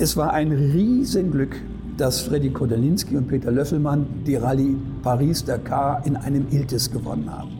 [0.00, 1.56] Es war ein Riesenglück,
[1.96, 7.50] dass Freddy Kodalinski und Peter Löffelmann die Rallye Paris-Dakar in einem Iltis gewonnen haben.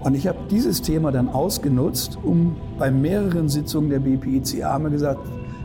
[0.00, 5.20] Und ich habe dieses Thema dann ausgenutzt, um bei mehreren Sitzungen der BPICA mal gesagt,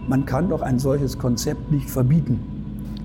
[0.10, 2.42] man kann doch ein solches Konzept nicht verbieten.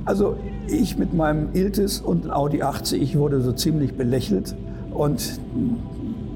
[0.04, 0.36] Also
[0.66, 4.56] ich mit meinem Iltis und Audi 80, ich wurde so ziemlich belächelt
[4.92, 5.38] und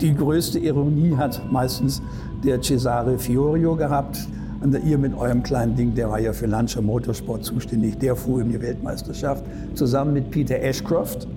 [0.00, 2.00] die größte Ironie hat meistens
[2.45, 4.29] der Cesare Fiorio gehabt.
[4.66, 8.40] Und ihr mit eurem kleinen Ding, der war ja für Lancia Motorsport zuständig, der fuhr
[8.40, 11.29] in die Weltmeisterschaft zusammen mit Peter Ashcroft.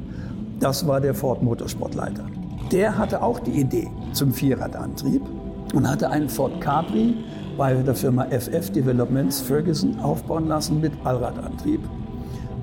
[0.60, 2.26] Das war der Ford Motorsportleiter.
[2.72, 5.22] Der hatte auch die Idee zum Vierradantrieb
[5.76, 7.14] und hatte einen Ford Capri
[7.56, 11.82] bei der Firma FF Developments Ferguson aufbauen lassen mit Allradantrieb.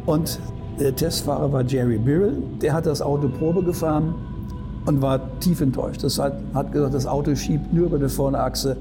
[0.05, 0.41] Und
[0.81, 4.17] der Testfahrer war Jerry Birrell, der hat das Auto Probe gefahren
[4.87, 6.03] und war tief enttäuscht.
[6.03, 8.77] Das hat, hat gesagt, das Auto schiebt nur über die Vorderachse,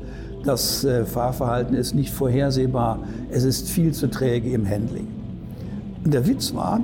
[0.46, 5.08] das äh, Fahrverhalten ist nicht vorhersehbar, es ist viel zu träge im Handling.
[6.04, 6.82] Und der Witz war,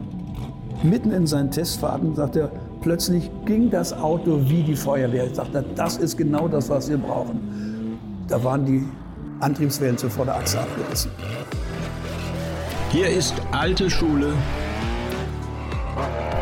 [0.84, 2.52] mitten in seinen Testfahrten sagt er,
[2.82, 5.28] plötzlich ging das Auto wie die Feuerwehr.
[5.28, 8.00] Ich sagte, das ist genau das, was wir brauchen.
[8.28, 8.84] Da waren die
[9.40, 11.12] Antriebswellen zur Vorderachse abgerissen.
[12.92, 14.34] Hier ist alte Schule,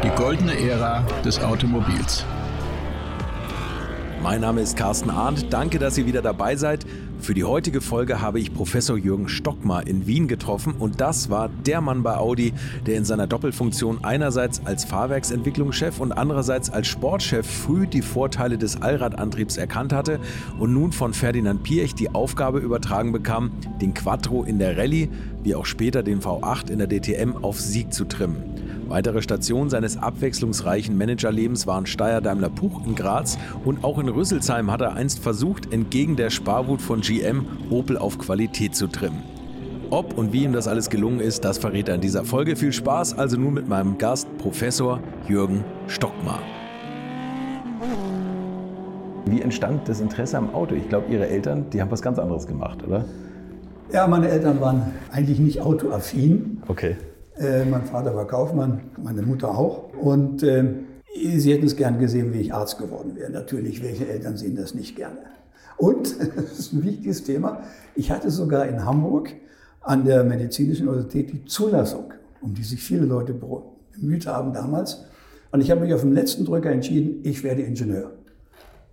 [0.03, 2.25] die goldene Ära des Automobils.
[4.21, 5.45] Mein Name ist Carsten Arndt.
[5.49, 6.85] Danke, dass ihr wieder dabei seid.
[7.21, 11.49] Für die heutige Folge habe ich Professor Jürgen Stockmar in Wien getroffen und das war
[11.65, 12.53] der Mann bei Audi,
[12.85, 18.81] der in seiner Doppelfunktion einerseits als Fahrwerksentwicklungschef und andererseits als Sportchef früh die Vorteile des
[18.81, 20.19] Allradantriebs erkannt hatte
[20.59, 25.09] und nun von Ferdinand Piech die Aufgabe übertragen bekam, den Quattro in der Rallye,
[25.43, 28.58] wie auch später den V8 in der DTM auf Sieg zu trimmen.
[28.89, 34.71] Weitere Stationen seines abwechslungsreichen Managerlebens waren Steyr Daimler Puch in Graz und auch in Rüsselsheim
[34.71, 39.21] hat er einst versucht, entgegen der Sparwut von GM Opel auf Qualität zu trimmen.
[39.91, 42.55] Ob und wie ihm das alles gelungen ist, das verrät er in dieser Folge.
[42.55, 46.41] Viel Spaß also nun mit meinem Gast, Professor Jürgen Stockmar.
[49.25, 50.73] Wie entstand das Interesse am Auto?
[50.73, 53.05] Ich glaube, Ihre Eltern, die haben was ganz anderes gemacht, oder?
[53.93, 56.63] Ja, meine Eltern waren eigentlich nicht autoaffin.
[56.67, 56.95] Okay.
[57.39, 59.93] Äh, mein Vater war Kaufmann, meine Mutter auch.
[59.93, 60.65] Und äh,
[61.37, 63.31] sie hätten es gern gesehen, wie ich Arzt geworden wäre.
[63.31, 65.19] Natürlich, welche Eltern sehen das nicht gerne.
[65.77, 67.63] Und, das ist ein wichtiges Thema,
[67.95, 69.33] ich hatte sogar in Hamburg
[69.79, 75.05] an der Medizinischen Universität die Zulassung, um die sich viele Leute bemüht haben damals.
[75.51, 78.11] Und ich habe mich auf dem letzten Drücker entschieden, ich werde Ingenieur.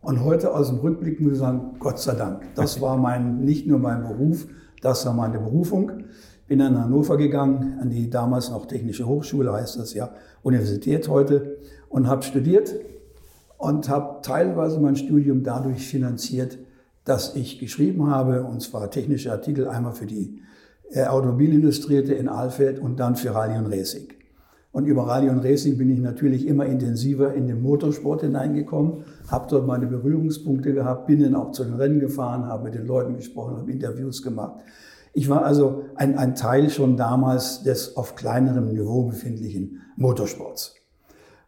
[0.03, 2.43] Und heute aus dem Rückblick muss ich sagen, Gott sei Dank.
[2.55, 4.47] Das war mein, nicht nur mein Beruf,
[4.81, 6.05] das war meine Berufung.
[6.49, 10.11] Bin dann nach Hannover gegangen, an die damals noch Technische Hochschule, heißt das ja,
[10.43, 11.59] Universität heute,
[11.89, 12.75] und habe studiert
[13.59, 16.59] und habe teilweise mein Studium dadurch finanziert,
[17.05, 20.41] dass ich geschrieben habe, und zwar technische Artikel einmal für die
[20.91, 24.09] äh, Automobilindustrie in Alfeld und dann für Rallye und Racing.
[24.73, 29.47] Und über Rallye und Racing bin ich natürlich immer intensiver in den Motorsport hineingekommen, habe
[29.49, 33.17] dort meine Berührungspunkte gehabt, bin dann auch zu den Rennen gefahren, habe mit den Leuten
[33.17, 34.61] gesprochen, habe Interviews gemacht.
[35.17, 40.75] Ich war also ein, ein Teil schon damals des auf kleinerem Niveau befindlichen Motorsports.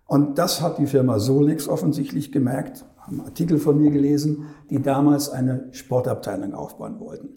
[0.06, 5.28] Und das hat die Firma Solex offensichtlich gemerkt, haben Artikel von mir gelesen, die damals
[5.28, 7.28] eine Sportabteilung aufbauen wollten.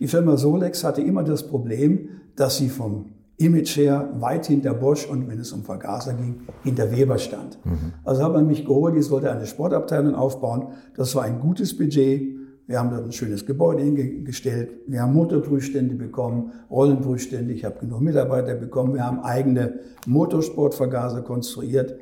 [0.00, 5.08] Die Firma Solex hatte immer das Problem, dass sie vom Image her weit hinter Bosch
[5.08, 7.64] und wenn es um Vergaser ging, hinter Weber stand.
[7.64, 7.92] Mhm.
[8.02, 10.70] Also hat man mich geholt, ich sollte eine Sportabteilung aufbauen.
[10.96, 12.35] Das war ein gutes Budget.
[12.66, 14.70] Wir haben dort ein schönes Gebäude hingestellt.
[14.88, 17.52] Wir haben Motorprüfstände bekommen, Rollenprüfstände.
[17.52, 18.94] Ich habe genug Mitarbeiter bekommen.
[18.94, 21.94] Wir haben eigene Motorsportvergaser konstruiert.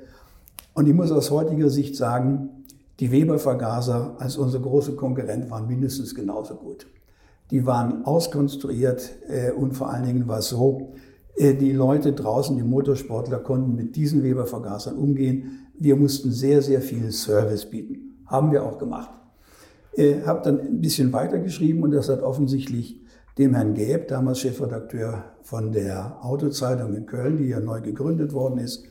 [0.73, 2.49] Und ich muss aus heutiger Sicht sagen,
[3.01, 6.87] die Weber-Vergaser als unsere große Konkurrent waren mindestens genauso gut.
[7.51, 10.95] Die waren auskonstruiert äh, und vor allen Dingen war es so,
[11.37, 15.69] äh, die Leute draußen, die Motorsportler konnten mit diesen Weber-Vergasern umgehen.
[15.79, 18.23] Wir mussten sehr, sehr viel Service bieten.
[18.27, 19.11] Haben wir auch gemacht.
[19.97, 23.01] Äh, habe dann ein bisschen weitergeschrieben und das hat offensichtlich
[23.39, 28.59] dem Herrn Gäb, damals Chefredakteur von der Autozeitung in Köln, die ja neu gegründet worden
[28.59, 28.85] ist,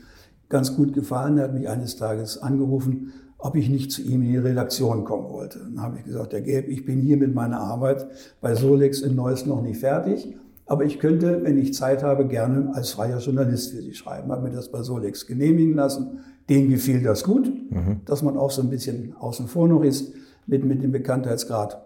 [0.50, 1.38] ganz gut gefallen.
[1.38, 5.30] Er hat mich eines Tages angerufen, ob ich nicht zu ihm in die Redaktion kommen
[5.30, 5.60] wollte.
[5.60, 8.08] Dann habe ich gesagt, Herr Gäb, ich bin hier mit meiner Arbeit
[8.40, 12.74] bei Solex in Neuss noch nicht fertig, aber ich könnte, wenn ich Zeit habe, gerne
[12.74, 14.32] als freier Journalist für Sie schreiben.
[14.32, 16.20] Habe mir das bei Solex genehmigen lassen.
[16.50, 18.02] Denen gefiel das gut, mhm.
[18.06, 20.14] dass man auch so ein bisschen außen vor noch ist
[20.48, 21.82] mit, mit dem Bekanntheitsgrad.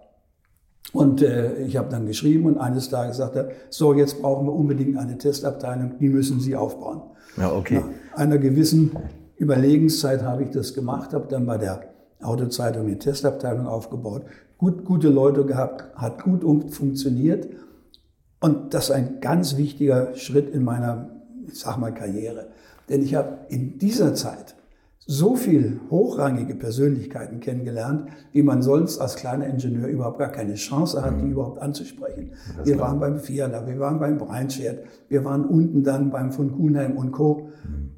[0.94, 4.54] Und äh, ich habe dann geschrieben und eines Tages sagte er, so jetzt brauchen wir
[4.54, 7.02] unbedingt eine Testabteilung, die müssen Sie aufbauen.
[7.36, 7.84] Ja, okay.
[8.12, 8.92] Nach einer gewissen
[9.38, 11.82] Überlegenszeit habe ich das gemacht, habe dann bei der
[12.22, 14.24] Autozeitung eine Testabteilung aufgebaut,
[14.58, 16.44] gut, gute Leute gehabt, hat gut
[16.74, 17.48] funktioniert.
[18.40, 21.10] Und das ist ein ganz wichtiger Schritt in meiner,
[21.48, 22.48] ich sag mal, Karriere.
[22.90, 24.56] Denn ich habe in dieser Zeit
[25.10, 31.02] so viel hochrangige Persönlichkeiten kennengelernt, wie man sonst als kleiner Ingenieur überhaupt gar keine Chance
[31.02, 31.32] hat, die mhm.
[31.32, 32.32] überhaupt anzusprechen.
[32.58, 36.52] Das wir waren beim Fiala, wir waren beim Breinschert, wir waren unten dann beim von
[36.52, 37.50] Kuhnheim und Co.
[37.64, 37.92] Mhm.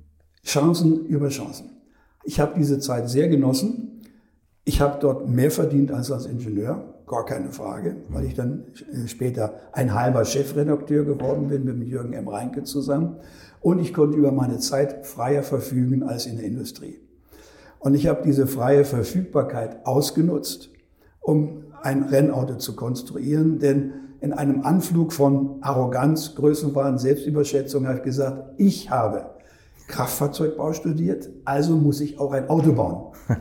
[0.43, 1.71] Chancen über Chancen.
[2.23, 4.01] Ich habe diese Zeit sehr genossen.
[4.63, 9.07] Ich habe dort mehr verdient als als Ingenieur, gar keine Frage, weil ich dann äh,
[9.07, 12.27] später ein halber Chefredakteur geworden bin mit Jürgen M.
[12.27, 13.15] Reinke zusammen.
[13.61, 16.99] Und ich konnte über meine Zeit freier verfügen als in der Industrie.
[17.79, 20.69] Und ich habe diese freie Verfügbarkeit ausgenutzt,
[21.21, 28.03] um ein Rennauto zu konstruieren, denn in einem Anflug von Arroganz, Größenwahn, Selbstüberschätzung habe ich
[28.03, 29.29] gesagt, ich habe
[29.87, 33.13] Kraftfahrzeugbau studiert, also muss ich auch ein Auto bauen.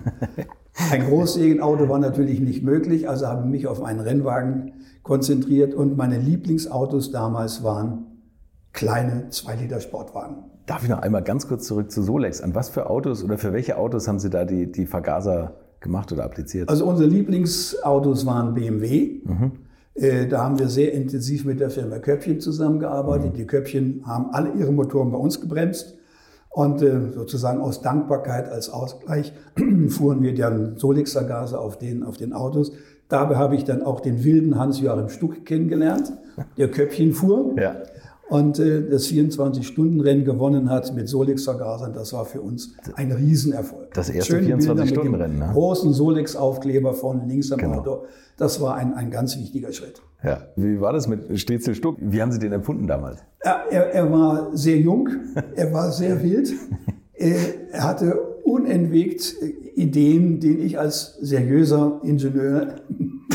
[0.92, 5.96] Ein Großsägenauto war natürlich nicht möglich, also habe ich mich auf einen Rennwagen konzentriert und
[5.96, 8.17] meine Lieblingsautos damals waren
[8.78, 10.44] kleine 2-Liter Sportwagen.
[10.66, 12.40] Darf ich noch einmal ganz kurz zurück zu Solex?
[12.40, 16.12] An was für Autos oder für welche Autos haben Sie da die, die Vergaser gemacht
[16.12, 16.68] oder appliziert?
[16.68, 19.20] Also unsere Lieblingsautos waren BMW.
[19.24, 19.52] Mhm.
[19.94, 23.32] Äh, da haben wir sehr intensiv mit der Firma Köpfchen zusammengearbeitet.
[23.32, 23.36] Mhm.
[23.36, 25.96] Die Köpfchen haben alle ihre Motoren bei uns gebremst.
[26.48, 29.32] Und äh, sozusagen aus Dankbarkeit als Ausgleich
[29.88, 32.70] fuhren wir dann Solix-Vergaser auf den, auf den Autos.
[33.08, 36.12] Dabei habe ich dann auch den wilden Hans-Joachim Stuck kennengelernt,
[36.56, 37.56] der Köpfchen fuhr.
[37.58, 37.74] Ja
[38.28, 41.94] und äh, das 24-Stunden-Rennen gewonnen hat mit Solex-Vergasern.
[41.94, 43.94] Das war für uns ein Riesenerfolg.
[43.94, 45.38] Das erste 24-Stunden-Rennen.
[45.38, 45.50] Ne?
[45.52, 47.78] Großen Solex-Aufkleber von links am genau.
[47.78, 48.04] Auto.
[48.36, 50.02] Das war ein, ein ganz wichtiger Schritt.
[50.22, 50.42] Ja.
[50.56, 51.96] Wie war das mit Stritzel Stuck?
[52.00, 53.20] Wie haben Sie den empfunden damals?
[53.40, 55.08] Er, er, er war sehr jung,
[55.54, 56.52] er war sehr wild.
[57.20, 58.16] Er hatte
[58.48, 59.34] unentwegt
[59.74, 62.76] Ideen, denen ich als seriöser Ingenieur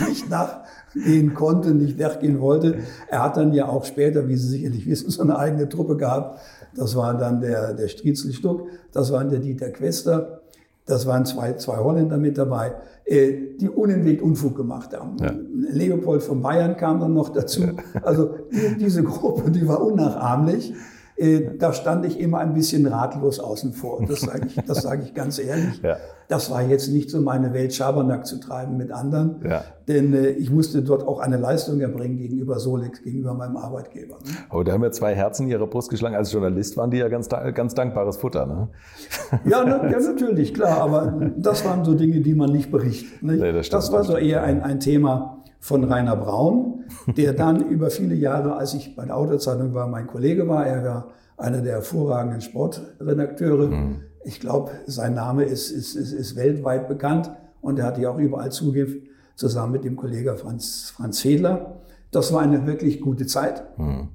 [0.07, 2.79] nicht nachgehen konnte, nicht nachgehen wollte.
[3.07, 6.39] Er hat dann ja auch später, wie Sie sicherlich wissen, so eine eigene Truppe gehabt.
[6.75, 10.41] Das war dann der, der Striezel Stuck, das war der Dieter Quester,
[10.85, 12.73] das waren zwei, zwei Holländer mit dabei,
[13.05, 15.17] äh, die unentwegt Unfug gemacht haben.
[15.21, 15.33] Ja.
[15.71, 17.61] Leopold von Bayern kam dann noch dazu.
[18.01, 18.35] Also
[18.79, 20.73] diese Gruppe, die war unnachahmlich.
[21.15, 24.03] Äh, da stand ich immer ein bisschen ratlos außen vor.
[24.07, 25.81] Das sage ich, das sage ich ganz ehrlich.
[25.83, 25.97] Ja.
[26.29, 29.41] Das war jetzt nicht so meine Welt, Schabernack zu treiben mit anderen.
[29.47, 29.65] Ja.
[29.87, 34.15] Denn äh, ich musste dort auch eine Leistung erbringen gegenüber Solex, gegenüber meinem Arbeitgeber.
[34.23, 34.31] Ne?
[34.49, 36.15] Aber da haben ja zwei Herzen in Ihrer Brust geschlagen.
[36.15, 38.45] Als Journalist waren die ja ganz, ganz dankbares Futter.
[38.45, 38.69] Ne?
[39.45, 40.79] Ja, ne, ja, natürlich, klar.
[40.79, 43.21] Aber das waren so Dinge, die man nicht berichtet.
[43.21, 43.41] Nicht?
[43.41, 46.83] Nee, das, das, war so eher ein, ein Thema von Rainer Braun,
[47.17, 50.67] der dann über viele Jahre, als ich bei der Autozeitung war, mein Kollege war.
[50.67, 51.07] Er war
[51.37, 53.67] einer der hervorragenden Sportredakteure.
[53.67, 54.01] Mhm.
[54.25, 57.31] Ich glaube, sein Name ist, ist, ist, ist, weltweit bekannt
[57.61, 58.93] und er hat ja auch überall Zugriff,
[59.35, 61.81] zusammen mit dem Kollegen Franz, Franz Fedler.
[62.11, 63.63] Das war eine wirklich gute Zeit.
[63.79, 64.09] Mhm.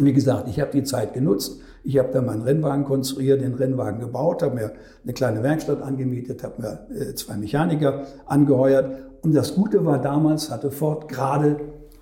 [0.00, 1.60] Wie gesagt, ich habe die Zeit genutzt.
[1.84, 4.72] Ich habe dann meinen Rennwagen konstruiert, den Rennwagen gebaut, habe mir
[5.04, 10.50] eine kleine Werkstatt angemietet, habe mir äh, zwei Mechaniker angeheuert und das Gute war damals,
[10.50, 11.60] hatte Ford gerade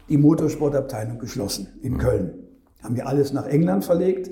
[0.09, 1.99] die Motorsportabteilung geschlossen in mhm.
[1.99, 2.35] Köln.
[2.83, 4.31] Haben wir alles nach England verlegt,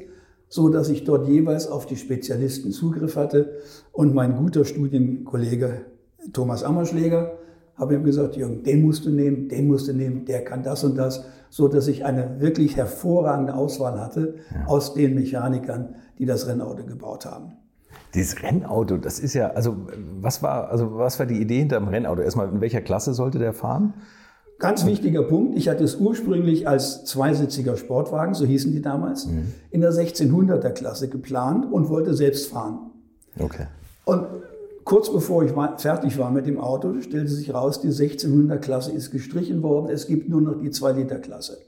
[0.49, 3.59] so dass ich dort jeweils auf die Spezialisten Zugriff hatte.
[3.93, 5.87] Und mein guter Studienkollege
[6.33, 7.39] Thomas Ammerschläger
[7.77, 10.85] habe ihm gesagt, Jürgen, den musst du nehmen, den musst du nehmen, der kann das
[10.85, 14.67] und das, so dass ich eine wirklich hervorragende Auswahl hatte ja.
[14.67, 17.55] aus den Mechanikern, die das Rennauto gebaut haben.
[18.15, 19.77] Dieses Rennauto, das ist ja, also
[20.21, 22.23] was war, also was war die Idee hinter dem Rennauto?
[22.23, 23.95] Erstmal, in welcher Klasse sollte der fahren?
[24.61, 25.57] Ganz wichtiger Punkt.
[25.57, 29.53] Ich hatte es ursprünglich als zweisitziger Sportwagen, so hießen die damals, mhm.
[29.71, 32.91] in der 1600er Klasse geplant und wollte selbst fahren.
[33.39, 33.67] Okay.
[34.05, 34.27] Und
[34.85, 39.11] kurz bevor ich fertig war mit dem Auto, stellte sich raus, die 1600er Klasse ist
[39.11, 39.91] gestrichen worden.
[39.91, 41.59] Es gibt nur noch die 2 Liter Klasse.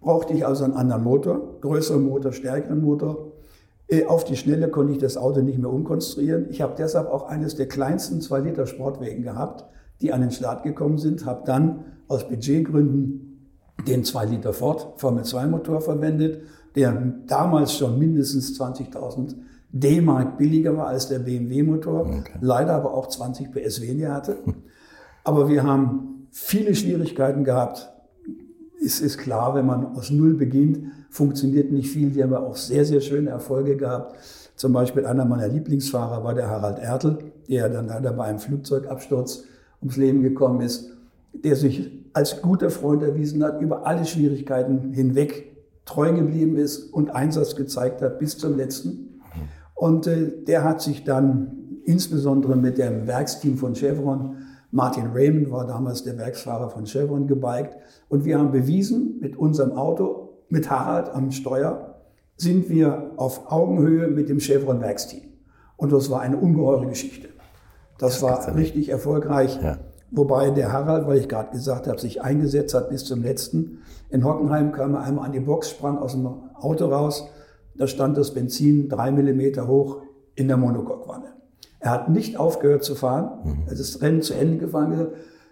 [0.00, 3.32] Brauchte ich also einen anderen Motor, größeren Motor, stärkeren Motor.
[3.94, 6.46] Äh, auf die Schnelle konnte ich das Auto nicht mehr umkonstruieren.
[6.50, 9.64] Ich habe deshalb auch eines der kleinsten 2-Liter Sportwagen gehabt,
[10.00, 13.52] die an den Start gekommen sind, habe dann aus Budgetgründen
[13.86, 16.42] den 2-Liter Ford Formel 2 Motor verwendet,
[16.74, 16.92] der
[17.26, 19.34] damals schon mindestens 20.000
[19.70, 22.22] D-Mark billiger war als der BMW Motor, okay.
[22.40, 24.38] leider aber auch 20 PS weniger hatte.
[25.24, 27.93] Aber wir haben viele Schwierigkeiten gehabt.
[28.84, 32.10] Es ist klar, wenn man aus Null beginnt, funktioniert nicht viel.
[32.10, 34.16] Die haben auch sehr, sehr schöne Erfolge gehabt.
[34.56, 39.44] Zum Beispiel einer meiner Lieblingsfahrer war der Harald Ertel, der dann leider bei einem Flugzeugabsturz
[39.80, 40.90] ums Leben gekommen ist,
[41.32, 47.10] der sich als guter Freund erwiesen hat, über alle Schwierigkeiten hinweg treu geblieben ist und
[47.10, 49.20] Einsatz gezeigt hat bis zum letzten.
[49.74, 54.36] Und äh, der hat sich dann insbesondere mit dem Werksteam von Chevron
[54.74, 57.76] Martin Raymond war damals der Werksfahrer von Chevron gebiked.
[58.08, 62.00] Und wir haben bewiesen, mit unserem Auto, mit Harald am Steuer,
[62.36, 65.22] sind wir auf Augenhöhe mit dem Chevron Werksteam.
[65.76, 67.28] Und das war eine ungeheure Geschichte.
[67.98, 69.60] Das, das war richtig erfolgreich.
[69.62, 69.78] Ja.
[70.10, 73.78] Wobei der Harald, weil ich gerade gesagt habe, sich eingesetzt hat bis zum letzten.
[74.10, 77.28] In Hockenheim kam er einmal an die Box, sprang aus dem Auto raus.
[77.76, 80.02] Da stand das Benzin drei Millimeter hoch
[80.34, 81.43] in der Monocoque-Wanne.
[81.84, 83.40] Er hat nicht aufgehört zu fahren.
[83.44, 83.68] Mhm.
[83.70, 85.08] Ist das Rennen zu Ende gefahren.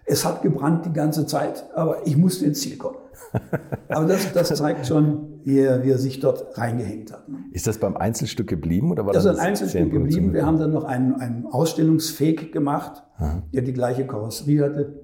[0.07, 2.97] Es hat gebrannt die ganze Zeit, aber ich musste ins Ziel kommen.
[3.89, 7.25] Aber das, das zeigt schon, wie er, wie er sich dort reingehängt hat.
[7.51, 9.25] Ist das beim Einzelstück geblieben oder war das?
[9.25, 10.33] Das ist ein Einzelstück geblieben.
[10.33, 13.43] Wir haben dann noch einen, einen Ausstellungsfake gemacht, Aha.
[13.53, 15.03] der die gleiche Karosserie hatte.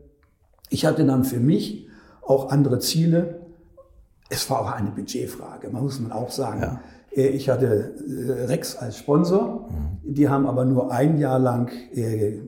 [0.71, 1.89] Ich hatte dann für mich
[2.23, 3.41] auch andere Ziele.
[4.31, 6.61] Es war auch eine Budgetfrage, man muss man auch sagen.
[6.63, 6.81] Ja.
[7.19, 9.69] Äh, ich hatte äh, Rex als Sponsor.
[9.69, 10.15] Mhm.
[10.15, 12.39] Die haben aber nur ein Jahr lang äh,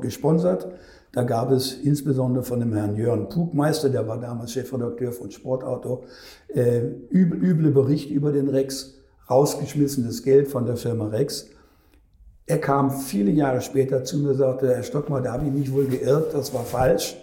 [0.00, 0.68] gesponsert.
[1.12, 6.02] Da gab es insbesondere von dem Herrn Jörn Pugmeister, der war damals Chefredakteur von Sportauto,
[6.52, 8.94] üble Berichte über den Rex,
[9.30, 11.50] rausgeschmissenes Geld von der Firma Rex.
[12.46, 15.72] Er kam viele Jahre später zu mir und sagte, Herr Stockmar, da habe ich mich
[15.72, 17.16] wohl geirrt, das war falsch.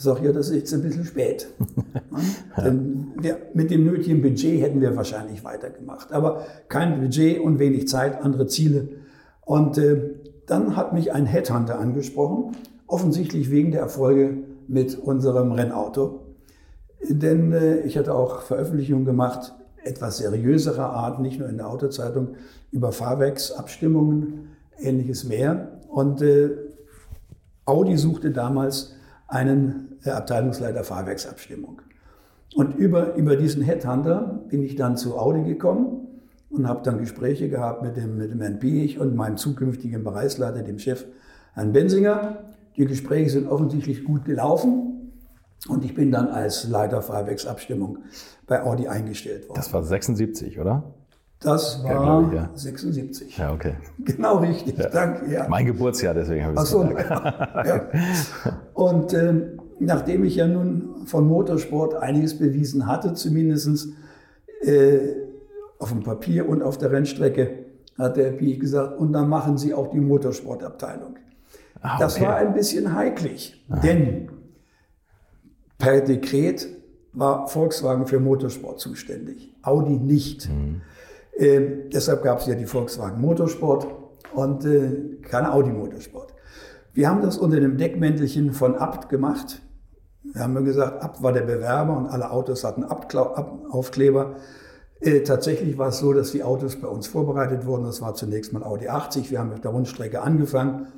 [0.00, 1.46] Ich sage, ja, das ist jetzt ein bisschen spät.
[2.56, 6.10] Denn wir, mit dem nötigen Budget hätten wir wahrscheinlich weitergemacht.
[6.10, 8.88] Aber kein Budget und wenig Zeit, andere Ziele.
[9.42, 10.00] Und äh,
[10.46, 14.38] dann hat mich ein Headhunter angesprochen, offensichtlich wegen der Erfolge
[14.68, 16.22] mit unserem Rennauto.
[17.06, 19.52] Denn äh, ich hatte auch Veröffentlichungen gemacht,
[19.84, 22.36] etwas seriöserer Art, nicht nur in der Autozeitung,
[22.72, 25.78] über Fahrwerksabstimmungen, ähnliches mehr.
[25.88, 26.52] Und äh,
[27.66, 28.94] Audi suchte damals
[29.28, 31.82] einen Abteilungsleiter Fahrwerksabstimmung.
[32.54, 36.08] Und über, über diesen Headhunter bin ich dann zu Audi gekommen
[36.50, 40.62] und habe dann Gespräche gehabt mit dem, mit dem Herrn Piech und meinem zukünftigen Bereichsleiter,
[40.62, 41.04] dem Chef
[41.54, 42.38] Herrn Bensinger.
[42.76, 45.12] Die Gespräche sind offensichtlich gut gelaufen
[45.68, 47.98] und ich bin dann als Leiter Fahrwerksabstimmung
[48.46, 49.56] bei Audi eingestellt worden.
[49.56, 50.94] Das war 76, oder?
[51.40, 52.50] Das war ja, ich, ja.
[52.54, 53.38] 76.
[53.38, 53.74] Ja, okay.
[54.04, 54.88] Genau richtig, ja.
[54.88, 55.32] danke.
[55.32, 55.46] Ja.
[55.48, 57.88] Mein Geburtsjahr, deswegen habe ich es so, ja.
[58.74, 63.88] Und äh, nachdem ich ja nun von Motorsport einiges bewiesen hatte, zumindest
[64.62, 64.98] äh,
[65.78, 67.64] auf dem Papier und auf der Rennstrecke,
[67.98, 71.16] hat der Piech gesagt, und dann machen Sie auch die Motorsportabteilung.
[71.82, 71.96] Ah, okay.
[71.98, 73.78] Das war ein bisschen heiklig, ah.
[73.80, 74.30] denn
[75.78, 76.68] per Dekret
[77.12, 80.48] war Volkswagen für Motorsport zuständig, Audi nicht.
[80.48, 80.82] Mhm.
[81.36, 81.60] Äh,
[81.92, 83.86] deshalb gab es ja die Volkswagen Motorsport
[84.34, 86.34] und äh, keine Audi Motorsport.
[86.92, 89.62] Wir haben das unter dem Deckmäntelchen von Abt gemacht.
[90.22, 94.36] Wir haben gesagt, Abt war der Bewerber und alle Autos hatten Abt-Aufkleber.
[95.00, 97.84] Äh, tatsächlich war es so, dass die Autos bei uns vorbereitet wurden.
[97.84, 99.30] Das war zunächst mal Audi 80.
[99.30, 100.88] Wir haben mit der Rundstrecke angefangen.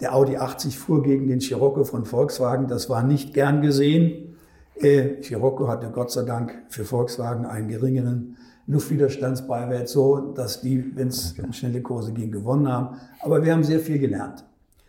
[0.00, 2.68] Der Audi 80 fuhr gegen den Scirocco von Volkswagen.
[2.68, 4.36] Das war nicht gern gesehen.
[4.76, 11.08] Äh, Scirocco hatte Gott sei Dank für Volkswagen einen geringeren Luftwiderstandsbeiwert so, dass die, wenn
[11.08, 11.52] es okay.
[11.52, 12.96] schnelle Kurse ging, gewonnen haben.
[13.20, 14.44] Aber wir haben sehr viel gelernt.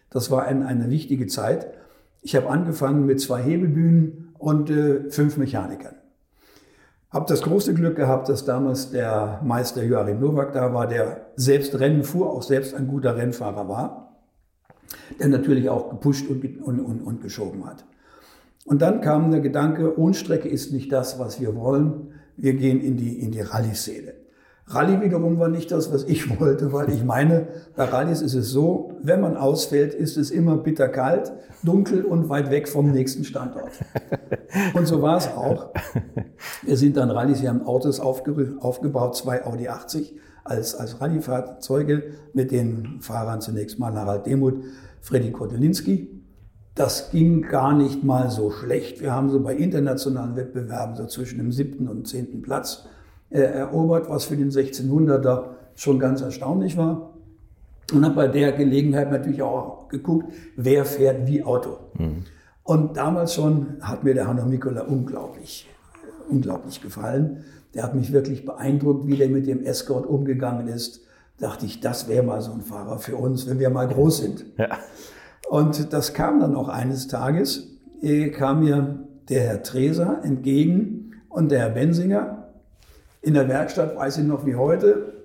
[0.09, 1.67] Das war ein, eine wichtige Zeit.
[2.27, 5.95] Ich habe angefangen mit zwei Hebebühnen und äh, fünf Mechanikern.
[7.09, 11.79] Habe das große Glück gehabt, dass damals der Meister Joachim Nowak da war, der selbst
[11.79, 14.17] Rennen fuhr, auch selbst ein guter Rennfahrer war,
[15.17, 17.85] der natürlich auch gepusht und, und, und, und geschoben hat.
[18.65, 22.97] Und dann kam der Gedanke, Rundstrecke ist nicht das, was wir wollen wir gehen in
[22.97, 24.13] die, in die Rallye-Szene.
[24.67, 28.49] Rallye wiederum war nicht das, was ich wollte, weil ich meine, bei Rallyes ist es
[28.49, 31.31] so, wenn man ausfällt, ist es immer bitterkalt,
[31.63, 33.71] dunkel und weit weg vom nächsten Standort.
[34.73, 35.71] Und so war es auch.
[36.63, 42.51] Wir sind dann Rallyes, wir haben Autos aufgebaut, zwei Audi 80 als, als Rallyefahrzeuge mit
[42.51, 44.63] den Fahrern zunächst mal Harald Demuth,
[45.01, 46.17] Freddy Kotelinski
[46.77, 49.01] das ging gar nicht mal so schlecht.
[49.01, 52.87] Wir haben so bei internationalen Wettbewerben so zwischen dem siebten und zehnten Platz
[53.29, 55.43] äh, erobert, was für den 1600er
[55.75, 57.13] schon ganz erstaunlich war.
[57.93, 61.77] Und habe bei der Gelegenheit natürlich auch geguckt, wer fährt wie Auto.
[61.97, 62.23] Mhm.
[62.63, 65.69] Und damals schon hat mir der Hanno Mikola unglaublich,
[66.03, 67.45] äh, unglaublich gefallen.
[67.73, 71.01] Der hat mich wirklich beeindruckt, wie der mit dem Escort umgegangen ist.
[71.39, 74.45] Dachte ich, das wäre mal so ein Fahrer für uns, wenn wir mal groß sind.
[74.57, 74.69] Ja.
[75.49, 77.67] Und das kam dann auch eines Tages,
[78.33, 82.46] kam mir der Herr Treser entgegen und der Herr Bensinger
[83.27, 85.21] in der Werkstatt, weiß ich noch wie heute,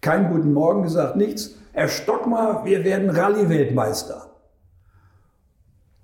[0.00, 1.56] keinen guten Morgen gesagt, nichts.
[1.72, 4.30] Herr Stockmar, wir werden Rallye-Weltmeister.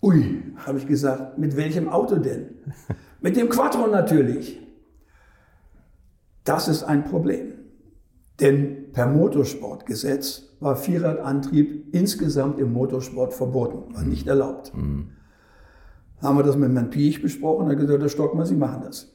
[0.03, 2.57] Ui, habe ich gesagt, mit welchem Auto denn?
[3.23, 4.61] Mit dem Quattro natürlich.
[6.43, 7.53] Das ist ein Problem.
[8.41, 14.77] Denn per Motorsportgesetz war Vierradantrieb insgesamt im Motorsport verboten, war nicht erlaubt.
[14.77, 15.13] Mhm.
[16.21, 19.13] Haben wir das mit Herrn Piech besprochen, er hat gesagt, Herr Stockmann, Sie machen das.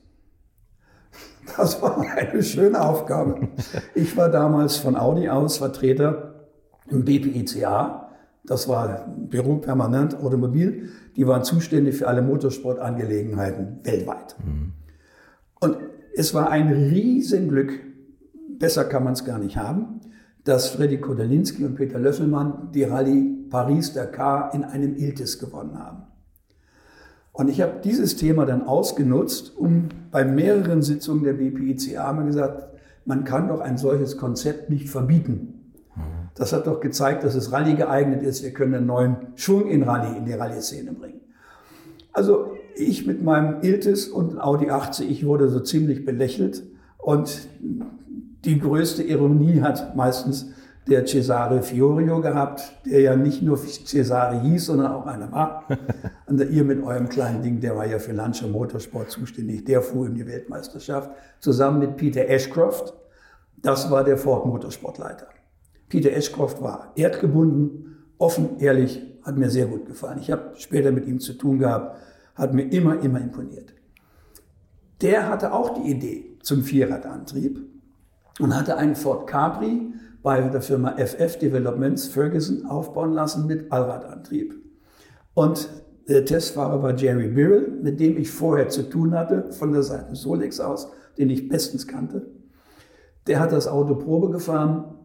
[1.56, 3.48] Das war eine schöne Aufgabe.
[3.96, 6.46] Ich war damals von Audi aus Vertreter
[6.90, 8.10] im BPICA.
[8.46, 10.90] Das war Büro Permanent Automobil.
[11.16, 14.36] Die waren zuständig für alle Motorsportangelegenheiten weltweit.
[14.44, 14.74] Mhm.
[15.60, 15.78] Und
[16.16, 17.72] es war ein Riesenglück,
[18.58, 20.02] besser kann man es gar nicht haben,
[20.44, 26.07] dass Freddy Kodalinski und Peter Löffelmann die Rallye Paris-Dakar in einem Iltis gewonnen haben.
[27.38, 32.64] Und ich habe dieses Thema dann ausgenutzt, um bei mehreren Sitzungen der BPICA mal gesagt,
[33.06, 35.54] man kann doch ein solches Konzept nicht verbieten.
[36.34, 38.42] Das hat doch gezeigt, dass es Rallye geeignet ist.
[38.44, 41.22] Wir können einen neuen Schwung in Rallye, in die Rallye-Szene bringen.
[42.12, 46.64] Also ich mit meinem Iltis und Audi 80, ich wurde so ziemlich belächelt.
[46.98, 47.48] Und
[48.46, 50.54] die größte Ironie hat meistens
[50.90, 55.66] der Cesare Fiorio gehabt, der ja nicht nur Cesare hieß, sondern auch einer war.
[56.28, 60.08] Und ihr mit eurem kleinen Ding, der war ja für Lancia Motorsport zuständig, der fuhr
[60.08, 62.94] in die Weltmeisterschaft, zusammen mit Peter Ashcroft.
[63.58, 65.28] Das war der Ford Motorsportleiter.
[65.90, 70.20] Peter Ashcroft war erdgebunden, offen, ehrlich, hat mir sehr gut gefallen.
[70.20, 71.98] Ich habe später mit ihm zu tun gehabt,
[72.36, 73.74] hat mir immer, immer imponiert.
[75.02, 77.60] Der hatte auch die Idee zum Vierradantrieb
[78.40, 79.94] und hatte einen Ford Capri
[80.28, 84.56] bei der Firma FF Developments Ferguson aufbauen lassen mit Allradantrieb.
[85.34, 85.70] Und
[86.10, 90.18] der Testfahrer war Jerry Birrell, mit dem ich vorher zu tun hatte, von der Seite
[90.18, 92.28] Solex aus, den ich bestens kannte.
[93.28, 94.96] Der hat das Auto Probe gefahren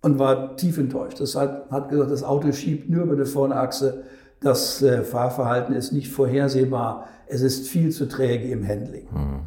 [0.00, 1.20] und war tief enttäuscht.
[1.20, 4.04] Das hat, hat gesagt, das Auto schiebt nur über die Vorderachse.
[4.40, 7.08] Das äh, Fahrverhalten ist nicht vorhersehbar.
[7.26, 9.08] Es ist viel zu träge im Handling.
[9.10, 9.40] Mhm.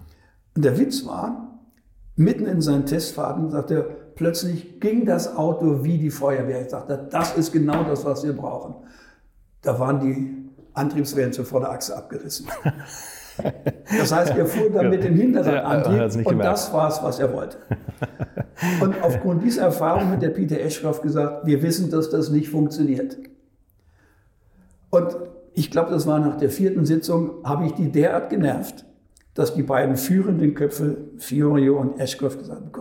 [0.58, 1.62] Und der Witz war,
[2.18, 6.62] mitten in seinen Testfahrten sagte er, plötzlich ging das Auto wie die Feuerwehr.
[6.62, 8.76] Ich sagte, das ist genau das, was wir brauchen.
[9.64, 12.48] Da waren die Antriebswellen zur Vorderachse abgerissen.
[13.98, 17.34] Das heißt, er fuhr dann mit dem Hinterradantrieb ja, und das war es, was er
[17.34, 17.58] wollte.
[18.82, 23.18] Und aufgrund dieser Erfahrung hat der Peter Eschroff gesagt, wir wissen, dass das nicht funktioniert.
[24.92, 25.16] Und
[25.54, 28.86] ich glaube, das war nach der vierten Sitzung, habe ich die derart genervt,
[29.34, 32.72] dass die beiden führenden Köpfe, Fiorio und Eschkoff, gesagt haben,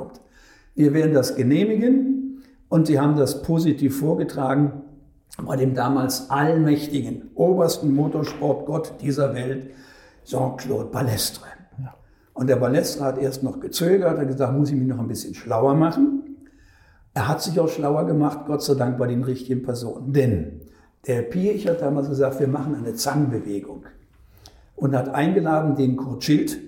[0.80, 2.42] wir werden das genehmigen.
[2.68, 4.82] Und sie haben das positiv vorgetragen
[5.44, 9.70] bei dem damals allmächtigen, obersten Motorsportgott dieser Welt,
[10.24, 11.46] Jean-Claude Balestre.
[11.78, 11.94] Ja.
[12.34, 15.34] Und der Balestre hat erst noch gezögert, hat gesagt, muss ich mich noch ein bisschen
[15.34, 16.36] schlauer machen.
[17.14, 20.12] Er hat sich auch schlauer gemacht, Gott sei Dank bei den richtigen Personen.
[20.12, 20.60] Denn
[21.06, 23.84] der Piech hat damals gesagt, wir machen eine Zangenbewegung.
[24.76, 26.58] Und hat eingeladen den Kurt Schild,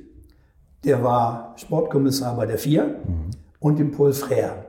[0.84, 3.30] der war Sportkommissar bei der FIA, mhm.
[3.62, 4.66] Und den Paul Frère.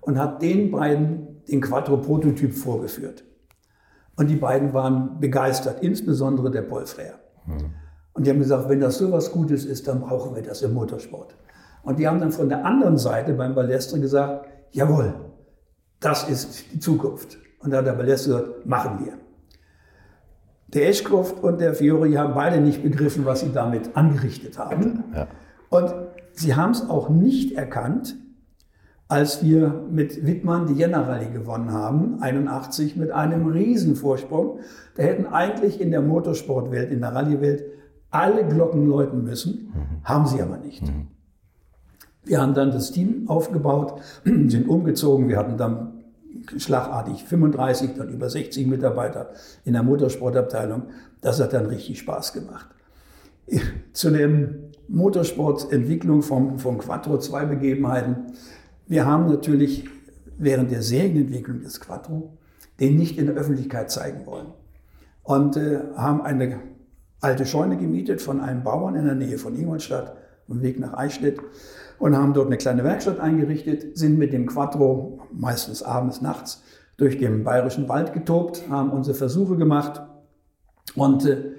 [0.00, 3.24] Und hat den beiden den Quattro-Prototyp vorgeführt.
[4.16, 7.14] Und die beiden waren begeistert, insbesondere der Paul Frère.
[7.46, 7.74] Mhm.
[8.12, 10.74] Und die haben gesagt, wenn das so was Gutes ist, dann brauchen wir das im
[10.74, 11.36] Motorsport.
[11.84, 15.14] Und die haben dann von der anderen Seite beim Ballestre gesagt, jawohl,
[16.00, 17.38] das ist die Zukunft.
[17.60, 19.12] Und da hat der Ballestre gesagt, machen wir.
[20.74, 25.04] Der Ashcroft und der Fiori haben beide nicht begriffen, was sie damit angerichtet haben.
[25.14, 25.28] Ja.
[25.70, 25.94] Und
[26.38, 28.16] sie haben es auch nicht erkannt,
[29.08, 34.60] als wir mit Wittmann die Jänner Rallye gewonnen haben, 81 mit einem Riesenvorsprung.
[34.96, 37.64] Da hätten eigentlich in der Motorsportwelt, in der Rallye-Welt
[38.10, 40.04] alle Glocken läuten müssen, mhm.
[40.04, 40.82] haben sie aber nicht.
[40.82, 41.08] Mhm.
[42.24, 46.04] Wir haben dann das Team aufgebaut, sind umgezogen, wir hatten dann
[46.56, 49.30] schlagartig 35, dann über 60 Mitarbeiter
[49.64, 50.84] in der Motorsportabteilung.
[51.22, 52.68] Das hat dann richtig Spaß gemacht.
[53.92, 58.32] Zu der Motorsportentwicklung vom, vom Quattro zwei Begebenheiten.
[58.86, 59.84] Wir haben natürlich
[60.38, 62.38] während der Serienentwicklung des Quattro
[62.80, 64.46] den nicht in der Öffentlichkeit zeigen wollen.
[65.22, 66.60] Und äh, haben eine
[67.20, 70.16] alte Scheune gemietet von einem Bauern in der Nähe von Ingolstadt,
[70.48, 71.38] auf Weg nach Eichstätt
[71.98, 76.62] und haben dort eine kleine Werkstatt eingerichtet, sind mit dem Quattro, meistens abends, nachts,
[76.96, 80.00] durch den bayerischen Wald getobt, haben unsere Versuche gemacht
[80.94, 81.52] und äh,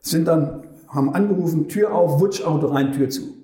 [0.00, 3.34] sind dann, haben angerufen, Tür auf, Wutschauto rein, Tür zu.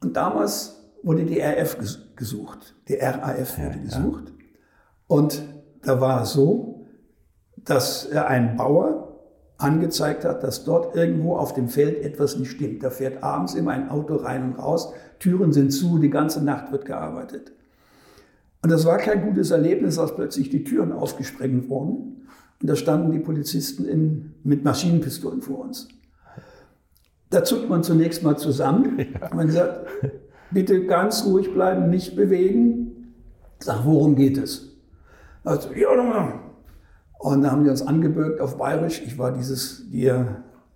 [0.00, 1.78] Und damals wurde die RF
[2.16, 4.24] gesucht, die RAF wurde ja, gesucht.
[4.28, 4.34] Ja.
[5.06, 5.42] Und
[5.82, 6.86] da war es so,
[7.56, 9.04] dass ein Bauer
[9.58, 12.82] angezeigt hat, dass dort irgendwo auf dem Feld etwas nicht stimmt.
[12.82, 16.72] Da fährt abends immer ein Auto rein und raus, Türen sind zu, die ganze Nacht
[16.72, 17.52] wird gearbeitet.
[18.62, 22.26] Und das war kein gutes Erlebnis, als plötzlich die Türen aufgesprengt wurden.
[22.60, 25.88] Und da standen die Polizisten in, mit Maschinenpistolen vor uns.
[27.34, 28.98] Da zuckt man zunächst mal zusammen.
[29.20, 29.34] Ja.
[29.34, 29.86] Man sagt,
[30.52, 33.14] bitte ganz ruhig bleiben, nicht bewegen.
[33.58, 34.76] Sag, worum geht es?
[35.42, 35.88] Also, ja,
[37.18, 39.02] und dann haben die uns angebürgt auf Bayerisch.
[39.04, 40.12] Ich war dieses, die,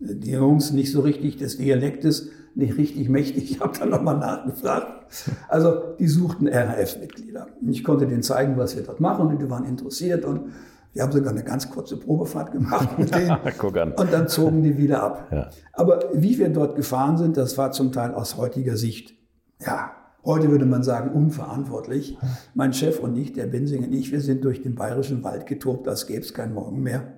[0.01, 3.53] die Jungs nicht so richtig des Dialektes, nicht richtig mächtig.
[3.53, 5.12] Ich habe dann nochmal nachgefragt.
[5.49, 7.47] Also die suchten RAF-Mitglieder.
[7.68, 10.53] Ich konnte denen zeigen, was wir dort machen und die waren interessiert und
[10.92, 13.92] wir haben sogar eine ganz kurze Probefahrt gemacht mit denen.
[13.92, 15.29] und dann zogen die wieder ab.
[15.31, 15.51] Ja.
[15.72, 19.14] Aber wie wir dort gefahren sind, das war zum Teil aus heutiger Sicht,
[19.61, 19.92] ja,
[20.24, 22.18] Heute würde man sagen, unverantwortlich.
[22.55, 25.88] Mein Chef und ich, der Bensing und ich, wir sind durch den bayerischen Wald getobt,
[25.88, 27.14] als gäbe es keinen Morgen mehr.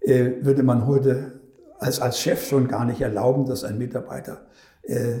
[0.00, 1.40] Äh, würde man heute
[1.78, 4.42] als, als Chef schon gar nicht erlauben, dass ein Mitarbeiter
[4.82, 5.14] äh,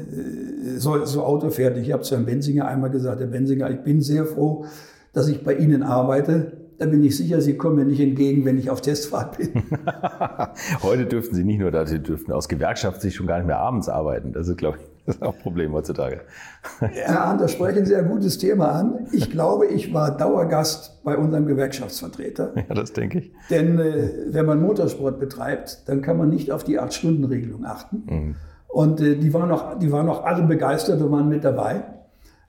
[0.76, 1.78] so, so Auto fährt.
[1.78, 4.66] Ich habe zu Herrn Bensinger einmal gesagt, Herr Bensinger, ich bin sehr froh,
[5.12, 6.63] dass ich bei Ihnen arbeite.
[6.78, 9.52] Da bin ich sicher, Sie kommen mir nicht entgegen, wenn ich auf Testfahrt bin.
[10.82, 13.88] Heute dürften Sie nicht nur, Sie dürften aus Gewerkschaft sich schon gar nicht mehr abends
[13.88, 14.32] arbeiten.
[14.32, 16.22] Das ist, glaube ich, das ist auch ein Problem heutzutage.
[16.80, 19.06] Herr Ahn, da sprechen Sie ein gutes Thema an.
[19.12, 22.54] Ich glaube, ich war Dauergast bei unserem Gewerkschaftsvertreter.
[22.68, 23.32] Ja, das denke ich.
[23.50, 28.02] Denn äh, wenn man Motorsport betreibt, dann kann man nicht auf die Acht-Stunden-Regelung achten.
[28.06, 28.34] Mhm.
[28.68, 31.82] Und äh, die, waren noch, die waren noch alle begeistert und waren mit dabei.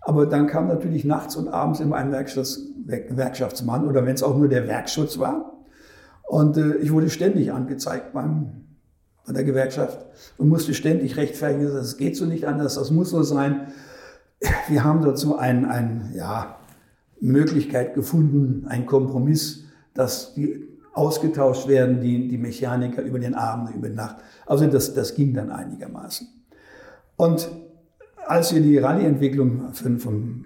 [0.05, 4.37] Aber dann kam natürlich nachts und abends immer ein Werkschafts Gewerkschaftsmann oder wenn es auch
[4.37, 5.53] nur der Werkschutz war.
[6.27, 8.65] Und äh, ich wurde ständig angezeigt beim
[9.25, 10.05] bei der Gewerkschaft
[10.37, 13.73] und musste ständig rechtfertigen, das geht so nicht anders, das muss so sein.
[14.67, 16.57] Wir haben dazu eine ein, ja,
[17.19, 19.63] Möglichkeit gefunden, einen Kompromiss,
[19.95, 24.17] dass die ausgetauscht werden, die, die Mechaniker über den Abend, über die Nacht.
[24.45, 26.27] Also das, das ging dann einigermaßen.
[27.17, 27.49] Und
[28.27, 30.45] als wir die Rallye-Entwicklung vom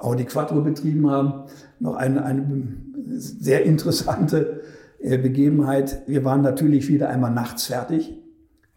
[0.00, 1.44] Audi Quattro betrieben haben,
[1.80, 2.76] noch eine, eine
[3.16, 4.60] sehr interessante
[5.00, 6.02] äh, Begebenheit.
[6.06, 8.18] Wir waren natürlich wieder einmal nachts fertig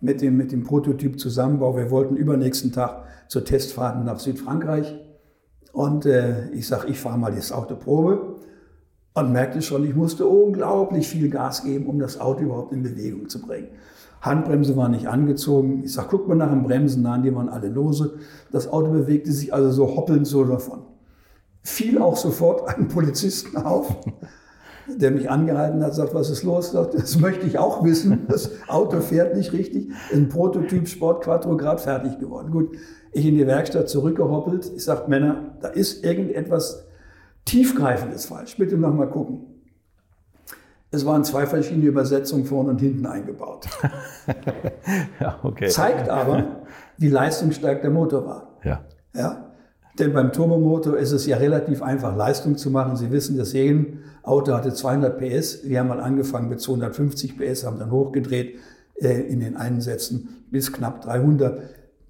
[0.02, 1.75] mit dem, mit dem Prototyp-Zusammenbau.
[1.75, 4.95] Wir wollten übernächsten Tag zur Testfahrt nach Südfrankreich.
[5.71, 8.38] Und äh, ich sage, ich fahre mal das Auto Probe
[9.13, 13.30] und merkte schon, ich musste unglaublich viel Gas geben, um das Auto überhaupt in Bewegung
[13.30, 13.69] zu bringen.
[14.22, 15.84] Handbremse war nicht angezogen.
[15.84, 18.16] Ich sage, guck mal nach dem Bremsen, nein, die waren alle lose.
[18.52, 20.82] Das Auto bewegte sich also so hoppelnd so davon.
[21.62, 23.96] Fiel auch sofort einen Polizisten auf,
[24.88, 26.72] der mich angehalten hat, sagt, was ist los?
[26.72, 28.26] Das möchte ich auch wissen.
[28.28, 29.90] Das Auto fährt nicht richtig.
[30.14, 32.52] Ein Prototyp Sport Quattro gerade fertig geworden.
[32.52, 32.76] Gut,
[33.12, 34.72] ich in die Werkstatt zurückgehoppelt.
[34.76, 36.88] Ich sage, Männer, da ist irgendetwas
[37.46, 38.58] tiefgreifendes falsch.
[38.58, 39.49] Bitte noch mal gucken.
[40.91, 43.67] Es waren zwei verschiedene Übersetzungen vorne und hinten eingebaut.
[45.19, 45.67] ja, okay.
[45.67, 46.63] Zeigt aber,
[46.97, 48.47] wie leistungsstark der Motor war.
[48.63, 48.82] Ja.
[49.13, 49.45] Ja.
[49.99, 52.95] Denn beim Turbomotor ist es ja relativ einfach, Leistung zu machen.
[52.95, 53.54] Sie wissen, das
[54.23, 55.67] Auto hatte 200 PS.
[55.67, 58.60] Wir haben mal angefangen mit 250 PS, haben dann hochgedreht
[58.95, 61.62] äh, in den Einsätzen bis knapp 300.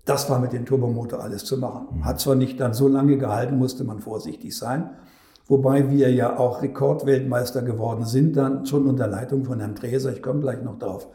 [0.05, 2.05] Das war mit dem Turbomotor alles zu machen.
[2.05, 4.91] Hat zwar nicht dann so lange gehalten, musste man vorsichtig sein.
[5.49, 10.13] Wobei wir ja auch Rekordweltmeister geworden sind, dann schon unter Leitung von Herrn Dreser.
[10.13, 11.07] Ich komme gleich noch drauf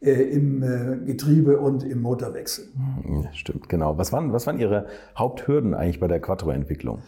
[0.00, 2.66] äh, im äh, Getriebe und im Motorwechsel.
[3.08, 3.96] Ja, stimmt, genau.
[3.96, 6.98] Was waren, was waren Ihre Haupthürden eigentlich bei der Quattro-Entwicklung?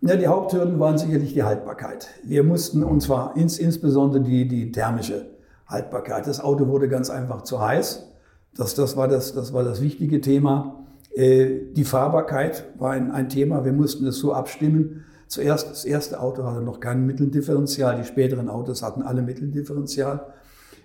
[0.00, 2.08] Ja, die Haupthürden waren sicherlich die Haltbarkeit.
[2.24, 5.26] Wir mussten, und zwar ins, insbesondere die, die thermische
[5.68, 6.26] Haltbarkeit.
[6.26, 8.10] Das Auto wurde ganz einfach zu heiß.
[8.56, 10.84] Das, das, war, das, das war das wichtige Thema.
[11.14, 13.64] Äh, die Fahrbarkeit war ein, ein Thema.
[13.64, 15.04] Wir mussten es so abstimmen.
[15.34, 17.96] Zuerst, das erste Auto hatte noch kein Mitteldifferential.
[17.96, 20.26] Die späteren Autos hatten alle Mitteldifferential.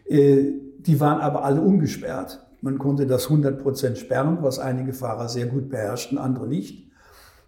[0.08, 2.44] Äh, die waren aber alle ungesperrt.
[2.62, 6.90] Man konnte das 100% sperren, was einige Fahrer sehr gut beherrschten, andere nicht.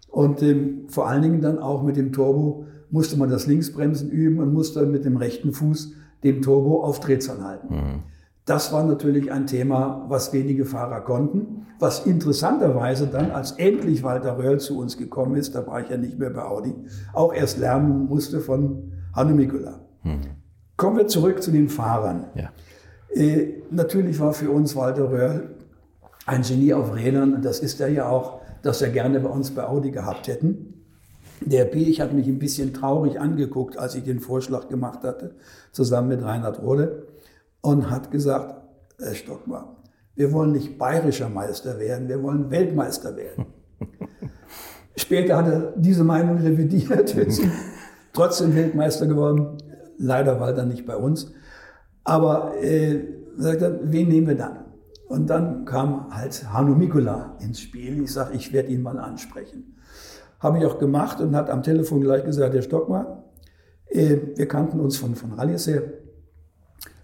[0.08, 4.38] Und ähm, vor allen Dingen dann auch mit dem Turbo musste man das Linksbremsen üben
[4.38, 7.74] und musste mit dem rechten Fuß dem Turbo auf Drehzahl halten.
[7.74, 8.02] Mhm.
[8.44, 11.66] Das war natürlich ein Thema, was wenige Fahrer konnten.
[11.78, 15.96] Was interessanterweise dann, als endlich Walter Röhrl zu uns gekommen ist, da war ich ja
[15.96, 16.74] nicht mehr bei Audi,
[17.12, 19.80] auch erst lernen musste von Hanno Mikula.
[20.02, 20.20] Mhm.
[20.76, 22.26] Kommen wir zurück zu den Fahrern.
[22.34, 22.50] Ja.
[23.14, 25.50] Äh, natürlich war für uns Walter Röhrl
[26.26, 29.50] ein Genie auf Rädern und das ist er ja auch, dass wir gerne bei uns
[29.50, 30.84] bei Audi gehabt hätten.
[31.40, 35.34] Der Piech hat mich ein bisschen traurig angeguckt, als ich den Vorschlag gemacht hatte,
[35.72, 37.06] zusammen mit Reinhard Rode,
[37.62, 38.62] und hat gesagt,
[38.98, 39.76] Herr Stockmar,
[40.14, 43.46] wir wollen nicht bayerischer Meister werden, wir wollen Weltmeister werden.
[44.96, 47.16] Später hat er diese Meinung revidiert,
[48.12, 49.56] trotzdem Weltmeister geworden.
[49.96, 51.32] Leider war er nicht bei uns.
[52.04, 53.00] Aber äh,
[53.36, 54.64] sagt er, wen nehmen wir dann?
[55.08, 58.02] Und dann kam halt Hanno Mikula ins Spiel.
[58.02, 59.76] Ich sage, ich werde ihn mal ansprechen.
[60.40, 63.24] Habe ich auch gemacht und hat am Telefon gleich gesagt, Herr Stockmar,
[63.86, 65.82] äh, wir kannten uns von, von Rallyes her.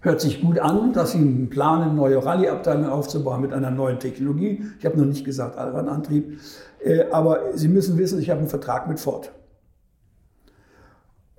[0.01, 3.99] Hört sich gut an, dass Sie einen Plan, eine neue Rallye-Abteilung aufzubauen mit einer neuen
[3.99, 4.63] Technologie.
[4.79, 6.39] Ich habe noch nicht gesagt Allradantrieb.
[6.83, 9.31] Äh, aber Sie müssen wissen, ich habe einen Vertrag mit Ford.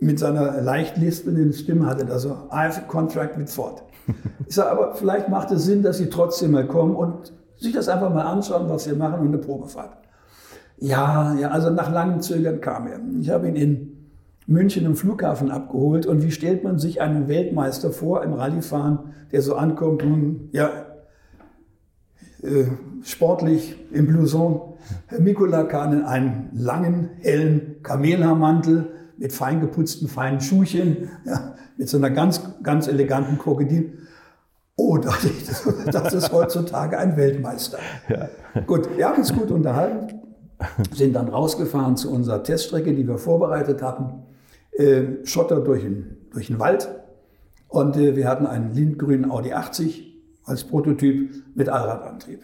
[0.00, 3.82] mit seiner leicht lispelnden Stimme hatte er so, I have a contract with Ford.
[4.48, 7.88] Ich sage, aber vielleicht macht es Sinn, dass Sie trotzdem mal kommen und sich das
[7.88, 9.96] einfach mal anschauen, was wir machen und eine Probefahrt.
[10.78, 12.98] Ja, ja, also nach langem Zögern kam er.
[13.20, 13.89] Ich habe ihn in
[14.50, 18.98] München im Flughafen abgeholt und wie stellt man sich einen Weltmeister vor im Rallyefahren,
[19.30, 20.70] der so ankommt und ja,
[22.42, 22.64] äh,
[23.04, 24.74] sportlich im Blouson.
[25.06, 31.88] Herr Mikula kam in einen langen, hellen Kamelhaarmantel mit fein geputzten, feinen Schuhchen, ja, mit
[31.88, 33.98] so einer ganz, ganz eleganten Krokodil.
[34.74, 35.46] Oh, dachte ich,
[35.92, 37.78] das ist heutzutage ein Weltmeister.
[38.08, 38.28] Ja.
[38.62, 40.20] Gut, wir haben uns gut unterhalten,
[40.92, 44.24] sind dann rausgefahren zu unserer Teststrecke, die wir vorbereitet hatten.
[44.72, 46.88] Äh, Schotter durch den, durch den Wald.
[47.68, 52.40] Und äh, wir hatten einen lindgrünen Audi 80 als Prototyp mit Allradantrieb.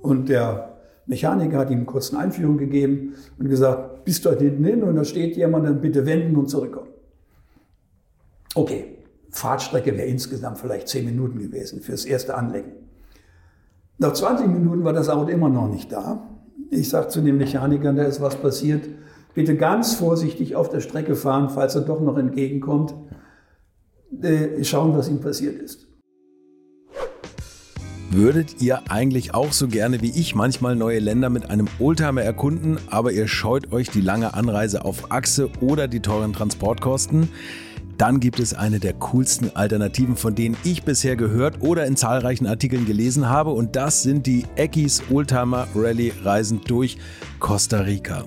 [0.00, 4.82] Und der Mechaniker hat ihm eine kurze Einführung gegeben und gesagt, bis dort hinten hin
[4.82, 6.90] und da steht jemand, dann bitte wenden und zurückkommen.
[8.54, 8.98] Okay,
[9.30, 12.72] Fahrtstrecke wäre insgesamt vielleicht zehn Minuten gewesen fürs erste Anlenken.
[13.98, 16.28] Nach 20 Minuten war das Auto immer noch nicht da.
[16.70, 18.88] Ich sage zu den Mechanikern, da ist was passiert.
[19.36, 22.94] Bitte ganz vorsichtig auf der Strecke fahren, falls er doch noch entgegenkommt.
[24.22, 25.86] Äh, schauen, was ihm passiert ist.
[28.10, 32.78] Würdet ihr eigentlich auch so gerne wie ich manchmal neue Länder mit einem Oldtimer erkunden,
[32.88, 37.28] aber ihr scheut euch die lange Anreise auf Achse oder die teuren Transportkosten?
[37.98, 42.46] dann gibt es eine der coolsten Alternativen, von denen ich bisher gehört oder in zahlreichen
[42.46, 43.50] Artikeln gelesen habe.
[43.50, 46.98] Und das sind die Eckis Oldtimer Rally Reisen durch
[47.40, 48.26] Costa Rica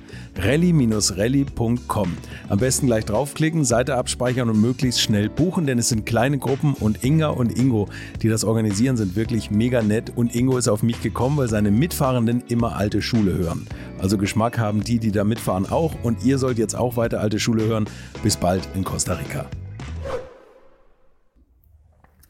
[0.37, 2.17] rally-rally.com.
[2.49, 6.73] Am besten gleich draufklicken, Seite abspeichern und möglichst schnell buchen, denn es sind kleine Gruppen
[6.73, 7.87] und Inga und Ingo,
[8.21, 11.71] die das organisieren, sind wirklich mega nett und Ingo ist auf mich gekommen, weil seine
[11.71, 13.67] Mitfahrenden immer alte Schule hören.
[13.99, 17.39] Also Geschmack haben die, die da mitfahren auch und ihr sollt jetzt auch weiter alte
[17.39, 17.85] Schule hören.
[18.23, 19.45] Bis bald in Costa Rica.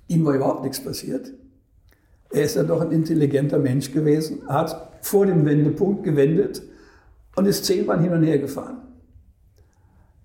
[0.08, 1.32] Ihm war überhaupt nichts passiert.
[2.32, 6.62] Er ist ja doch ein intelligenter Mensch gewesen, hat vor dem Wendepunkt gewendet
[7.36, 8.78] und ist zehnmal hin und her gefahren.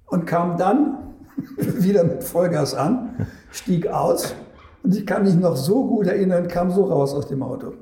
[0.06, 1.14] Und kam dann
[1.56, 4.34] wieder mit Vollgas an, stieg aus
[4.82, 7.72] und ich kann mich noch so gut erinnern, kam so raus aus dem Auto.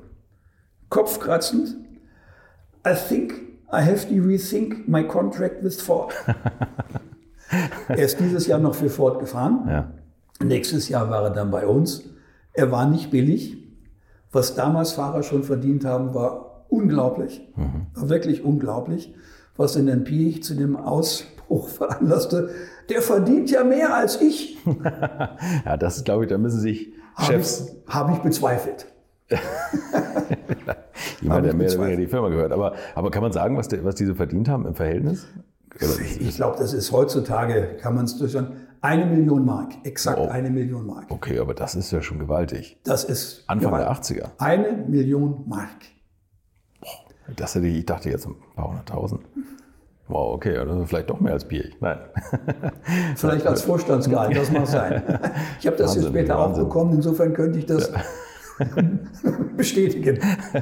[0.89, 1.75] Kopfkratzend.
[2.87, 3.33] I think
[3.71, 6.13] I have to rethink my contract with Ford.
[7.87, 9.65] er ist dieses Jahr noch für Ford gefahren.
[9.67, 9.91] Ja.
[10.43, 12.03] Nächstes Jahr war er dann bei uns.
[12.53, 13.57] Er war nicht billig.
[14.31, 17.87] Was damals Fahrer schon verdient haben, war unglaublich, mhm.
[18.09, 19.13] wirklich unglaublich,
[19.57, 22.49] was in den Piech zu dem Ausbruch veranlasste.
[22.89, 24.57] Der verdient ja mehr als ich.
[25.65, 27.61] ja, das glaube ich, da müssen sich Chefs.
[27.61, 28.87] Habe ich, hab ich bezweifelt.
[31.21, 32.51] Jemand, der mehr oder weniger die Firma gehört.
[32.51, 35.27] Aber, aber kann man sagen, was, die, was diese verdient haben im Verhältnis?
[36.19, 40.27] Ich glaube, das ist heutzutage, kann man es durchschauen, eine Million Mark, exakt oh.
[40.27, 41.05] eine Million Mark.
[41.09, 42.77] Okay, aber das ist ja schon gewaltig.
[42.83, 44.17] Das ist Anfang gewaltig.
[44.17, 44.29] der 80er.
[44.37, 45.85] Eine Million Mark.
[47.35, 49.21] Das hätte ich, ich dachte jetzt ein paar hunderttausend.
[50.07, 51.71] Wow, okay, also vielleicht doch mehr als Bier.
[51.79, 51.97] Nein.
[53.15, 55.01] Vielleicht als Vorstandsgehalt, das mag sein.
[55.59, 56.63] Ich habe das Wahnsinn, jetzt später Wahnsinn.
[56.63, 57.89] auch bekommen, insofern könnte ich das.
[57.89, 58.01] Ja.
[59.57, 60.19] bestätigen.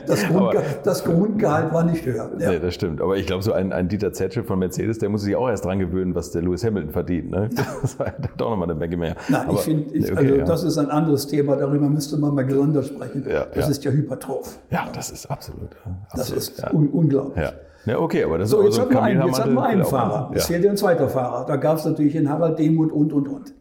[0.07, 2.31] Das, Grundge das, Grundgehalt war nicht höher.
[2.39, 2.51] Ja.
[2.51, 3.01] Nee, das stimmt.
[3.01, 5.65] Aber ich glaube, so ein, ein Dieter Zetsche von Mercedes, der muss sich auch erst
[5.65, 7.31] dran gewöhnen, was der Lewis Hamilton verdient.
[7.31, 7.49] Ne?
[7.83, 9.15] Das war doch nochmal eine Menge mehr.
[9.27, 10.45] Nein, Aber, ich finde, okay, also, ja.
[10.45, 11.55] das ist ein anderes Thema.
[11.55, 13.25] Darüber müsste man mal gesondert sprechen.
[13.29, 14.59] Ja, das ist ja hypertroph.
[14.69, 15.75] Ja, das ist absolut.
[16.09, 17.51] absolut das ist un unglaublich.
[17.85, 19.83] Ja, okay, aber das so, ist so, jetzt, haben wir einen, jetzt haben wir einen
[19.83, 20.31] Fahrer.
[20.33, 21.45] Es fehlt ein zweiter Fahrer.
[21.45, 23.53] Da gab es natürlich in Harald Demuth und, und, und.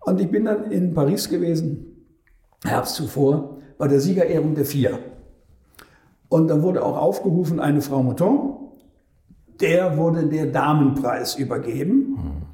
[0.00, 1.93] Und ich bin dann in Paris gewesen,
[2.64, 4.98] Herbst zuvor, bei der Siegerehrung der FIA.
[6.28, 8.56] Und dann wurde auch aufgerufen, eine Frau Mouton,
[9.60, 12.44] der wurde der Damenpreis übergeben.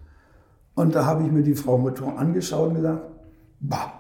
[0.75, 3.03] Und da habe ich mir die Frau Mouton angeschaut und gesagt,
[3.61, 3.93] bah,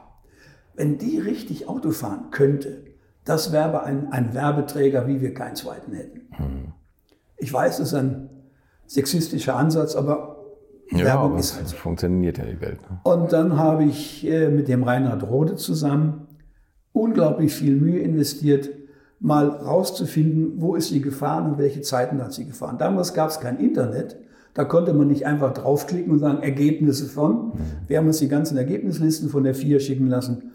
[0.74, 2.84] wenn die richtig Auto fahren könnte,
[3.24, 6.22] das wäre ein, ein Werbeträger, wie wir keinen zweiten hätten.
[6.32, 6.72] Hm.
[7.36, 8.30] Ich weiß, es ist ein
[8.86, 10.29] sexistischer Ansatz, aber
[10.90, 11.76] ja, Werbung ist halt so.
[11.76, 12.80] funktioniert ja die Welt.
[12.90, 12.98] Ne?
[13.04, 16.26] Und dann habe ich äh, mit dem Reinhard Rode zusammen
[16.92, 18.70] unglaublich viel Mühe investiert,
[19.20, 22.78] mal rauszufinden, wo ist sie gefahren und welche Zeiten hat sie gefahren.
[22.78, 24.16] Damals gab es kein Internet.
[24.54, 27.48] Da konnte man nicht einfach draufklicken und sagen, Ergebnisse von.
[27.48, 27.52] Mhm.
[27.86, 30.50] Wir haben uns die ganzen Ergebnislisten von der FIA schicken lassen.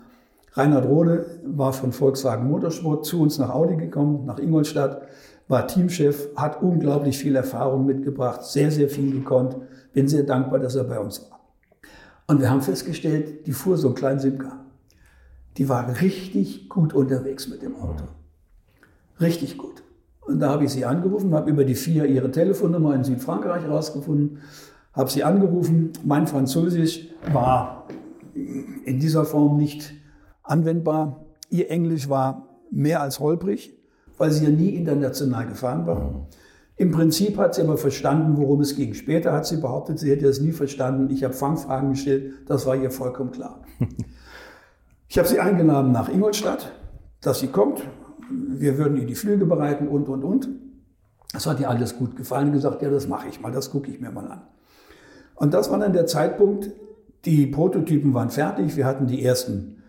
[0.54, 5.02] Reinhard Rode war von Volkswagen Motorsport zu uns nach Audi gekommen, nach Ingolstadt
[5.48, 9.58] war Teamchef, hat unglaublich viel Erfahrung mitgebracht, sehr, sehr viel gekonnt.
[9.96, 11.40] Bin sehr dankbar, dass er bei uns war.
[12.28, 14.64] Und wir haben festgestellt, die fuhr so einen kleinen Simca.
[15.58, 18.04] Die war richtig gut unterwegs mit dem Auto.
[19.20, 19.82] Richtig gut.
[20.22, 24.40] Und da habe ich sie angerufen, habe über die vier ihre Telefonnummer in Südfrankreich rausgefunden,
[24.94, 25.94] habe sie angerufen.
[26.04, 27.88] Mein Französisch war
[28.34, 29.94] in dieser Form nicht
[30.44, 31.26] anwendbar.
[31.50, 33.76] Ihr Englisch war mehr als holprig
[34.18, 36.28] weil sie ja nie international gefahren war.
[36.78, 38.94] Im Prinzip hat sie aber verstanden, worum es ging.
[38.94, 41.10] Später hat sie behauptet, sie hätte es nie verstanden.
[41.10, 43.62] Ich habe Fangfragen gestellt, das war ihr vollkommen klar.
[45.08, 46.74] ich habe sie eingeladen nach Ingolstadt,
[47.22, 47.88] dass sie kommt.
[48.30, 50.50] Wir würden ihr die Flüge bereiten und, und, und.
[51.32, 53.90] Das hat ihr alles gut gefallen und gesagt, ja, das mache ich mal, das gucke
[53.90, 54.42] ich mir mal an.
[55.36, 56.72] Und das war dann der Zeitpunkt,
[57.26, 59.84] die Prototypen waren fertig, wir hatten die ersten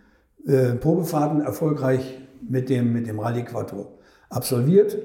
[0.45, 3.97] äh, Probefahrten erfolgreich mit dem, mit dem Rallye Quattro
[4.29, 4.97] absolviert.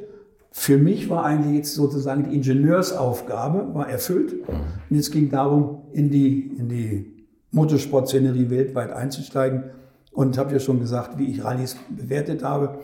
[0.55, 4.35] Für mich war eigentlich jetzt sozusagen die Ingenieursaufgabe war erfüllt.
[4.47, 9.65] Und jetzt ging darum, in die, in die Motorsportszenerie weltweit einzusteigen.
[10.13, 12.81] Und habe ja schon gesagt, wie ich Rallyes bewertet habe.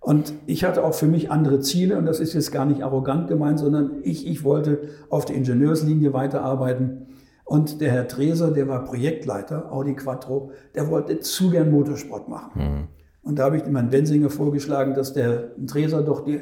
[0.00, 3.28] Und ich hatte auch für mich andere Ziele und das ist jetzt gar nicht arrogant
[3.28, 7.06] gemeint, sondern ich, ich wollte auf der Ingenieurslinie weiterarbeiten.
[7.44, 12.50] Und der Herr Treser, der war Projektleiter, Audi Quattro, der wollte zu gern Motorsport machen.
[12.54, 12.88] Mhm.
[13.22, 16.40] Und da habe ich dem Herrn Bensinger vorgeschlagen, dass der Treser doch die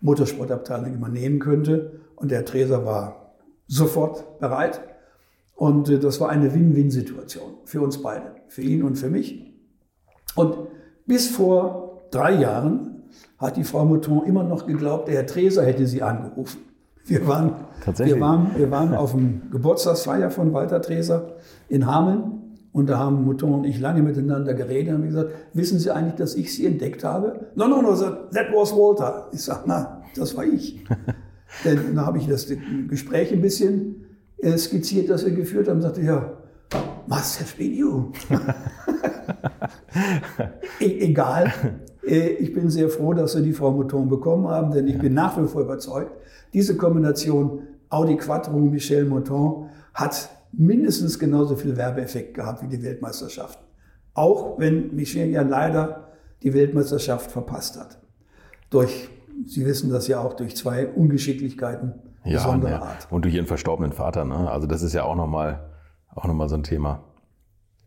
[0.00, 2.00] Motorsportabteilung übernehmen könnte.
[2.16, 3.34] Und der Treser war
[3.66, 4.80] sofort bereit.
[5.54, 9.54] Und äh, das war eine Win-Win-Situation für uns beide, für ihn und für mich.
[10.34, 10.56] Und
[11.06, 13.02] bis vor drei Jahren
[13.38, 16.60] hat die Frau Mouton immer noch geglaubt, der Herr Treser hätte sie angerufen.
[17.04, 17.54] Wir waren,
[17.96, 21.36] wir waren, wir waren auf dem Geburtstagsfeier von Walter Treser
[21.68, 25.90] in Hameln und da haben Mutter und ich lange miteinander geredet und gesagt, wissen Sie
[25.90, 27.46] eigentlich, dass ich Sie entdeckt habe?
[27.56, 29.28] No, no, no, that was Walter.
[29.32, 30.84] Ich sage, na, das war ich.
[31.64, 32.46] Denn da habe ich das
[32.88, 34.04] Gespräch ein bisschen
[34.38, 36.32] äh, skizziert, das wir geführt haben, und sagte, ja,
[37.08, 38.12] must have been you.
[40.78, 41.52] e egal.
[42.06, 45.14] Äh, ich bin sehr froh, dass wir die Frau Motoren bekommen haben, denn ich bin
[45.14, 46.12] nach wie vor überzeugt,
[46.52, 53.58] diese Kombination Audi Quattro Michel Moton hat mindestens genauso viel Werbeeffekt gehabt wie die Weltmeisterschaft.
[54.14, 56.08] Auch wenn Michel ja leider
[56.42, 57.98] die Weltmeisterschaft verpasst hat.
[58.70, 59.08] Durch,
[59.46, 62.82] Sie wissen das ja auch, durch zwei Ungeschicklichkeiten ja, besonderer ne.
[62.82, 63.08] Art.
[63.10, 64.24] Und durch Ihren verstorbenen Vater.
[64.24, 64.50] Ne?
[64.50, 65.70] Also das ist ja auch nochmal
[66.14, 67.04] auch noch so ein Thema.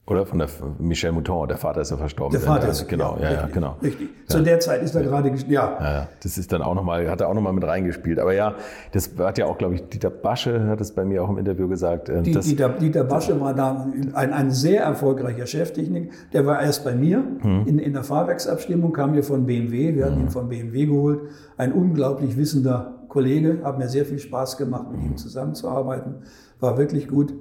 [0.05, 2.33] Oder von der Michel Mouton, der Vater ist ja verstorben.
[2.33, 3.77] Der Vater ist genau, ja, ja, ja, genau.
[3.81, 4.09] Richtig.
[4.27, 5.77] Zu der Zeit ist er gerade ja.
[5.79, 6.07] ja.
[6.21, 8.19] Das ist dann auch nochmal, hat er auch nochmal mit reingespielt.
[8.19, 8.55] Aber ja,
[8.91, 11.69] das hat ja auch, glaube ich, Dieter Basche hat es bei mir auch im Interview
[11.69, 12.09] gesagt.
[12.09, 16.11] Äh, Die, Dieter, Dieter Basche war da ein, ein sehr erfolgreicher Cheftechnik.
[16.33, 17.65] Der war erst bei mir hm.
[17.65, 19.95] in, in der Fahrwerksabstimmung, kam hier von BMW.
[19.95, 20.21] Wir hatten hm.
[20.23, 21.21] ihn von BMW geholt.
[21.55, 25.11] Ein unglaublich wissender Kollege, hat mir sehr viel Spaß gemacht, mit hm.
[25.11, 26.15] ihm zusammenzuarbeiten.
[26.59, 27.33] War wirklich gut.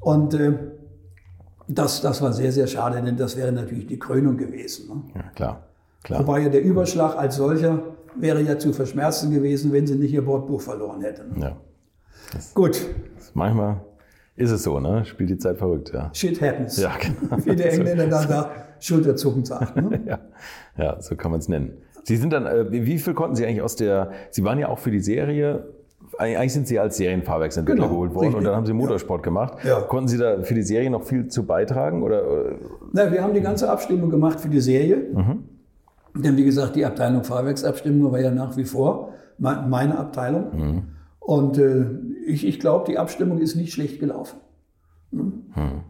[0.00, 0.54] Und äh,
[1.68, 4.88] das, das war sehr, sehr schade, denn das wäre natürlich die Krönung gewesen.
[4.88, 5.02] Ne?
[5.14, 5.62] Ja, klar,
[6.02, 6.20] klar.
[6.20, 7.82] Wobei ja der Überschlag als solcher
[8.16, 11.40] wäre ja zu verschmerzen gewesen, wenn sie nicht ihr Bordbuch verloren hätten.
[11.40, 11.56] Ja.
[12.32, 12.80] Das, Gut.
[13.16, 13.82] Das manchmal
[14.36, 15.04] ist es so, ne?
[15.04, 16.10] Spielt die Zeit verrückt, ja.
[16.14, 16.78] Shit happens.
[16.78, 17.36] Ja, genau.
[17.44, 18.50] Wie der Engländer dann da
[18.80, 19.76] Schulterzucken sagt.
[19.76, 20.00] Ne?
[20.06, 20.18] ja.
[20.76, 21.72] ja, so kann man es nennen.
[22.04, 24.78] Sie sind dann, äh, wie viel konnten Sie eigentlich aus der, Sie waren ja auch
[24.78, 25.68] für die Serie
[26.18, 28.38] eigentlich sind Sie als Serienfahrwerksentwickler Genau, geholt worden richtig.
[28.38, 29.58] und dann haben Sie Motorsport gemacht.
[29.64, 29.80] Ja.
[29.82, 32.02] Konnten Sie da für die Serie noch viel zu beitragen?
[32.02, 32.22] Oder?
[32.92, 35.06] Na, wir haben die ganze Abstimmung gemacht für die Serie.
[36.14, 40.84] Denn wie gesagt, die Abteilung Fahrwerksabstimmung war ja nach wie vor me- meine Abteilung.
[41.20, 41.86] Und äh,
[42.26, 44.38] ich, ich glaube, die Abstimmung ist nicht schlecht gelaufen.
[45.10, 45.32] Ne?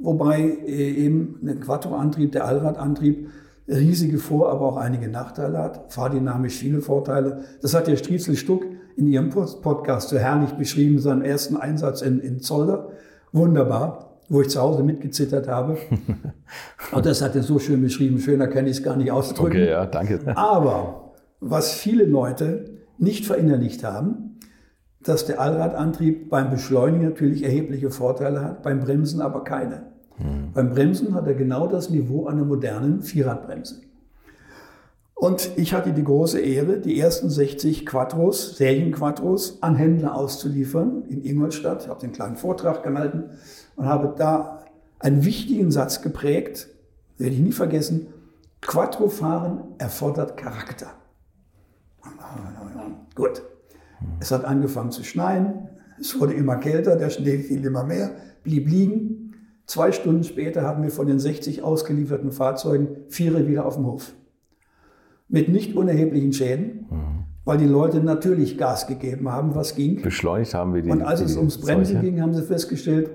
[0.01, 3.29] Wobei äh, eben ein Quattro-Antrieb, der Allradantrieb,
[3.68, 5.93] riesige Vor-, aber auch einige Nachteile hat.
[5.93, 7.41] Fahrdynamisch viele Vorteile.
[7.62, 8.64] Das hat der Striezel Stuck
[8.99, 12.88] in ihrem Podcast so herrlich beschrieben, seinen ersten Einsatz in, in Zolder.
[13.32, 15.78] Wunderbar, wo ich zu Hause mitgezittert habe.
[16.92, 18.18] Und das hat er so schön beschrieben.
[18.18, 19.53] Schöner kann ich es gar nicht ausdrücken.
[19.53, 20.20] Okay, ja, danke.
[20.36, 24.40] Aber was viele Leute nicht verinnerlicht haben,
[25.01, 29.84] dass der Allradantrieb beim Beschleunigen natürlich erhebliche Vorteile hat, beim Bremsen aber keine.
[30.53, 33.82] Beim Bremsen hat er genau das Niveau einer modernen Vierradbremse.
[35.19, 41.25] Und ich hatte die große Ehre, die ersten 60 Quattros, Serienquattros, an Händler auszuliefern in
[41.25, 41.83] Ingolstadt.
[41.83, 43.25] Ich habe den kleinen Vortrag gehalten
[43.75, 44.64] und habe da
[45.01, 46.69] einen wichtigen Satz geprägt,
[47.16, 48.07] werde ich nie vergessen.
[48.61, 50.93] Quattrofahren erfordert Charakter.
[53.16, 53.43] Gut.
[54.21, 55.69] Es hat angefangen zu schneien.
[56.01, 58.12] Es wurde immer kälter, der Schnee fiel immer mehr,
[58.45, 59.35] blieb liegen.
[59.66, 64.12] Zwei Stunden später hatten wir von den 60 ausgelieferten Fahrzeugen vier wieder auf dem Hof.
[65.29, 66.87] Mit nicht unerheblichen Schäden,
[67.45, 70.01] weil die Leute natürlich Gas gegeben haben, was ging.
[70.03, 70.91] Beschleunigt haben wir die.
[70.91, 72.05] Und als die, es ums Bremsen Seuche.
[72.07, 73.11] ging, haben sie festgestellt,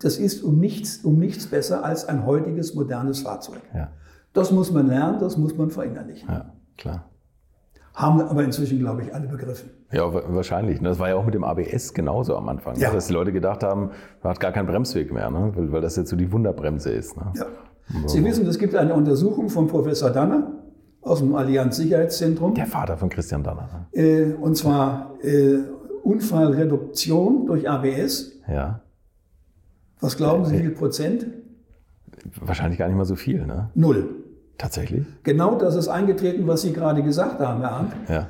[0.00, 3.62] das ist um nichts, um nichts besser als ein heutiges modernes Fahrzeug.
[3.74, 3.90] Ja,
[4.32, 6.28] Das muss man lernen, das muss man verinnerlichen.
[6.28, 7.08] ja, klar.
[7.94, 9.70] Haben aber inzwischen, glaube ich, alle begriffen.
[9.90, 10.82] Ja, wa- wahrscheinlich.
[10.82, 10.90] ne?
[10.90, 12.74] Das war ja auch mit dem ABS genauso am Anfang.
[12.76, 12.82] ne?
[12.82, 12.92] Ja.
[12.92, 13.90] Dass die Leute gedacht haben,
[14.22, 15.52] man hat gar keinen Bremsweg mehr, ne?
[15.54, 17.16] weil, weil das jetzt so die Wunderbremse ist.
[17.16, 17.32] Ne?
[17.36, 17.46] Ja.
[18.06, 20.52] Sie wissen, es gibt eine Untersuchung von Professor Danner
[21.06, 22.54] aus dem Allianz Sicherheitszentrum.
[22.54, 23.86] Der Vater von Christian Danner.
[23.92, 24.02] Ne?
[24.02, 25.58] Äh, und zwar äh,
[26.02, 28.32] Unfallreduktion durch ABS.
[28.48, 28.80] Ja.
[30.00, 31.26] Was glauben Sie, wie viel Prozent?
[32.40, 33.70] Wahrscheinlich gar nicht mal so viel, ne?
[33.74, 34.08] Null.
[34.58, 35.06] Tatsächlich?
[35.22, 37.92] Genau das ist eingetreten, was Sie gerade gesagt haben, Herr Arndt.
[38.08, 38.26] Ja.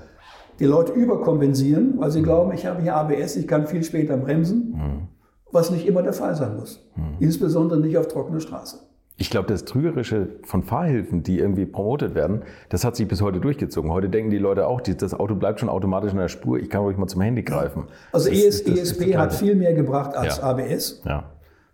[0.58, 5.08] Die Leute überkompensieren, weil sie glauben, ich habe hier ABS, ich kann viel später bremsen,
[5.52, 6.80] was nicht immer der Fall sein muss.
[7.20, 8.78] Insbesondere nicht auf trockener Straße.
[9.18, 13.40] Ich glaube, das Trügerische von Fahrhilfen, die irgendwie promotet werden, das hat sich bis heute
[13.40, 13.90] durchgezogen.
[13.90, 16.82] Heute denken die Leute auch, das Auto bleibt schon automatisch in der Spur, ich kann
[16.82, 17.84] ruhig mal zum Handy greifen.
[18.12, 20.42] Also Das ES, das ESP hat viel mehr gebracht als Ja.
[20.44, 21.02] ABS.
[21.06, 21.24] Ja.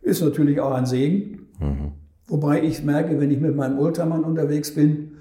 [0.02, 1.48] Ist natürlich auch ein Segen.
[2.28, 5.16] Wobei ich merke, wenn ich mit meinem Oldtimer unterwegs bin,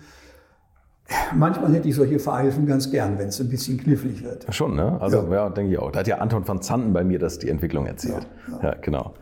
[1.35, 4.45] manchmal hätte ich solche Fahrhilfen ganz gern, wenn es ein bisschen knifflig wird.
[4.53, 4.99] Schon, ne?
[5.01, 5.49] Also, ja, Ja.
[5.49, 5.91] denke ich auch.
[5.91, 8.27] Da hat ja Anton van Zanten bei mir das die Entwicklung erzählt.
[8.61, 9.13] Ja, genau.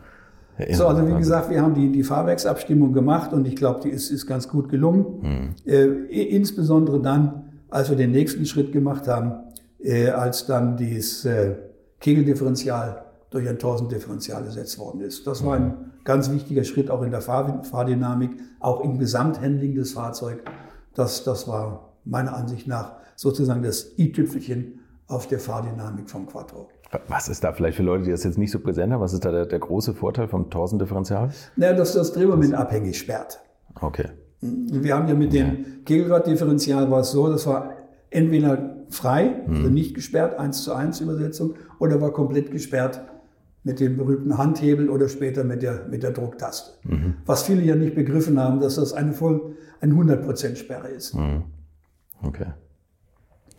[0.72, 4.10] So, also wie gesagt, wir haben die, die Fahrwerksabstimmung gemacht und ich glaube, die ist,
[4.10, 5.54] ist ganz gut gelungen.
[5.66, 9.32] Äh, i- insbesondere dann, als wir den nächsten Schritt gemacht haben,
[9.82, 11.54] äh, als dann dieses äh,
[12.00, 15.26] Kegeldifferential durch ein Torsendifferential ersetzt worden ist.
[15.26, 15.74] Das war ein
[16.04, 20.42] ganz wichtiger Schritt auch in der Fahr Fahrdynamik, auch im Gesamthandling des Fahrzeugs.
[20.94, 26.68] Das, das war meiner Ansicht nach sozusagen das i-Tüpfelchen auf der Fahrdynamik vom Quattro.
[27.06, 29.24] Was ist da vielleicht für Leute, die das jetzt nicht so präsent haben, was ist
[29.24, 31.30] da der, der große Vorteil vom Torsendifferential?
[31.54, 33.40] Naja, dass das Drehmoment abhängig sperrt.
[33.80, 34.08] Okay.
[34.40, 37.74] Wir haben ja mit dem Kegelraddifferential war es so, das war
[38.10, 43.00] entweder frei, also nicht gesperrt, 1 zu 1 Übersetzung, oder war komplett gesperrt
[43.62, 46.72] mit dem berühmten Handhebel oder später mit der, mit der Drucktaste.
[47.26, 51.14] Was viele ja nicht begriffen haben, dass das eine voll, eine 100% Sperre ist.
[52.22, 52.46] Okay.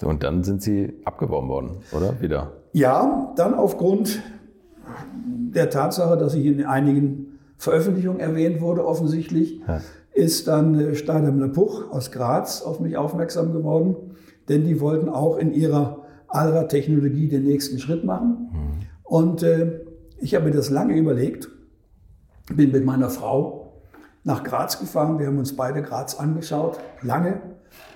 [0.02, 2.20] So, und dann sind sie abgeworben worden, oder?
[2.20, 2.54] Wieder.
[2.74, 4.22] Ja, dann aufgrund
[5.54, 9.82] der Tatsache, dass ich in einigen Veröffentlichungen erwähnt wurde, offensichtlich, Ja.
[10.14, 13.96] ist dann äh, Stademler Puch aus Graz auf mich aufmerksam geworden,
[14.50, 18.50] denn die wollten auch in ihrer Allrad-Technologie den nächsten Schritt machen.
[19.04, 19.82] Und äh,
[20.20, 21.50] ich habe mir das lange überlegt,
[22.56, 23.82] bin mit meiner Frau
[24.24, 25.20] nach Graz gefahren.
[25.20, 27.42] Wir haben uns beide Graz angeschaut, lange,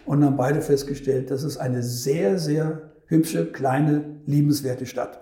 [0.06, 5.20] und haben beide festgestellt, das ist eine sehr, sehr hübsche, kleine, liebenswerte Stadt.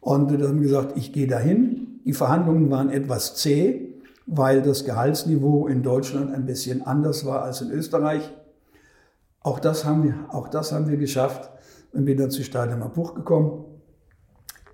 [0.00, 2.00] Und dann haben wir gesagt, ich gehe dahin.
[2.04, 3.92] Die Verhandlungen waren etwas zäh,
[4.26, 8.32] weil das Gehaltsniveau in Deutschland ein bisschen anders war als in Österreich.
[9.40, 11.50] Auch das haben wir, auch das haben wir geschafft
[11.92, 13.64] und bin dann zu Steinemer Buch gekommen.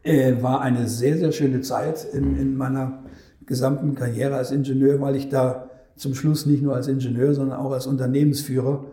[0.02, 3.04] Äh, war eine sehr, sehr schöne Zeit in, in meiner
[3.46, 7.72] gesamten Karriere als Ingenieur, weil ich da zum Schluss nicht nur als Ingenieur, sondern auch
[7.72, 8.86] als Unternehmensführer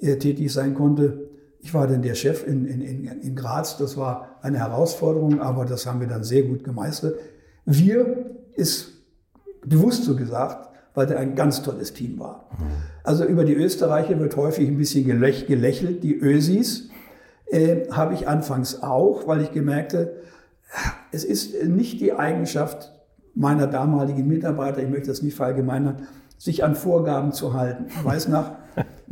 [0.00, 1.30] äh, tätig sein konnte.
[1.62, 3.78] Ich war dann der Chef in, in, in, in Graz.
[3.78, 7.18] Das war eine Herausforderung, aber das haben wir dann sehr gut gemeistert.
[7.64, 8.92] Wir ist
[9.64, 12.48] bewusst so gesagt, weil der ein ganz tolles Team war.
[13.04, 16.90] Also über die Österreicher wird häufig ein bisschen gelächelt, die Ösis.
[17.52, 20.22] äh, habe ich anfangs auch, weil ich gemerkte,
[21.12, 22.92] es ist nicht die Eigenschaft
[23.34, 26.08] meiner damaligen Mitarbeiter, ich möchte das nicht verallgemeinern,
[26.38, 27.86] sich an Vorgaben zu halten.
[27.88, 28.52] Ich weiß nach,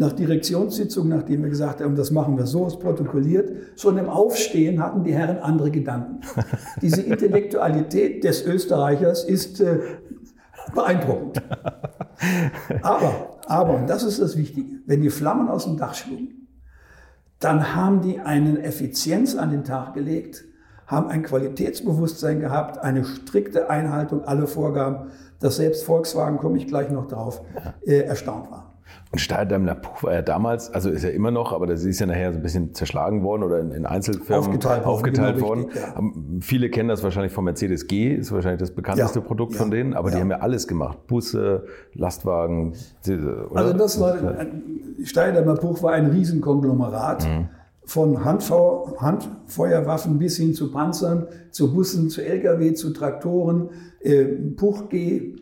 [0.00, 4.82] nach Direktionssitzung, nachdem wir gesagt haben, das machen wir so, ist protokolliert, schon im Aufstehen
[4.82, 6.20] hatten die Herren andere Gedanken.
[6.80, 9.80] Diese Intellektualität des Österreichers ist äh,
[10.74, 11.42] beeindruckend.
[12.80, 16.48] Aber, aber, und das ist das Wichtige, wenn die Flammen aus dem Dach schlugen,
[17.38, 20.46] dann haben die eine Effizienz an den Tag gelegt,
[20.86, 26.90] haben ein Qualitätsbewusstsein gehabt, eine strikte Einhaltung aller Vorgaben, dass selbst Volkswagen, komme ich gleich
[26.90, 27.42] noch drauf,
[27.84, 28.69] äh, erstaunt war.
[29.12, 32.06] Und Steyr-Daimler Puch war ja damals, also ist ja immer noch, aber das ist ja
[32.06, 35.64] nachher so ein bisschen zerschlagen worden oder in, in Einzelfirmen Aufgeteilt worden, aufgeteilt genau worden.
[35.64, 36.02] richtig, ja.
[36.40, 39.70] Viele kennen das wahrscheinlich von Mercedes G, ist wahrscheinlich das bekannteste Ja, Produkt ja, von
[39.70, 41.06] denen, aber die haben ja alles gemacht.
[41.08, 41.64] Busse,
[41.94, 42.74] Lastwagen,
[43.08, 43.48] oder?
[43.54, 44.16] Also das war,
[45.02, 47.26] Steyr-Daimler Puch war ein Riesenkonglomerat
[47.84, 53.70] von Handfeu Handfeuerwaffen bis hin zu Panzern, zu Bussen, zu Lkw, zu Traktoren.
[54.00, 55.34] Äh, Puch G,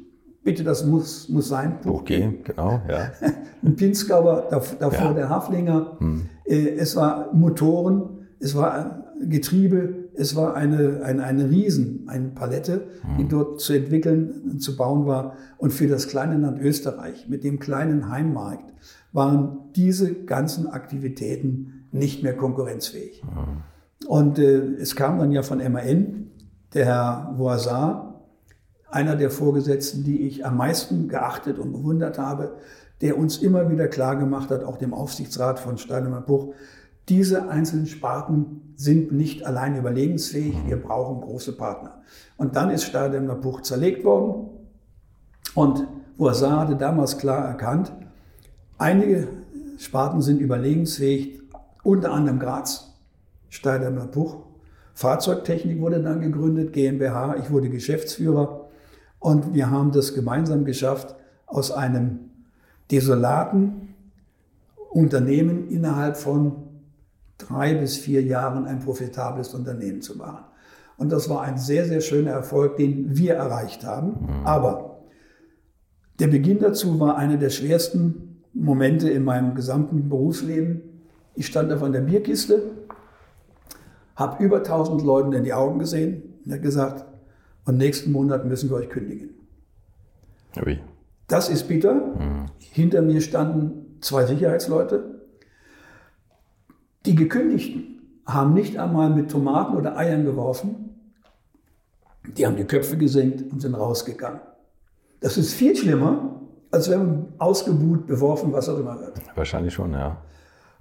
[0.49, 1.79] bitte, das muss, muss sein.
[1.83, 3.11] Buch G, genau, ja.
[3.63, 5.15] ein Pinzgauer, dav- davor Ja.
[5.15, 5.99] der Haflinger.
[6.45, 12.87] Äh, Es war Motoren, es war Getriebe, es war eine, eine, eine Riesen, eine Palette,
[13.19, 15.35] die dort zu entwickeln, zu bauen war.
[15.59, 18.73] Und für das kleine Land Österreich mit dem kleinen Heimmarkt
[19.13, 23.23] waren diese ganzen Aktivitäten nicht mehr konkurrenzfähig.
[24.07, 26.31] Und äh, es kam dann ja von MAN,
[26.75, 28.08] der Herr Voisard,
[28.91, 32.57] einer der Vorgesetzten, die ich am meisten geachtet und bewundert habe,
[33.01, 36.55] der uns immer wieder klar gemacht hat, auch dem Aufsichtsrat von Steinemann Puch,
[37.09, 42.03] diese einzelnen Sparten sind nicht allein überlebensfähig, wir brauchen große Partner.
[42.37, 44.51] Und dann ist Steinemann Puch zerlegt worden
[45.55, 45.87] und
[46.17, 47.93] Voisard hatte damals klar erkannt,
[48.77, 49.29] einige
[49.79, 51.41] Sparten sind überlebensfähig,
[51.83, 52.93] unter anderem Graz,
[53.49, 54.37] Steinemann Puch.
[54.95, 58.58] Fahrzeugtechnik wurde dann gegründet, GmbH, ich wurde Geschäftsführer
[59.19, 61.17] und wir haben das gemeinsam geschafft,
[61.47, 62.21] aus einem
[62.91, 63.95] desolaten
[64.91, 66.57] Unternehmen innerhalb von
[67.37, 70.45] drei bis vier Jahren ein profitables Unternehmen zu machen.
[70.97, 74.43] Und das war ein sehr, sehr schöner Erfolg, den wir erreicht haben.
[74.45, 74.99] Aber
[76.19, 80.83] der Beginn dazu war einer der schwersten Momente in meinem gesamten Berufsleben.
[81.37, 82.63] Ich stand auf einer Bierkiste,
[84.17, 87.05] habe über 1000 Leuten in die Augen gesehen und habe gesagt,
[87.69, 89.29] und nächsten Monat müssen wir euch kündigen.
[90.65, 90.81] Ui.
[91.27, 92.15] Das ist bitter.
[92.59, 95.27] Hinter mir standen zwei Sicherheitsleute.
[97.05, 100.97] Die Gekündigten haben nicht einmal mit Tomaten oder Eiern geworfen.
[102.39, 104.41] Die haben die Köpfe gesenkt und sind rausgegangen.
[105.21, 106.41] Das ist viel schlimmer,
[106.71, 109.21] als wenn man ausgebuht, beworfen, was auch immer wird.
[109.35, 110.17] Wahrscheinlich schon, ja.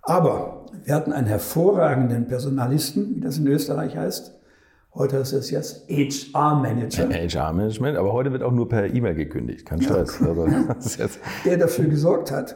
[0.03, 4.36] Aber wir hatten einen hervorragenden Personalisten, wie das in Österreich heißt.
[4.97, 9.79] Heute ist es jetzt HR-Manager, HR-Management, aber heute wird auch nur per E-Mail gekündigt, kein
[9.79, 10.19] Stress.
[10.23, 10.45] Also,
[10.79, 12.55] ist jetzt, der dafür gesorgt hat,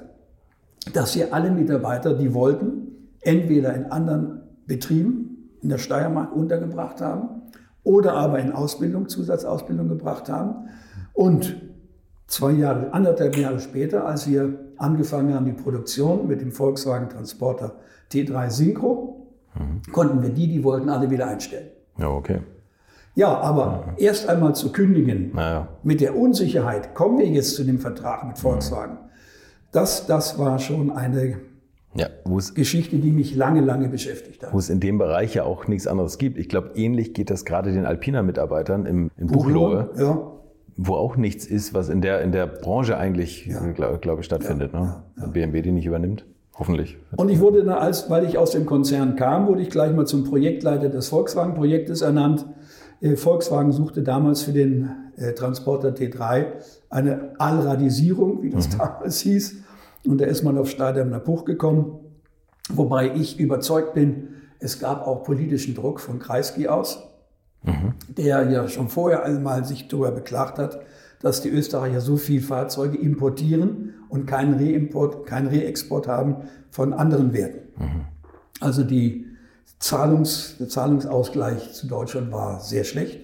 [0.93, 7.43] dass wir alle Mitarbeiter, die wollten, entweder in anderen Betrieben in der Steiermark untergebracht haben
[7.83, 10.67] oder aber in Ausbildung, Zusatzausbildung gebracht haben.
[11.13, 11.61] Und
[12.25, 17.75] zwei Jahre, anderthalb Jahre später, als wir angefangen haben, die Produktion mit dem Volkswagen Transporter
[18.11, 19.27] T3 Synchro,
[19.91, 21.67] konnten wir die, die wollten, alle wieder einstellen.
[22.01, 22.39] Ja, okay.
[23.13, 25.67] Ja, aber erst einmal zu kündigen, Naja.
[25.83, 28.97] mit der Unsicherheit, kommen wir jetzt zu dem Vertrag mit Volkswagen,
[29.73, 31.37] das, das war schon eine
[31.93, 32.07] Ja,
[32.55, 34.53] Geschichte, die mich lange, lange beschäftigt hat.
[34.53, 36.37] wo es in dem Bereich ja auch nichts anderes gibt.
[36.37, 40.31] Ich glaube, ähnlich geht das gerade den Alpina-Mitarbeitern im, in Buchloe, Ja,
[40.77, 44.73] wo auch nichts ist, was in der, in der Branche eigentlich, glaube glaub ich, stattfindet.
[44.73, 45.03] ne?
[45.33, 46.25] BMW die nicht übernimmt.
[46.55, 46.97] Hoffentlich.
[47.15, 50.05] Und ich wurde dann, als, weil ich aus dem Konzern kam, wurde ich gleich mal
[50.05, 52.45] zum Projektleiter des Volkswagen-Projektes ernannt.
[52.99, 56.45] Äh, Volkswagen suchte damals für den äh, Transporter T3
[56.89, 59.55] eine Allradisierung, wie das damals hieß.
[60.05, 61.99] Und da ist man auf Stadion Puch gekommen.
[62.69, 64.29] Wobei ich überzeugt bin,
[64.59, 67.03] es gab auch politischen Druck von Kreisky aus,
[68.07, 70.79] der ja schon vorher einmal sich darüber beklagt hat,
[71.21, 76.37] dass die Österreicher so viel Fahrzeuge importieren und keinen Reimport, keinen Reexport haben
[76.69, 78.07] von anderen Werten.
[78.59, 79.25] Also die
[79.79, 83.19] Zahlungs, der Zahlungsausgleich zu Deutschland war sehr schlecht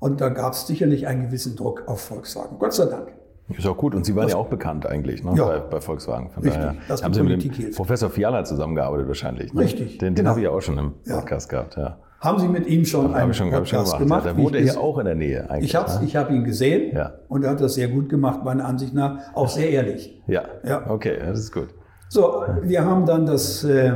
[0.00, 2.58] und da gab es sicherlich einen gewissen Druck auf Volkswagen.
[2.58, 3.08] Gott sei Dank.
[3.48, 3.94] Ist auch gut.
[3.94, 5.34] Und Sie waren ja auch bekannt eigentlich ne?
[5.36, 5.46] Ja.
[5.46, 6.30] bei, bei Volkswagen.
[6.30, 6.62] Von Richtig.
[6.62, 7.70] daher Das haben Sie mit dem.
[7.72, 9.52] Professor Fiala zusammengearbeitet wahrscheinlich.
[9.52, 9.60] Ne?
[9.62, 10.30] Richtig, Den, den genau.
[10.30, 11.16] habe ich ja auch schon im Ja.
[11.16, 11.76] Podcast gehabt.
[11.76, 11.98] Ja.
[12.24, 14.24] Haben Sie mit ihm schon einen schon, ich schon Podcast gemacht.
[14.24, 14.38] gemacht?
[14.38, 15.70] Ja, ich hier ges- auch in der Nähe eigentlich.
[15.70, 16.00] Ich habe ne?
[16.06, 17.12] ich hab ihn gesehen Ja.
[17.28, 19.18] und er hat das sehr gut gemacht, meiner Ansicht nach.
[19.34, 20.22] Auch sehr ehrlich.
[20.26, 20.42] Ja.
[20.64, 20.90] Ja.
[20.90, 21.68] okay, das ist gut.
[22.08, 23.92] So, wir haben dann das äh,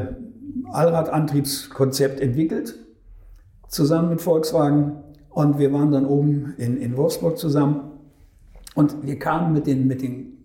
[0.73, 2.75] Allradantriebskonzept entwickelt,
[3.69, 4.93] zusammen mit Volkswagen.
[5.31, 7.93] Und wir waren dann oben in, in Wolfsburg zusammen.
[8.75, 10.39] Und wir kamen mit den, mit den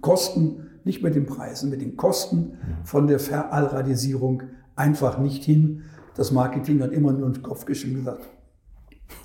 [0.00, 2.54] Kosten, nicht mit den Preisen, mit den Kosten
[2.84, 4.42] von der Verallradisierung
[4.74, 5.82] einfach nicht hin.
[6.16, 8.28] Das Marketing hat immer nur den Kopf geschüttelt gesagt,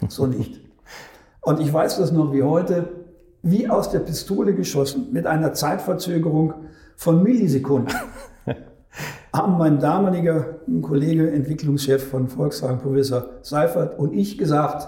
[0.07, 0.61] so nicht.
[1.41, 2.89] Und ich weiß das noch wie heute,
[3.41, 6.53] wie aus der Pistole geschossen, mit einer Zeitverzögerung
[6.95, 7.93] von Millisekunden,
[9.33, 14.87] haben mein damaliger Kollege, Entwicklungschef von Volkswagen, Professor Seifert und ich gesagt,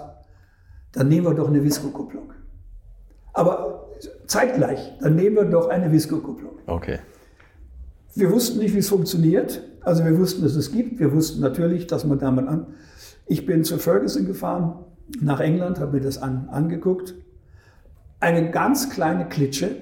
[0.92, 2.32] dann nehmen wir doch eine Visco-Kupplung.
[3.32, 3.88] Aber
[4.26, 6.58] zeitgleich, dann nehmen wir doch eine Visco-Kupplung.
[6.66, 6.98] Okay.
[8.14, 9.62] Wir wussten nicht, wie es funktioniert.
[9.82, 10.98] Also wir wussten, dass es gibt.
[11.00, 12.66] Wir wussten natürlich, dass man damit an.
[13.26, 14.74] Ich bin zu Ferguson gefahren,
[15.20, 17.14] nach England, habe mir das an, angeguckt.
[18.20, 19.76] Eine ganz kleine Klitsche,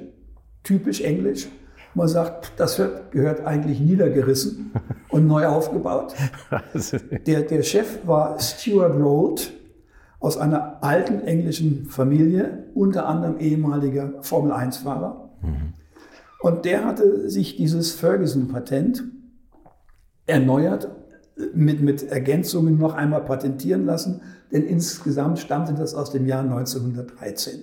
[0.63, 1.49] typisch englisch.
[1.95, 2.81] Man sagt, das
[3.11, 4.73] gehört eigentlich niedergerissen
[5.09, 6.15] und neu aufgebaut.
[7.27, 9.53] Der, der Chef war Stuart Rold
[10.21, 15.31] aus einer alten englischen Familie, unter anderem ehemaliger Formel-1-Fahrer.
[16.41, 19.05] Und der hatte sich dieses Ferguson-Patent
[20.29, 20.89] erneuert,
[21.55, 24.21] mit, mit Ergänzungen noch einmal patentieren lassen,
[24.53, 27.61] denn insgesamt stammte das aus dem Jahr 1913.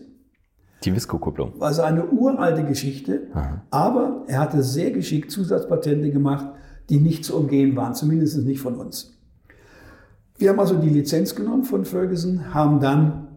[0.84, 1.62] Die Visco-Kupplung.
[1.62, 3.28] Also eine uralte Geschichte,
[3.72, 6.48] aber er hatte sehr geschickt Zusatzpatente gemacht,
[6.90, 9.18] die nicht zu umgehen waren, zumindest nicht von uns.
[10.38, 13.28] Wir haben also die Lizenz genommen von Ferguson, haben dann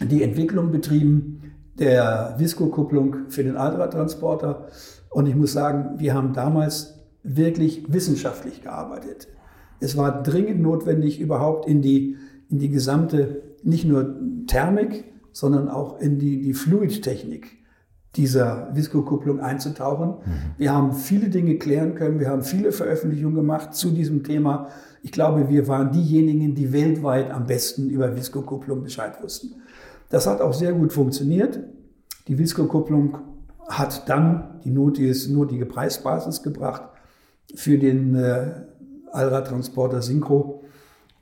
[0.00, 4.66] die Entwicklung betrieben der Visco-Kupplung für den Allradtransporter.
[5.10, 9.28] Und ich muss sagen, wir haben damals wirklich wissenschaftlich gearbeitet.
[9.80, 12.16] Es war dringend notwendig, überhaupt in die,
[12.48, 14.14] in die gesamte, nicht nur
[14.46, 17.58] Thermik, sondern auch in die, die Fluidtechnik
[18.14, 20.18] dieser Visco-Kupplung einzutauchen.
[20.56, 24.68] Wir haben viele Dinge klären können, wir haben viele Veröffentlichungen gemacht zu diesem Thema.
[25.02, 29.56] Ich glaube, wir waren diejenigen, die weltweit am besten über Visco-Kupplung Bescheid wussten.
[30.10, 31.60] Das hat auch sehr gut funktioniert.
[32.28, 33.18] Die Visco-Kupplung
[33.68, 36.93] hat dann die notige Preisbasis gebracht
[37.54, 38.50] für den äh,
[39.12, 40.64] Allradtransporter Synchro.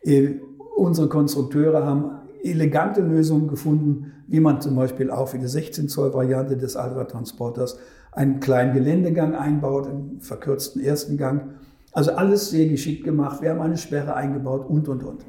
[0.03, 0.35] Äh,
[0.77, 2.11] unsere Konstrukteure haben
[2.43, 7.79] elegante Lösungen gefunden, wie man zum Beispiel auch für die 16 Zoll Variante des Allradtransporters
[8.13, 11.55] einen kleinen Geländegang einbaut, einen verkürzten ersten Gang.
[11.93, 13.43] Also alles sehr geschickt gemacht.
[13.43, 15.25] Wir haben eine Sperre eingebaut und, und, und.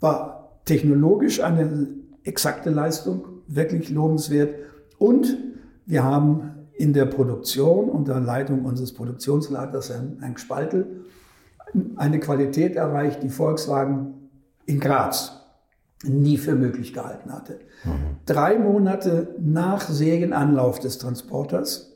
[0.00, 1.88] War technologisch eine
[2.24, 4.54] exakte Leistung, wirklich lobenswert.
[4.98, 5.36] Und
[5.86, 6.50] wir haben
[6.80, 11.04] in der Produktion unter Leitung unseres Produktionsleiters Herrn Spaltel
[11.96, 14.30] eine Qualität erreicht, die Volkswagen
[14.64, 15.36] in Graz
[16.02, 17.60] nie für möglich gehalten hatte.
[18.24, 21.92] Drei Monate nach Serienanlauf des Transporters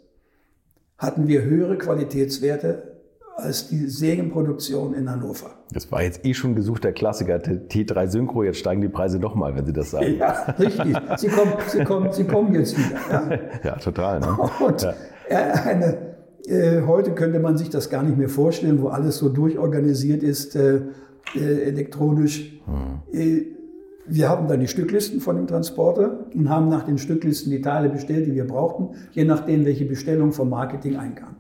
[0.98, 2.93] hatten wir höhere Qualitätswerte
[3.36, 5.50] als die Serienproduktion in Hannover.
[5.72, 9.66] Das war jetzt eh schon gesuchter Klassiker, T3 Synchro, jetzt steigen die Preise nochmal, wenn
[9.66, 10.16] Sie das sagen.
[10.18, 10.96] Ja, richtig.
[11.16, 12.98] Sie kommen, Sie kommen, Sie kommen jetzt wieder.
[13.10, 13.38] Ja,
[13.70, 14.20] ja total.
[14.20, 14.36] Ne?
[14.64, 14.94] Und Ja.
[15.28, 15.98] äh, eine,
[16.46, 20.54] äh, heute könnte man sich das gar nicht mehr vorstellen, wo alles so durchorganisiert ist,
[20.54, 20.82] äh,
[21.34, 22.52] äh, elektronisch.
[23.12, 23.42] Äh,
[24.06, 27.88] wir haben dann die Stücklisten von dem Transporter und haben nach den Stücklisten die Teile
[27.88, 31.36] bestellt, die wir brauchten, je nachdem, welche Bestellung vom Marketing einkam.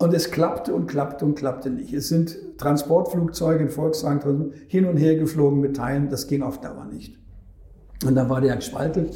[0.00, 1.92] Und es klappte und klappte und klappte nicht.
[1.92, 6.86] Es sind Transportflugzeuge in Volkswagen hin und her geflogen mit Teilen, das ging auf Dauer
[6.86, 7.18] nicht.
[8.06, 9.10] Und dann war der Herr Spaltel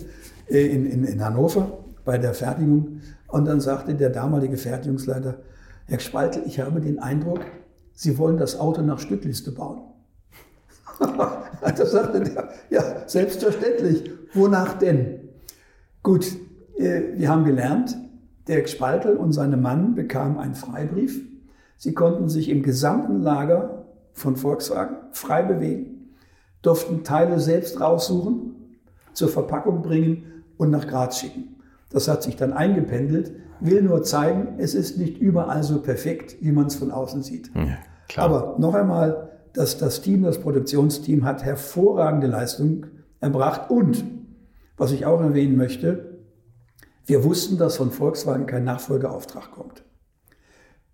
[0.46, 5.38] äh, in, in, in Hannover bei der Fertigung und dann sagte der damalige Fertigungsleiter,
[5.86, 7.40] Herr Spaltel, ich habe den Eindruck,
[7.94, 9.80] Sie wollen das Auto nach Stückliste bauen.
[10.98, 11.46] da
[11.86, 14.10] sagte der, ja, selbstverständlich.
[14.34, 15.30] Wonach denn?
[16.02, 16.26] Gut,
[16.76, 17.96] äh, wir haben gelernt,
[18.46, 21.20] der Spaltel und seine Mann bekamen einen Freibrief.
[21.76, 26.14] Sie konnten sich im gesamten Lager von Volkswagen frei bewegen,
[26.62, 28.54] durften Teile selbst raussuchen,
[29.12, 31.56] zur Verpackung bringen und nach Graz schicken.
[31.90, 36.52] Das hat sich dann eingependelt, will nur zeigen, es ist nicht überall so perfekt, wie
[36.52, 37.50] man es von außen sieht.
[37.54, 37.78] Ja,
[38.08, 38.26] klar.
[38.26, 42.86] Aber noch einmal, dass das Team, das Produktionsteam hat hervorragende Leistung
[43.20, 44.04] erbracht und,
[44.76, 46.13] was ich auch erwähnen möchte,
[47.06, 49.84] wir wussten, dass von Volkswagen kein Nachfolgeauftrag kommt.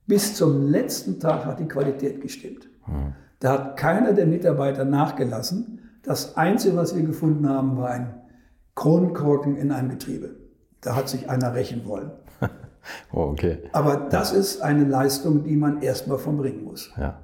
[0.07, 2.69] Bis zum letzten Tag hat die Qualität gestimmt.
[3.39, 5.81] Da hat keiner der Mitarbeiter nachgelassen.
[6.03, 8.15] Das Einzige, was wir gefunden haben, war ein
[8.75, 10.37] Kronkorken in einem Getriebe.
[10.81, 12.11] Da hat sich einer rächen wollen.
[13.13, 13.59] Oh, okay.
[13.73, 16.91] Aber das ist eine Leistung, die man erstmal vom Ring muss.
[16.97, 17.21] Ja.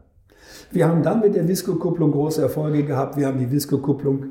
[0.71, 3.17] Wir haben dann mit der Visco-Kupplung große Erfolge gehabt.
[3.17, 4.27] Wir haben die Visco-Kupplung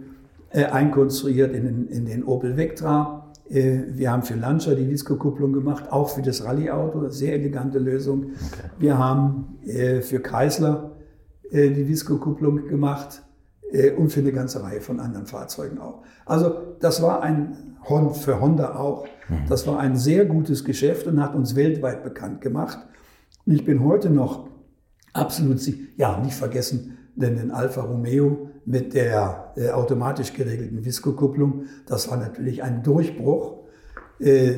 [0.51, 3.24] äh, einkonstruiert in den, in den Opel Vectra.
[3.49, 8.31] Äh, Wir haben für Lancia die Visco-Kupplung gemacht, auch für das Rallye-Auto, sehr elegante Lösung.
[8.79, 10.91] Wir haben äh, für Chrysler
[11.51, 13.21] äh, die Visco-Kupplung gemacht
[13.97, 16.03] und für eine ganze Reihe von anderen Fahrzeugen auch.
[16.25, 17.57] Also das war ein
[18.13, 19.05] für Honda auch.
[19.49, 22.77] Das war ein sehr gutes Geschäft und hat uns weltweit bekannt gemacht.
[23.45, 24.47] Und ich bin heute noch
[25.13, 31.63] absolut, sie- ja, nicht vergessen, denn den Alfa Romeo mit der äh, automatisch geregelten Visco-Kupplung,
[31.87, 33.57] das war natürlich ein Durchbruch,
[34.19, 34.53] äh,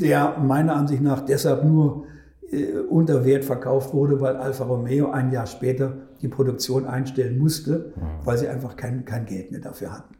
[0.00, 2.04] der meiner Ansicht nach deshalb nur
[2.50, 7.92] äh, unter Wert verkauft wurde, weil Alfa Romeo ein Jahr später die Produktion einstellen musste,
[8.24, 10.14] weil sie einfach kein, kein Geld mehr dafür hatten.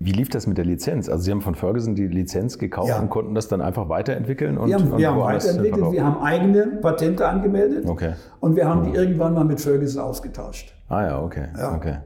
[0.00, 1.08] Wie lief das mit der Lizenz?
[1.08, 3.00] Also Sie haben von Ferguson die Lizenz gekauft Ja.
[3.00, 4.56] und konnten das dann einfach weiterentwickeln?
[4.56, 8.12] Und, Wir haben, und wir haben weiterentwickelt, wir haben eigene Patente angemeldet Okay.
[8.38, 10.72] und wir haben die irgendwann mal mit Ferguson ausgetauscht.
[10.88, 11.48] Ah ja, okay.
[11.56, 11.74] Ja.
[11.74, 11.96] okay.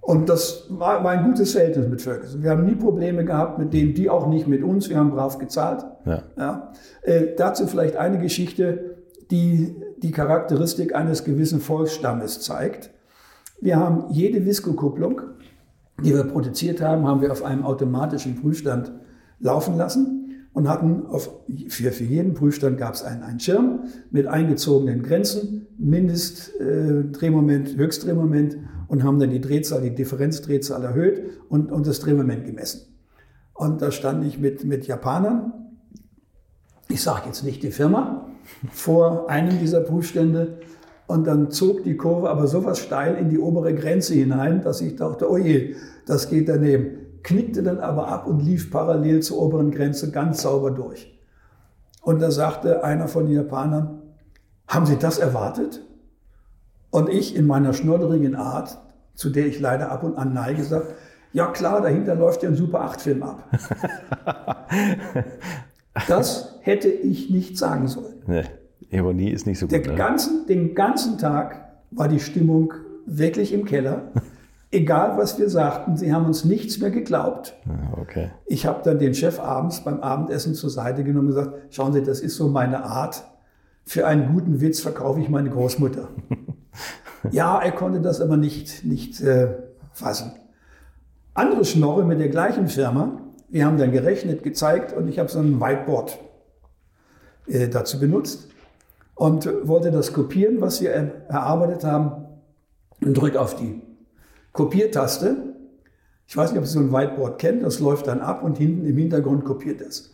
[0.00, 2.42] Und das war, war ein gutes Verhältnis mit Ferguson.
[2.42, 4.88] Wir haben nie Probleme gehabt mit denen, die auch nicht mit uns.
[4.88, 5.84] Wir haben brav gezahlt.
[6.06, 6.22] Ja.
[6.36, 6.72] Ja.
[7.02, 8.96] Äh, dazu vielleicht eine Geschichte,
[9.30, 12.90] die die Charakteristik eines gewissen Volksstammes zeigt.
[13.60, 15.20] Wir haben jede Visco-Kupplung,
[16.02, 18.90] die wir produziert haben, haben wir auf einem automatischen Prüfstand
[19.38, 21.30] laufen lassen und hatten auf,
[21.68, 27.76] für, für jeden Prüfstand gab es einen, einen Schirm mit eingezogenen Grenzen, Mindestdrehmoment, äh, Drehmoment,
[27.76, 28.56] Höchstdrehmoment
[28.90, 32.92] und haben dann die Drehzahl, die Differenzdrehzahl erhöht und, und das Drehmoment gemessen.
[33.54, 35.52] Und da stand ich mit, mit Japanern,
[36.88, 38.26] ich sage jetzt nicht die Firma,
[38.72, 40.58] vor einem dieser Prüfstände
[41.06, 44.96] und dann zog die Kurve aber sowas steil in die obere Grenze hinein, dass ich
[44.96, 45.76] dachte, oh je,
[46.06, 46.98] das geht daneben.
[47.22, 51.16] Knickte dann aber ab und lief parallel zur oberen Grenze ganz sauber durch.
[52.02, 54.02] Und da sagte einer von den Japanern,
[54.66, 55.80] haben Sie das erwartet?
[56.90, 58.78] Und ich in meiner schnodderigen Art,
[59.14, 60.94] zu der ich leider ab und an neige, gesagt,
[61.32, 63.44] ja klar, dahinter läuft ja ein Super 8-Film ab.
[66.08, 68.22] Das hätte ich nicht sagen sollen.
[68.26, 68.44] Nee,
[68.90, 69.86] Ironie ist nicht so gut.
[69.86, 69.94] Ne?
[69.94, 72.72] ganzen, den ganzen Tag war die Stimmung
[73.06, 74.12] wirklich im Keller.
[74.70, 77.54] Egal, was wir sagten, sie haben uns nichts mehr geglaubt.
[78.00, 78.30] Okay.
[78.46, 82.02] Ich habe dann den Chef abends beim Abendessen zur Seite genommen und gesagt, schauen Sie,
[82.02, 83.24] das ist so meine Art.
[83.84, 86.08] Für einen guten Witz verkaufe ich meine Großmutter.
[87.30, 89.54] ja, er konnte das aber nicht, nicht äh,
[89.92, 90.32] fassen.
[91.34, 95.40] Andere Schnorre mit der gleichen Firma, wir haben dann gerechnet, gezeigt und ich habe so
[95.40, 96.18] ein Whiteboard
[97.48, 98.48] äh, dazu benutzt
[99.14, 102.26] und wollte das kopieren, was wir er- erarbeitet haben
[103.04, 103.82] und drück auf die
[104.52, 105.36] Kopiertaste.
[106.26, 108.86] Ich weiß nicht, ob Sie so ein Whiteboard kennen, das läuft dann ab und hinten
[108.86, 110.12] im Hintergrund kopiert es.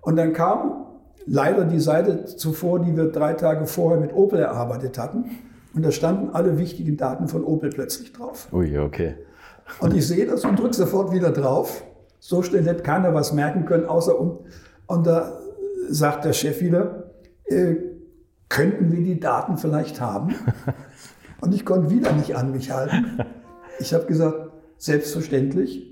[0.00, 0.86] Und dann kam
[1.26, 5.30] leider die Seite zuvor, die wir drei Tage vorher mit Opel erarbeitet hatten.
[5.74, 8.48] Und da standen alle wichtigen Daten von Opel plötzlich drauf.
[8.52, 9.14] Ui, okay.
[9.78, 11.84] Und ich sehe das und drücke sofort wieder drauf.
[12.18, 14.40] So schnell hätte keiner was merken können, außer um.
[14.86, 15.38] Und da
[15.88, 17.12] sagt der Chef wieder,
[17.44, 17.76] äh,
[18.48, 20.34] könnten wir die Daten vielleicht haben?
[21.40, 23.18] Und ich konnte wieder nicht an mich halten.
[23.78, 25.89] Ich habe gesagt, selbstverständlich,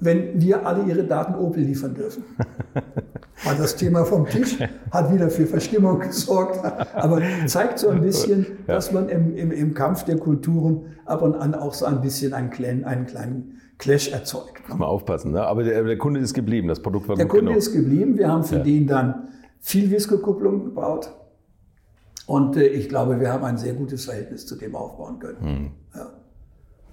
[0.00, 2.24] wenn wir alle ihre Daten Opel liefern dürfen.
[3.44, 4.58] War das Thema vom Tisch,
[4.90, 6.60] hat wieder für Verstimmung gesorgt,
[6.94, 11.34] aber zeigt so ein bisschen, dass man im, im, im Kampf der Kulturen ab und
[11.36, 14.68] an auch so ein bisschen einen kleinen, einen kleinen Clash erzeugt.
[14.68, 15.32] Mal aufpassen.
[15.32, 15.40] Ne?
[15.42, 16.68] Aber der, der Kunde ist geblieben.
[16.68, 17.58] Das Produkt war Der gut Kunde genug.
[17.58, 18.18] ist geblieben.
[18.18, 18.62] Wir haben für Ja.
[18.62, 19.28] den dann
[19.58, 21.10] viel Visco-Kupplung gebaut.
[22.26, 25.40] Und äh, ich glaube, wir haben ein sehr gutes Verhältnis zu dem aufbauen können.
[25.40, 25.70] Hm.
[25.94, 26.10] Ja.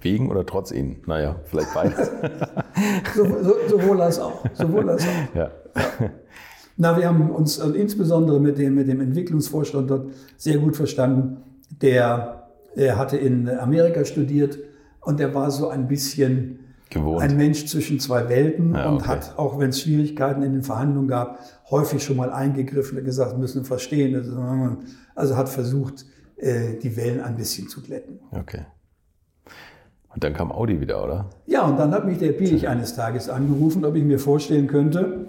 [0.00, 1.02] Wegen oder trotz Ihnen?
[1.06, 2.10] Naja, vielleicht beides.
[3.16, 4.44] So, so, sowohl als auch.
[4.54, 5.34] Sowohl als auch.
[5.34, 5.50] ja.
[6.76, 11.38] Na, wir haben uns also insbesondere mit dem, mit dem Entwicklungsvorstand dort sehr gut verstanden.
[11.82, 14.58] Der, der hatte in Amerika studiert
[15.00, 17.20] und der war so ein bisschen Gewohnt.
[17.22, 19.08] ein Mensch zwischen zwei Welten Ja, und okay.
[19.08, 21.40] hat, auch wenn es Schwierigkeiten in den Verhandlungen gab,
[21.70, 24.14] häufig schon mal eingegriffen und gesagt, wir müssen verstehen.
[24.14, 24.36] Also,
[25.16, 28.20] Also hat versucht, äh, die Wellen ein bisschen zu glätten.
[28.30, 28.60] Okay.
[30.18, 31.26] Und dann kam Audi wieder, oder?
[31.46, 35.26] Ja, und dann hat mich der Pilich eines Tages angerufen, ob ich mir vorstellen könnte,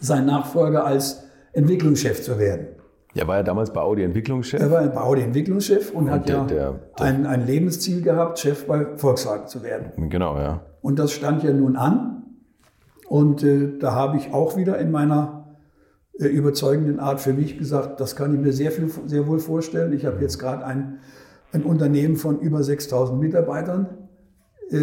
[0.00, 2.66] sein Nachfolger als Entwicklungschef zu werden.
[3.14, 4.60] Ja, war ja damals bei Audi Entwicklungschef.
[4.60, 8.40] Er war bei Audi Entwicklungschef und, hat der- ja der- der- ein, ein Lebensziel gehabt,
[8.40, 10.08] Chef bei Volkswagen zu werden.
[10.10, 10.60] Genau, ja.
[10.82, 12.24] Und das stand ja nun an.
[13.08, 15.54] Und äh, da habe ich auch wieder in meiner
[16.18, 19.92] äh, überzeugenden Art für mich gesagt, das kann ich mir sehr, viel, sehr wohl vorstellen.
[19.92, 20.98] Ich habe jetzt gerade ein,
[21.52, 23.86] ein Unternehmen von über 6000 Mitarbeitern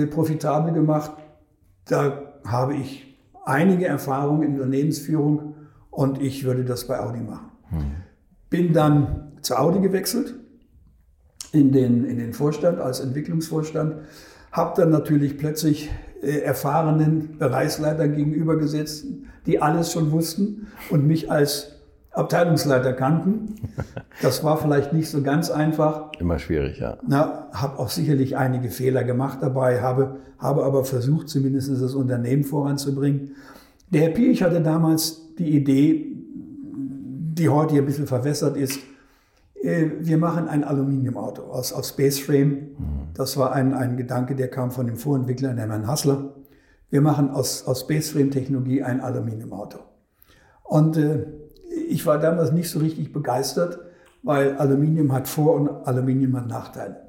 [0.10, 1.12] profitabel gemacht.
[1.86, 5.56] Da habe ich einige Erfahrungen in Unternehmensführung
[5.90, 7.52] und ich würde das bei Audi machen.
[8.50, 10.36] Bin dann zu Audi gewechselt
[11.52, 13.96] in den, in den Vorstand als Entwicklungsvorstand,
[14.52, 19.06] habe dann natürlich plötzlich äh, äh, erfahrenen Bereichsleitern gegenübergesetzt,
[19.46, 21.77] die alles schon wussten und mich als
[22.18, 23.56] Abteilungsleiter kannten.
[24.20, 26.12] Das war vielleicht nicht so ganz einfach.
[26.20, 26.98] Immer schwierig, ja.
[27.08, 32.44] Na, habe auch sicherlich einige Fehler gemacht dabei, habe, habe aber versucht, zumindest das Unternehmen
[32.44, 33.36] voranzubringen.
[33.92, 36.18] Der Herr Piech hatte damals die Idee,
[37.38, 38.80] die heute hier ein bisschen verwässert ist,
[39.62, 42.70] äh, wir machen ein Aluminiumauto aus, aus Spaceframe.
[43.14, 46.34] Das war ein, ein Gedanke, der kam von dem Vorentwickler, der Herrn Hassler.
[46.90, 49.80] Wir machen aus, aus Spaceframe-Technologie ein Aluminiumauto.
[50.64, 51.26] Und äh,
[51.90, 53.80] ich war damals nicht so richtig begeistert,
[54.24, 57.08] weil Aluminium hat Vor- und Aluminium hat Nachteile.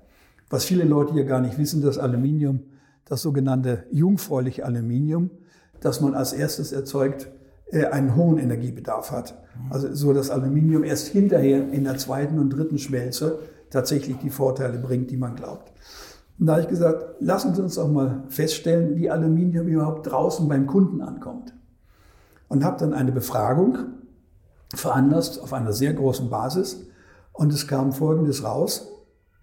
[0.50, 2.60] Was viele Leute hier gar nicht wissen, dass Aluminium,
[3.04, 5.30] das sogenannte jungfräuliche Aluminium,
[5.80, 7.28] das man als erstes erzeugt,
[7.70, 9.34] äh, einen hohen Energiebedarf hat.
[9.70, 13.40] Also so, dass Aluminium erst hinterher in der zweiten und dritten Schmelze
[13.70, 15.72] tatsächlich die Vorteile bringt, die man glaubt.
[16.38, 20.48] Und da habe ich gesagt, lassen Sie uns auch mal feststellen, wie Aluminium überhaupt draußen
[20.48, 21.52] beim Kunden ankommt.
[22.48, 23.78] Und habe dann eine Befragung
[24.74, 26.86] veranlasst auf einer sehr großen Basis.
[27.32, 28.88] Und es kam Folgendes raus.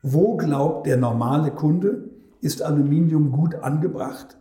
[0.01, 2.09] Wo glaubt der normale Kunde,
[2.41, 4.37] ist Aluminium gut angebracht?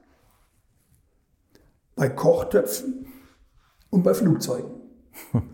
[1.96, 3.06] Bei Kochtöpfen
[3.90, 4.70] und bei Flugzeugen.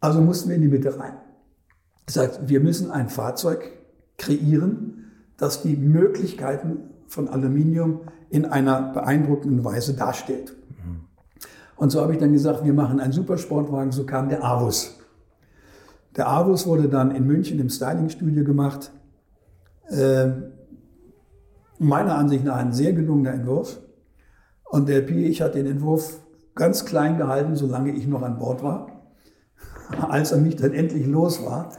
[0.00, 1.14] Also mussten wir in die Mitte rein.
[2.06, 3.70] Das heißt, wir müssen ein Fahrzeug
[4.16, 10.54] kreieren, das die Möglichkeiten von Aluminium in einer beeindruckenden Weise darstellt.
[11.78, 14.98] Und so habe ich dann gesagt, wir machen einen Supersportwagen, so kam der Avus.
[16.16, 18.90] Der Avus wurde dann in München im Stylingstudio gemacht.
[19.88, 20.30] Äh,
[21.78, 23.78] meiner Ansicht nach ein sehr gelungener Entwurf.
[24.64, 26.18] Und der Piech hat den Entwurf
[26.56, 28.97] ganz klein gehalten, solange ich noch an Bord war.
[30.08, 31.72] Als er mich dann endlich los war,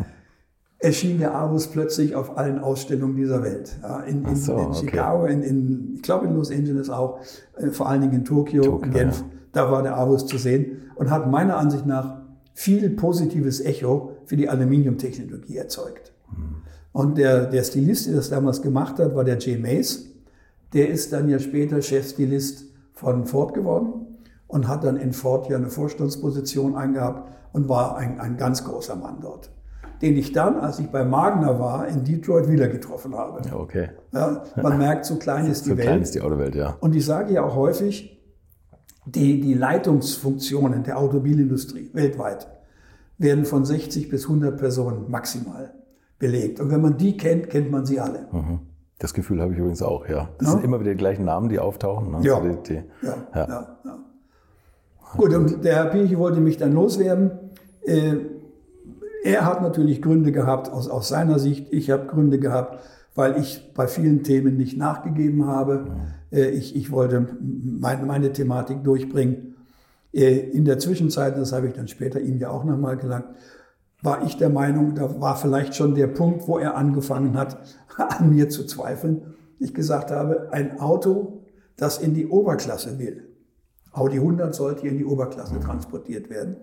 [0.80, 3.78] erschien der Avus plötzlich auf allen Ausstellungen dieser Welt.
[3.82, 4.78] Ja, in, in, so, in okay.
[4.80, 7.20] Chicago, in, in, ich glaube in Los Angeles auch,
[7.57, 9.26] äh, vor allen Dingen in Tokio, Tokio, in Genf, ja.
[9.51, 12.22] da war der Avus zu sehen und hat meiner Ansicht nach
[12.53, 16.14] viel positives Echo für die Aluminiumtechnologie erzeugt.
[16.91, 20.07] Und der, der Stilist, der das damals gemacht hat, war der Jay Mays.
[20.74, 24.09] Der ist dann ja später Chefstilist von Ford geworden
[24.50, 28.95] und hat dann in Ford ja eine Vorstandsposition eingehabt und war ein, ein ganz großer
[28.97, 29.50] Mann dort.
[30.02, 33.41] Den ich dann, als ich bei Magna war, in Detroit wieder getroffen habe.
[33.47, 33.89] Ja, okay.
[34.14, 35.88] Ja, man merkt, so klein ist die So Welt.
[35.88, 36.76] klein ist die Autowelt, ja.
[36.82, 38.16] Und ich sage ja auch häufig,
[39.06, 42.47] die, die Leitungsfunktionen der Automobilindustrie weltweit
[43.18, 45.74] werden von 60 bis 100 Personen maximal
[46.18, 46.60] belegt.
[46.60, 48.28] Und wenn man die kennt, kennt man sie alle.
[48.32, 48.60] Mhm.
[49.00, 50.30] Das Gefühl habe ich übrigens auch, ja.
[50.38, 50.54] Das Ja.
[50.54, 52.12] sind immer wieder die gleichen Namen, die auftauchen.
[52.12, 52.20] Ne?
[52.22, 52.36] Ja.
[52.36, 53.47] So die, die, Ja, Ja.
[53.84, 54.00] ja.
[55.18, 57.32] Gut, und der Herr Piech wollte mich dann loswerden.
[57.82, 58.18] Äh,
[59.24, 61.74] er hat natürlich Gründe gehabt aus, aus seiner Sicht.
[61.74, 62.84] Ich habe Gründe gehabt,
[63.16, 65.88] weil ich bei vielen Themen nicht nachgegeben habe.
[66.32, 69.55] Äh, ich, ich wollte meine, meine Thematik durchbringen.
[70.14, 73.26] Äh, in der Zwischenzeit, das habe ich dann später ihm ja auch nochmal gelangt,
[74.01, 77.57] war ich der Meinung, da war vielleicht schon der Punkt, wo er angefangen hat,
[77.97, 79.34] an mir zu zweifeln.
[79.60, 81.41] Ich gesagt habe, ein Auto,
[81.76, 83.28] das in die Oberklasse will,
[83.92, 85.62] Audi 100 sollte in die Oberklasse mhm.
[85.62, 86.58] transportiert werden,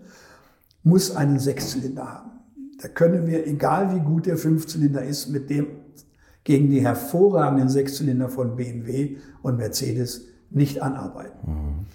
[0.82, 2.30] muss einen Sechszylinder haben.
[2.80, 5.66] Da können wir, egal wie gut der Fünfzylinder ist, mit dem
[6.44, 11.38] gegen die hervorragenden Sechszylinder von BMW und Mercedes nicht anarbeiten.
[11.44, 11.86] Mhm.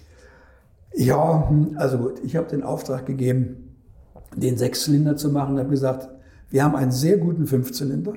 [0.94, 3.74] Ja, also gut, ich habe den Auftrag gegeben,
[4.36, 6.10] den Sechszylinder zu machen und habe gesagt,
[6.50, 8.12] wir haben einen sehr guten Fünfzylinder.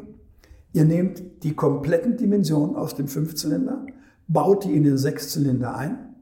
[0.73, 3.85] Ihr nehmt die kompletten Dimensionen aus dem Fünfzylinder,
[4.27, 6.14] baut die in den Sechszylinder ein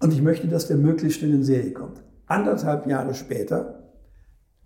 [0.00, 2.02] und ich möchte, dass der möglichst schnell in Serie kommt.
[2.26, 3.84] Anderthalb Jahre später,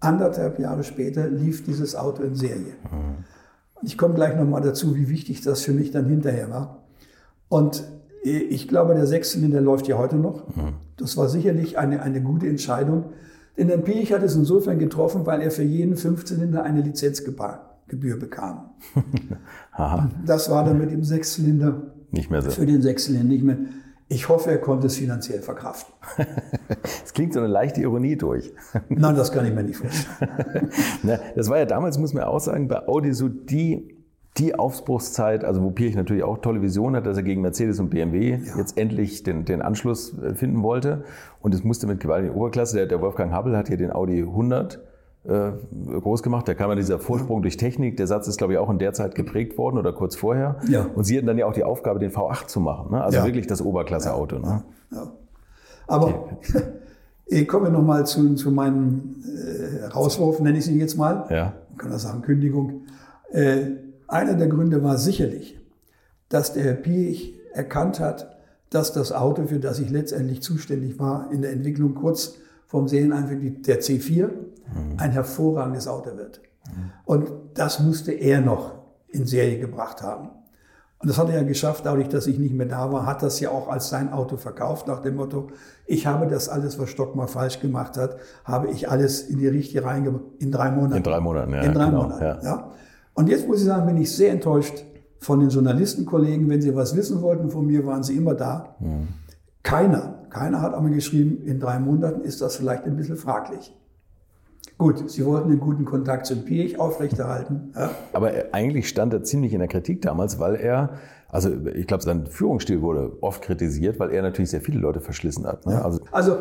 [0.01, 2.75] anderthalb Jahre später lief dieses Auto in Serie.
[2.91, 3.25] Mhm.
[3.83, 6.85] Ich komme gleich nochmal dazu, wie wichtig das für mich dann hinterher war.
[7.49, 7.85] Und
[8.23, 10.49] ich glaube, der Sechszylinder läuft ja heute noch.
[10.57, 10.75] Mhm.
[10.97, 13.13] Das war sicherlich eine, eine gute Entscheidung.
[13.59, 18.71] Denn der Piech hat es insofern getroffen, weil er für jeden Fünfzylinder eine Lizenzgebühr bekam.
[20.27, 22.51] das war dann mit dem Sechszylinder nicht mehr so.
[22.51, 23.59] für den Sechszylinder nicht mehr.
[24.09, 25.95] Ich hoffe, er konnte es finanziell verkraften.
[27.05, 28.53] Es klingt so eine leichte Ironie durch.
[28.89, 30.71] Nein, das kann ich mir nicht vorstellen.
[31.37, 33.97] das war ja damals, muss man auch sagen, bei Audi so die,
[34.37, 37.91] die Aufbruchszeit, also wo Pirch natürlich auch tolle Vision hat, dass er gegen Mercedes und
[37.91, 38.59] BMW ja.
[38.59, 41.05] jetzt endlich den, den Anschluss äh, finden wollte.
[41.41, 42.77] Und es musste mit gewaltigen Oberklasse.
[42.77, 44.79] Der, der Wolfgang Habbel hat hier den Audi 100 äh,
[45.27, 46.47] groß gemacht.
[46.47, 47.97] Da kam ja dieser Vorsprung durch Technik.
[47.97, 50.57] Der Satz ist, glaube ich, auch in der Zeit geprägt worden oder kurz vorher.
[50.69, 50.87] Ja.
[50.95, 52.91] Und Sie hatten dann ja auch die Aufgabe, den V8 zu machen.
[52.91, 53.03] Ne?
[53.03, 53.25] Also ja.
[53.25, 54.39] wirklich das Oberklasse-Auto.
[54.39, 54.65] Ne?
[54.91, 55.13] Ja.
[55.87, 56.63] Aber okay.
[57.27, 61.27] ich komme nochmal zu, zu meinem äh, Rauswurf, nenne ich ihn jetzt mal.
[61.31, 61.55] Ja.
[61.71, 62.83] Man kann das sagen, Kündigung.
[63.31, 63.63] Äh,
[64.07, 65.59] einer der Gründe war sicherlich,
[66.29, 68.37] dass der Herr Piech erkannt hat,
[68.69, 72.37] dass das Auto, für das ich letztendlich zuständig war, in der Entwicklung kurz
[72.75, 74.33] vom Serieneinführung, der C4, mhm.
[74.97, 76.41] ein hervorragendes Auto wird.
[77.05, 78.75] Und das musste er noch
[79.07, 80.31] in Serie gebracht haben.
[80.99, 83.39] Und das hat er ja geschafft, dadurch, dass ich nicht mehr da war, hat das
[83.39, 85.51] ja auch als sein Auto verkauft, nach dem Motto,
[85.87, 89.85] ich habe das alles, was Stockmar falsch gemacht hat, habe ich alles in die Richtige
[89.85, 90.97] reingebracht, in drei Monaten.
[90.97, 91.61] In drei Monaten, ja.
[91.61, 92.43] In drei genau, Monaten, ja.
[92.43, 92.71] ja.
[93.15, 94.83] Und jetzt muss ich sagen, bin ich sehr enttäuscht
[95.21, 96.49] von den Journalistenkollegen.
[96.49, 98.75] Wenn sie was wissen wollten von mir, waren sie immer da.
[98.81, 99.09] Mhm.
[99.63, 103.73] Keiner, keiner hat einmal geschrieben, in drei Monaten ist das vielleicht ein bisschen fraglich.
[104.77, 107.73] Gut, sie wollten einen guten Kontakt zum Piech aufrechterhalten.
[107.77, 107.91] Ja.
[108.13, 110.95] Aber eigentlich stand er ziemlich in der Kritik damals, weil er,
[111.29, 115.47] also ich glaube, sein Führungsstil wurde oft kritisiert, weil er natürlich sehr viele Leute verschlissen
[115.47, 115.65] hat.
[115.67, 115.75] Ne?
[115.75, 115.83] Ja.
[115.83, 116.37] Also, also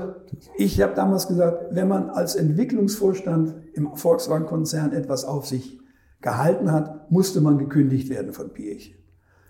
[0.57, 5.79] ich habe damals gesagt, wenn man als Entwicklungsvorstand im Volkswagen-Konzern etwas auf sich
[6.21, 8.95] gehalten hat, musste man gekündigt werden von Piech.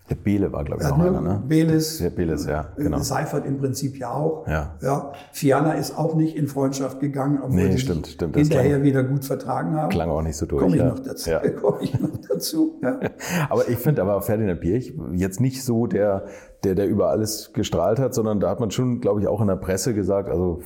[0.09, 1.41] Der Bele war, glaube ich, auch einer, ne?
[1.47, 1.99] Beles.
[1.99, 2.97] Der Beles, ja, genau.
[2.97, 4.45] Seifert im Prinzip ja auch.
[4.47, 4.75] Ja.
[4.81, 5.13] ja.
[5.31, 8.35] Fiala ist auch nicht in Freundschaft gegangen, obwohl nee, stimmt, stimmt.
[8.35, 9.89] hinterher klang, wieder gut vertragen haben.
[9.89, 10.61] Klang auch nicht so durch.
[10.61, 10.89] Komme ich, ja.
[10.89, 11.29] noch dazu.
[11.29, 11.39] Ja.
[11.61, 12.79] Komme ich noch dazu.
[12.83, 12.99] Ja.
[13.49, 16.25] aber ich finde aber Ferdinand Pirch jetzt nicht so der,
[16.65, 19.47] der, der über alles gestrahlt hat, sondern da hat man schon, glaube ich, auch in
[19.47, 20.63] der Presse gesagt, also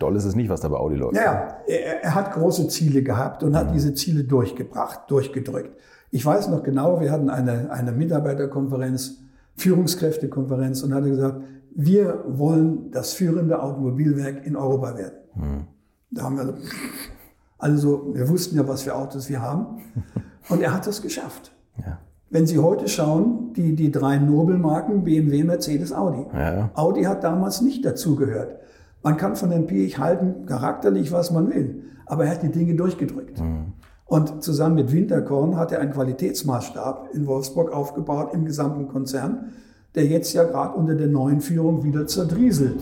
[0.00, 1.14] doll ist es nicht, was da bei Audi läuft.
[1.14, 3.74] Ja, er, er hat große Ziele gehabt und hat mhm.
[3.74, 5.76] diese Ziele durchgebracht, durchgedrückt.
[6.10, 9.18] Ich weiß noch genau, wir hatten eine, eine Mitarbeiterkonferenz,
[9.56, 11.40] Führungskräftekonferenz und hatte gesagt,
[11.74, 15.18] wir wollen das führende Automobilwerk in Europa werden.
[15.34, 15.66] Mhm.
[16.10, 16.54] Da haben wir
[17.60, 19.82] also, wir wussten ja, was für Autos wir haben.
[20.48, 21.52] Und er hat das geschafft.
[21.76, 21.98] Ja.
[22.30, 26.24] Wenn Sie heute schauen, die, die drei Nobelmarken, BMW, Mercedes, Audi.
[26.32, 26.70] Ja.
[26.74, 28.56] Audi hat damals nicht dazugehört.
[29.02, 31.84] Man kann von dem Piech halten, charakterlich, was man will.
[32.06, 33.40] Aber er hat die Dinge durchgedrückt.
[33.40, 33.72] Mhm.
[34.10, 39.52] Und zusammen mit Winterkorn hat er einen Qualitätsmaßstab in Wolfsburg aufgebaut im gesamten Konzern,
[39.94, 42.80] der jetzt ja gerade unter der neuen Führung wieder zerdrieselt.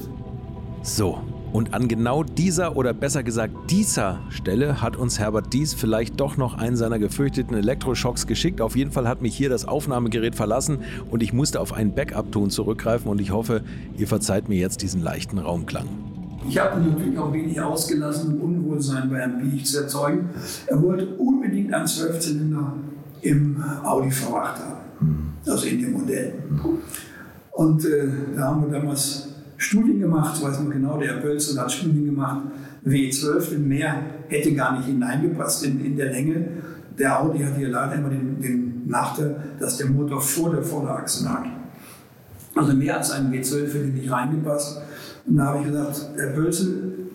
[0.81, 1.19] So,
[1.53, 6.39] und an genau dieser oder besser gesagt dieser Stelle hat uns Herbert Dies vielleicht doch
[6.39, 8.63] noch einen seiner gefürchteten Elektroschocks geschickt.
[8.63, 10.79] Auf jeden Fall hat mich hier das Aufnahmegerät verlassen
[11.11, 13.61] und ich musste auf einen Backup-Ton zurückgreifen und ich hoffe,
[13.99, 16.08] ihr verzeiht mir jetzt diesen leichten Raumklang.
[16.49, 20.31] Ich habe natürlich auch wenig ausgelassen, um Unwohlsein bei Herrn Piech zu erzeugen.
[20.67, 22.73] Er wollte unbedingt einen Zwölfzylinder
[23.21, 26.33] im Audi V8 haben, also in dem Modell.
[27.51, 29.29] Und äh, da haben wir damals
[29.59, 32.47] Studien gemacht, weiß noch genau, der Herr Pölzer hat Studien gemacht,
[32.87, 36.49] W12, denn mehr hätte gar nicht hineingepasst in, in der Länge.
[36.99, 41.25] Der Audi hat hier leider immer den, den Nachteil, dass der Motor vor der Vorderachse
[41.25, 41.45] lag.
[42.55, 44.81] Also mehr als ein W12 hätte nicht reingepasst.
[45.29, 47.11] Und da habe ich gesagt, Herr Bölzel,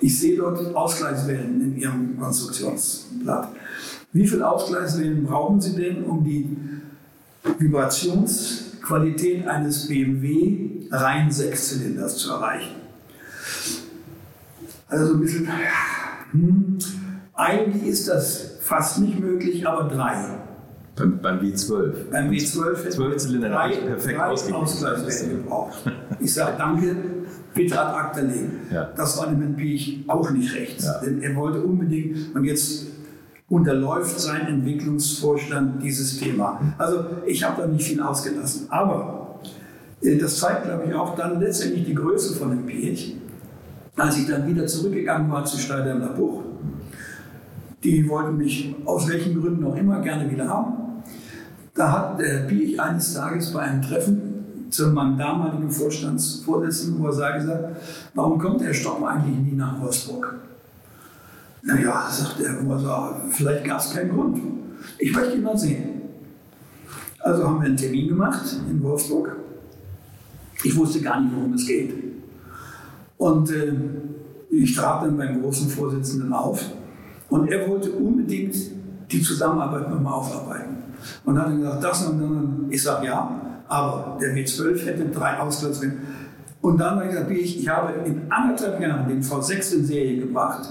[0.00, 3.50] ich sehe dort Ausgleichswellen in Ihrem Konstruktionsblatt.
[4.12, 6.56] Wie viele Ausgleichswellen brauchen Sie denn, um die
[7.58, 12.76] Vibrationsqualität eines BMW rein Sechszylinders zu erreichen?
[14.88, 15.48] Also ein bisschen,
[16.32, 16.78] hm,
[17.34, 20.38] eigentlich ist das fast nicht möglich, aber drei.
[20.96, 22.10] Beim, beim W12.
[22.10, 24.62] Beim W12 hätte 12 Zylinder drei, perfekt drei ausgeglichen.
[24.62, 25.78] Ausgleichswellen gebraucht.
[26.20, 26.96] Ich sage danke,
[27.52, 28.52] bitte ad acta legen.
[28.72, 28.90] Ja.
[28.96, 30.82] Das war dem Herrn Piech auch nicht recht.
[30.82, 31.00] Ja.
[31.00, 32.86] Denn er wollte unbedingt, und jetzt
[33.48, 36.60] unterläuft sein Entwicklungsvorstand dieses Thema.
[36.78, 38.66] Also ich habe da nicht viel ausgelassen.
[38.70, 39.40] Aber
[40.02, 43.16] äh, das zeigt, glaube ich, auch dann letztendlich die Größe von dem Piech.
[43.96, 46.42] Als ich dann wieder zurückgegangen war zu Steiderner Buch,
[47.82, 50.85] die wollten mich aus welchen Gründen auch immer gerne wieder haben.
[51.76, 57.76] Da hat der Piech eines Tages bei einem Treffen zu meinem damaligen Vorstandsvorsitzenden, sah, gesagt,
[58.14, 60.34] warum kommt der Stock eigentlich nie nach Wolfsburg?
[61.62, 64.40] Naja, sagt der Ursache, vielleicht gab es keinen Grund.
[64.98, 66.00] Ich möchte ihn mal sehen.
[67.18, 69.36] Also haben wir einen Termin gemacht in Wolfsburg.
[70.62, 71.92] Ich wusste gar nicht, worum es geht.
[73.18, 73.72] Und äh,
[74.50, 76.64] ich trat dann beim großen Vorsitzenden auf
[77.28, 78.54] und er wollte unbedingt
[79.10, 80.76] die Zusammenarbeit nochmal aufarbeiten.
[81.24, 82.66] Und hat dann gesagt, das und dann.
[82.70, 85.98] Ich sage ja, aber der W12 hätte drei Ausgleichswellen.
[86.60, 90.20] Und dann habe ich gesagt, ich, ich habe in anderthalb Jahren den V6 in Serie
[90.20, 90.68] gebracht.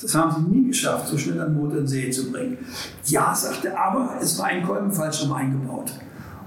[0.00, 2.58] Das haben sie nie geschafft, so schnell einen Motor in Serie zu bringen.
[3.04, 5.92] Ja, sagte er, aber es war ein Kolbenfallschirm eingebaut.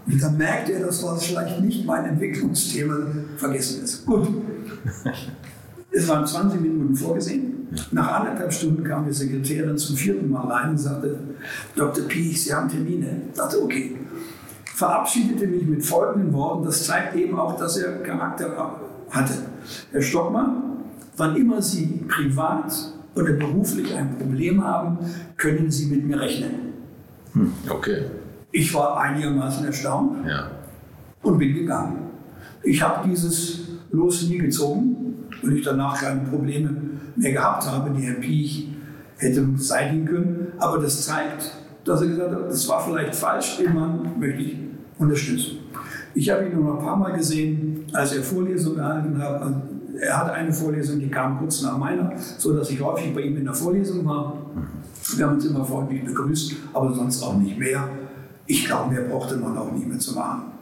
[0.06, 2.96] Und dann merkte er, das war vielleicht nicht mein Entwicklungsthema,
[3.38, 4.06] vergessen ist.
[4.06, 4.28] Gut.
[5.92, 7.70] Es waren 20 Minuten vorgesehen.
[7.92, 11.18] Nach anderthalb Stunden kam die Sekretärin zum vierten Mal rein und sagte,
[11.76, 12.06] Dr.
[12.08, 13.22] Piech, Sie haben Termine.
[13.32, 13.96] Ich dachte, okay.
[14.76, 16.66] Verabschiedete mich mit folgenden Worten.
[16.66, 18.78] Das zeigt eben auch, dass er Charakter
[19.10, 19.34] hatte.
[19.92, 20.64] Herr Stockmann,
[21.16, 22.74] wann immer Sie privat
[23.16, 24.98] oder beruflich ein Problem haben,
[25.38, 26.74] können Sie mit mir rechnen.
[27.70, 28.04] Okay.
[28.52, 30.52] Ich war einigermaßen erstaunt Ja.
[31.22, 32.10] und bin gegangen.
[32.64, 36.76] Ich habe dieses Los nie gezogen, weil ich danach keine Probleme
[37.16, 38.70] mehr gehabt habe, die Herr Piech
[39.18, 40.45] hätte beseitigen können.
[40.60, 41.52] Aber das zeigt,
[41.84, 44.58] dass er gesagt hat, das war vielleicht falsch, den Mann möchte ich
[44.98, 45.60] unterstützen.
[46.14, 49.42] Ich habe ihn noch ein paar Mal gesehen, als er Vorlesungen gehalten hat.
[50.00, 53.46] Er hatte eine Vorlesung, die kam kurz nach meiner, sodass ich häufig bei ihm in
[53.46, 54.34] der Vorlesung war.
[55.16, 57.88] Wir haben uns immer freundlich begrüßt, aber sonst auch nicht mehr.
[58.46, 60.54] Ich glaube, mehr brauchte man auch nicht mehr zu machen.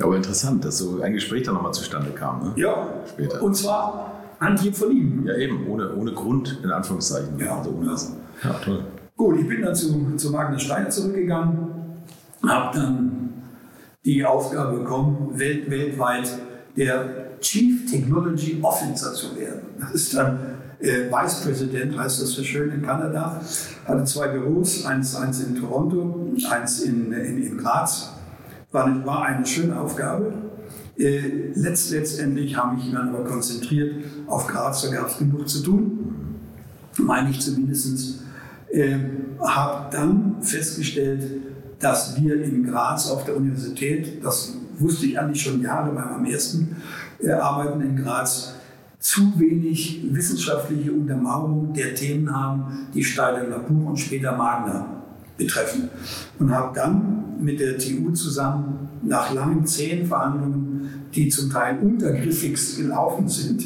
[0.00, 2.42] Aber interessant, dass so ein Gespräch dann nochmal zustande kam.
[2.42, 2.52] Ne?
[2.56, 3.42] Ja, Später.
[3.42, 5.26] und zwar Antrieb von ihm.
[5.26, 7.38] Ja, eben, ohne, ohne Grund, in Anführungszeichen.
[7.38, 7.58] Ja.
[7.58, 7.94] Also ohne.
[8.42, 8.84] Ja, toll.
[9.22, 11.56] Gut, ich bin dann zu, zu Magnus Steiner zurückgegangen,
[12.44, 13.32] habe dann
[14.04, 16.28] die Aufgabe bekommen, welt, weltweit
[16.76, 19.60] der Chief Technology Officer zu werden.
[19.78, 20.40] Das ist dann
[20.80, 23.40] äh, Vice President, heißt das so schön in Kanada.
[23.84, 28.14] Hatte zwei Büros, eins, eins in Toronto, eins in, in, in Graz.
[28.72, 30.32] War, eine- war eine schöne Aufgabe.
[30.98, 35.48] Äh, letzt, letztendlich habe ich mich dann aber konzentriert auf Graz, da gab es genug
[35.48, 36.12] zu tun
[36.98, 38.21] meine ich zumindest,
[38.72, 38.98] äh,
[39.40, 41.24] habe dann festgestellt,
[41.78, 46.24] dass wir in Graz auf der Universität, das wusste ich eigentlich schon Jahre bei meinem
[46.26, 46.76] ersten
[47.20, 48.54] äh, Arbeiten in Graz,
[48.98, 55.02] zu wenig wissenschaftliche Untermauerung der Themen haben, die Steiner Labur und später Magna
[55.36, 55.90] betreffen.
[56.38, 62.78] Und habe dann mit der TU zusammen nach langen zehn Verhandlungen, die zum Teil untergriffigst
[62.78, 63.64] gelaufen sind,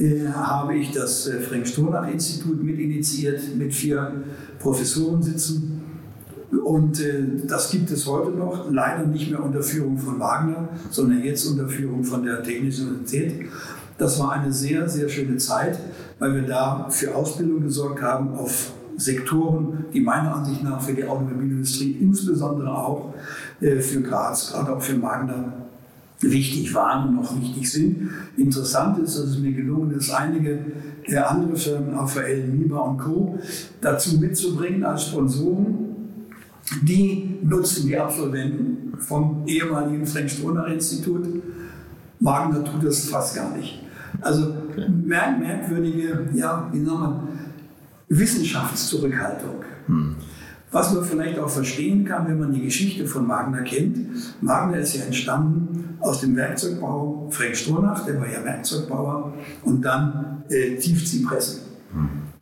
[0.00, 4.12] äh, habe ich das äh, Frank-Stronach-Institut mit initiiert, mit vier
[4.58, 5.82] Professoren sitzen.
[6.64, 11.22] Und äh, das gibt es heute noch, leider nicht mehr unter Führung von Wagner, sondern
[11.22, 13.46] jetzt unter Führung von der Technischen Universität.
[13.98, 15.78] Das war eine sehr, sehr schöne Zeit,
[16.18, 21.04] weil wir da für Ausbildung gesorgt haben auf Sektoren, die meiner Ansicht nach für die
[21.04, 23.12] Automobilindustrie, insbesondere auch
[23.60, 25.59] für Graz, gerade auch für Magna,
[26.20, 28.10] wichtig waren und noch wichtig sind.
[28.36, 30.58] Interessant ist, dass es mir gelungen ist, einige
[31.08, 33.38] der andere Firmen, AVL, MIBA und Co.,
[33.80, 35.86] dazu mitzubringen als Sponsoren.
[36.82, 41.26] Die nutzen die Absolventen vom ehemaligen Frank-Stronach-Institut.
[42.20, 43.82] Wagner tut das fast gar nicht.
[44.20, 47.20] Also mer merkwürdige, ja, wie sagt man,
[48.08, 49.64] Wissenschaftszurückhaltung.
[50.72, 53.98] Was man vielleicht auch verstehen kann, wenn man die Geschichte von Wagner kennt.
[54.40, 59.34] Wagner ist ja entstanden aus dem Werkzeugbau Frank Stronach, der war ja Werkzeugbauer,
[59.64, 61.62] und dann äh, Tiefziehpressen.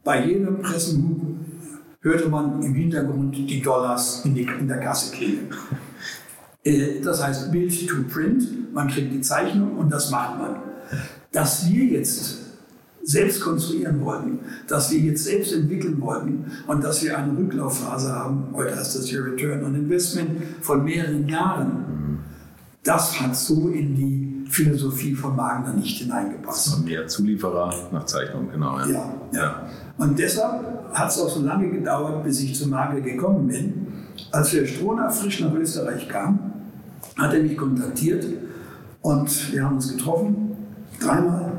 [0.05, 1.21] Bei jedem Pressenhub
[2.01, 5.49] hörte man im Hintergrund die Dollars in, die, in der Kasse klingen.
[6.65, 10.57] Äh, das heißt Build to Print, man kriegt die Zeichnung und das macht man.
[11.33, 12.48] Dass wir jetzt
[13.09, 18.49] selbst konstruieren wollten, dass wir jetzt selbst entwickeln wollten und dass wir eine Rücklaufphase haben,
[18.53, 20.31] heute heißt das hier Return on Investment,
[20.61, 22.19] von mehreren Jahren,
[22.85, 26.77] das hat so in die Philosophie von Wagner nicht hineingepasst.
[26.77, 28.79] Und mehr Zulieferer nach Zeichnung, genau.
[28.81, 29.13] Ja, ja.
[29.33, 29.69] ja.
[29.97, 33.87] Und deshalb hat es auch so lange gedauert, bis ich zu Nagel gekommen bin.
[34.33, 36.39] Als Herr Strohner frisch nach Österreich kam,
[37.17, 38.27] hat er mich kontaktiert
[39.01, 40.57] und wir haben uns getroffen,
[41.01, 41.58] dreimal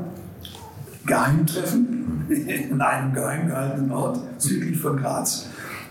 [1.06, 5.48] Geheimtreffen in einem geheim gehaltenen Ort südlich von Graz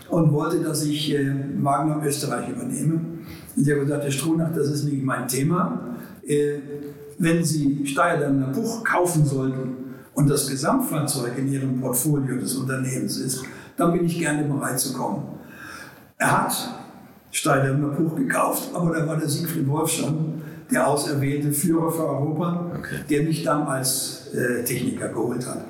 [0.08, 2.94] und wollte, dass ich äh, Wagner Österreich übernehme.
[3.56, 5.96] Und ich habe gesagt, Herr Strunach, das ist nicht mein Thema.
[6.26, 6.58] Äh,
[7.18, 13.44] wenn Sie Steyr-Daimler Buch kaufen sollten und das Gesamtfahrzeug in Ihrem Portfolio des Unternehmens ist,
[13.76, 15.22] dann bin ich gerne bereit zu kommen.
[16.18, 16.70] Er hat
[17.30, 22.70] Steyr-Daimler Buch gekauft, aber da war der Siegfried Wolf schon der auserwählte Führer für Europa,
[22.78, 23.00] okay.
[23.08, 24.19] der mich dann als
[24.64, 25.66] Techniker geholt hat.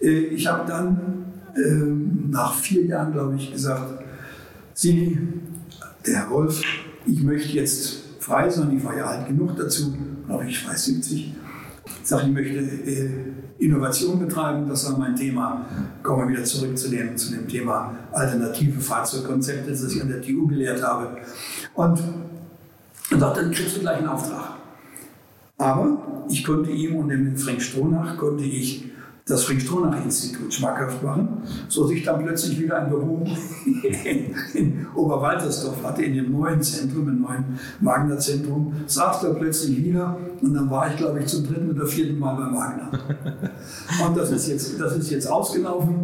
[0.00, 1.24] Äh, ich habe dann
[1.54, 4.04] äh, nach vier Jahren, glaube ich, gesagt,
[4.74, 5.18] Sie,
[6.06, 6.62] der Herr Wolf,
[7.06, 9.96] ich möchte jetzt frei sein, ich war ja alt genug dazu,
[10.26, 11.34] glaube ich, weiß 70.
[12.02, 13.10] Ich sage, ich möchte äh,
[13.58, 15.66] Innovation betreiben, das war mein Thema.
[16.02, 20.20] Kommen wir wieder zurück zu dem, zu dem Thema alternative Fahrzeugkonzepte, das ich an der
[20.20, 21.16] TU gelehrt habe.
[21.74, 22.00] Und
[23.10, 24.55] und sagt, dann kriegst du gleich einen Auftrag.
[25.58, 28.90] Aber ich konnte ihm und dem Frank Stronach konnte ich
[29.28, 33.26] das Frank-Stronach-Institut schmackhaft machen, so dass ich dann plötzlich wieder ein Büro
[33.64, 37.44] in, in Oberwaltersdorf hatte, in dem neuen Zentrum, im neuen
[37.80, 42.20] Wagner-Zentrum, saß da plötzlich wieder und dann war ich, glaube ich, zum dritten oder vierten
[42.20, 42.90] Mal bei Wagner.
[44.06, 45.94] Und das ist jetzt, das ist jetzt ausgelaufen.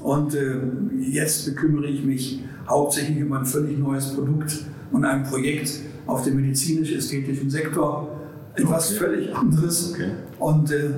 [0.00, 0.60] Und äh,
[1.00, 6.36] jetzt bekümmere ich mich hauptsächlich um ein völlig neues Produkt und ein Projekt, auf dem
[6.36, 8.11] medizinisch-ästhetischen Sektor
[8.54, 8.98] etwas okay.
[8.98, 9.92] völlig anderes.
[9.92, 10.10] Okay.
[10.38, 10.90] Und äh,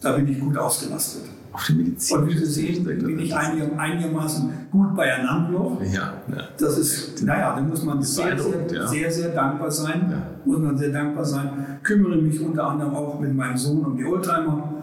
[0.00, 1.22] da bin ich gut ausgelastet.
[1.52, 2.16] Auf dem Medizin.
[2.16, 5.80] Und wie Sie sehen, bin ich einig, einigermaßen gut beieinander noch.
[5.82, 6.44] Ja, ja.
[6.56, 8.86] Das ist, naja, da muss man sehr sehr, ja.
[8.86, 10.06] sehr, sehr, dankbar sein.
[10.10, 10.22] Ja.
[10.44, 11.80] Muss man sehr dankbar sein.
[11.82, 14.74] Kümmere mich unter anderem auch mit meinem Sohn um die Oldtimer.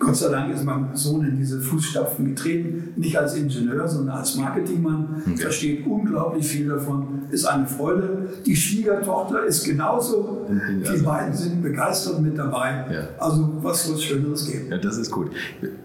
[0.00, 4.34] Gott sei Dank ist mein Sohn in diese Fußstapfen getreten, nicht als Ingenieur, sondern als
[4.34, 5.22] Marketingmann.
[5.26, 5.36] Okay.
[5.36, 8.26] Versteht unglaublich viel davon, ist eine Freude.
[8.46, 10.46] Die Schwiegertochter ist genauso.
[10.48, 11.04] Die also.
[11.04, 12.86] beiden sind begeistert mit dabei.
[12.90, 13.08] Ja.
[13.18, 14.70] Also was soll es Schöneres geben?
[14.70, 15.30] Ja, das ist gut.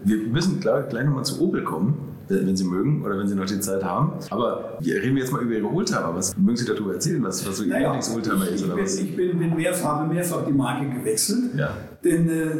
[0.02, 3.46] Wir müssen gleich, gleich nochmal zu Opel kommen wenn Sie mögen oder wenn Sie noch
[3.46, 4.12] die Zeit haben.
[4.30, 6.14] Aber reden wir jetzt mal über Ihre Oldtimer.
[6.14, 8.64] Was mögen Sie darüber erzählen, was, was so Ihr naja, Lieblings-Oldtimer ist?
[8.64, 8.96] Oder bin, was?
[8.96, 11.54] Ich bin, bin mehrfach, mehrfach die Marke gewechselt.
[11.56, 11.70] Ja.
[12.02, 12.50] Denn äh,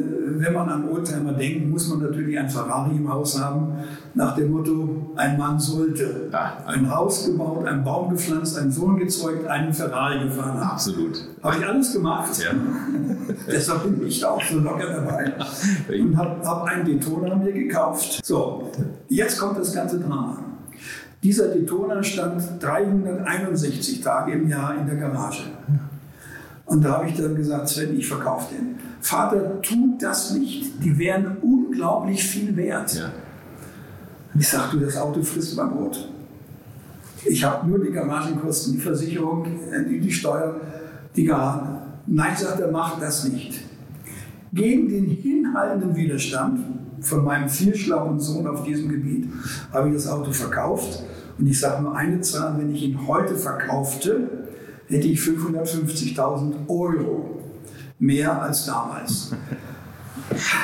[0.40, 3.72] wenn man an Oldtimer denkt, muss man natürlich ein Ferrari im Haus haben,
[4.16, 6.30] nach dem Motto, ein Mann sollte.
[6.32, 10.58] Ja, ein Haus gebaut, einen Baum gepflanzt, einen Sohn gezeugt, einen Ferrari gefahren.
[10.58, 11.22] Absolut.
[11.42, 12.30] Habe ich alles gemacht.
[12.38, 12.52] Ja.
[13.46, 15.34] Deshalb bin ich auch so locker dabei.
[16.00, 18.24] Und habe hab einen Daytona mir gekauft.
[18.24, 18.72] So,
[19.08, 20.38] jetzt kommt das ganze Drama.
[21.22, 25.42] Dieser Daytona stand 361 Tage im Jahr in der Garage.
[26.64, 28.76] Und da habe ich dann gesagt, Sven, ich verkaufe den.
[29.02, 30.82] Vater, tu das nicht.
[30.82, 32.94] Die wären unglaublich viel wert.
[32.94, 33.10] Ja.
[34.38, 36.08] Ich sage, du, das Auto frisst mein Brot.
[37.24, 39.46] Ich habe nur die Garagenkosten, die Versicherung,
[39.88, 40.60] die, die Steuer,
[41.14, 41.82] die Garage.
[42.06, 43.62] Nein, sagt er, mach das nicht.
[44.52, 46.60] Gegen den hinhaltenden Widerstand
[47.00, 49.28] von meinem viel schlauen Sohn auf diesem Gebiet
[49.72, 51.02] habe ich das Auto verkauft.
[51.38, 54.28] Und ich sage nur eine Zahl, wenn ich ihn heute verkaufte,
[54.86, 57.42] hätte ich 550.000 Euro
[57.98, 59.32] mehr als damals.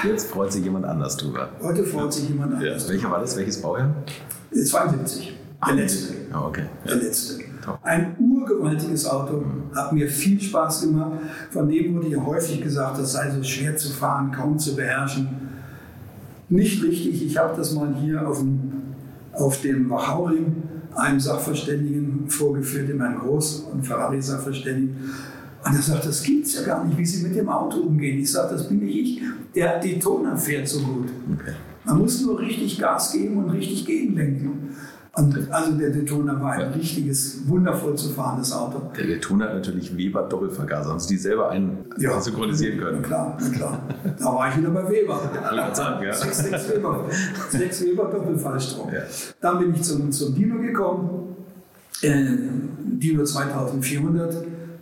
[0.04, 1.48] Jetzt freut sich jemand anders drüber.
[1.62, 2.84] Heute freut sich jemand anders.
[2.84, 2.88] Ja.
[2.92, 3.36] Welcher war das?
[3.36, 3.94] Welches Baujahr?
[4.52, 5.38] 72.
[5.66, 6.14] Der letzte.
[6.34, 6.64] Oh, okay.
[6.86, 7.38] Der letzte.
[7.82, 9.74] Ein urgewaltiges Auto, mhm.
[9.74, 11.12] hat mir viel Spaß gemacht.
[11.50, 15.28] Von dem wurde ja häufig gesagt, das sei so schwer zu fahren, kaum zu beherrschen.
[16.48, 17.24] Nicht richtig.
[17.24, 18.72] Ich habe das mal hier auf dem,
[19.32, 20.62] auf dem Wachauring
[20.94, 24.96] einem Sachverständigen vorgeführt, dem Herrn Groß, und Ferrari-Sachverständigen.
[25.64, 28.18] Und er sagt, das gibt es ja gar nicht, wie Sie mit dem Auto umgehen.
[28.18, 29.22] Ich sage, das bin nicht ich.
[29.54, 31.08] Der Daytona fährt so gut.
[31.34, 31.52] Okay.
[31.84, 34.70] Man muss nur richtig Gas geben und richtig gegenlenken.
[35.14, 36.68] Und also der Daytona war ein ja.
[36.68, 38.90] richtiges, wundervoll zu fahrendes Auto.
[38.96, 42.18] Der Daytona hat natürlich Weber Doppelvergaser, haben Sie die selber ein ja.
[42.18, 42.98] synchronisieren können.
[43.02, 43.82] Na klar, na klar.
[44.18, 45.20] Da war ich wieder bei Weber.
[45.74, 46.14] Sagen, ja.
[46.14, 47.04] 6, 6 Weber,
[47.50, 48.90] 6 Weber Doppelfallstrom.
[48.90, 49.02] Ja.
[49.42, 51.36] Dann bin ich zum, zum Dino gekommen.
[52.00, 52.24] Äh,
[52.82, 54.34] Dino 2400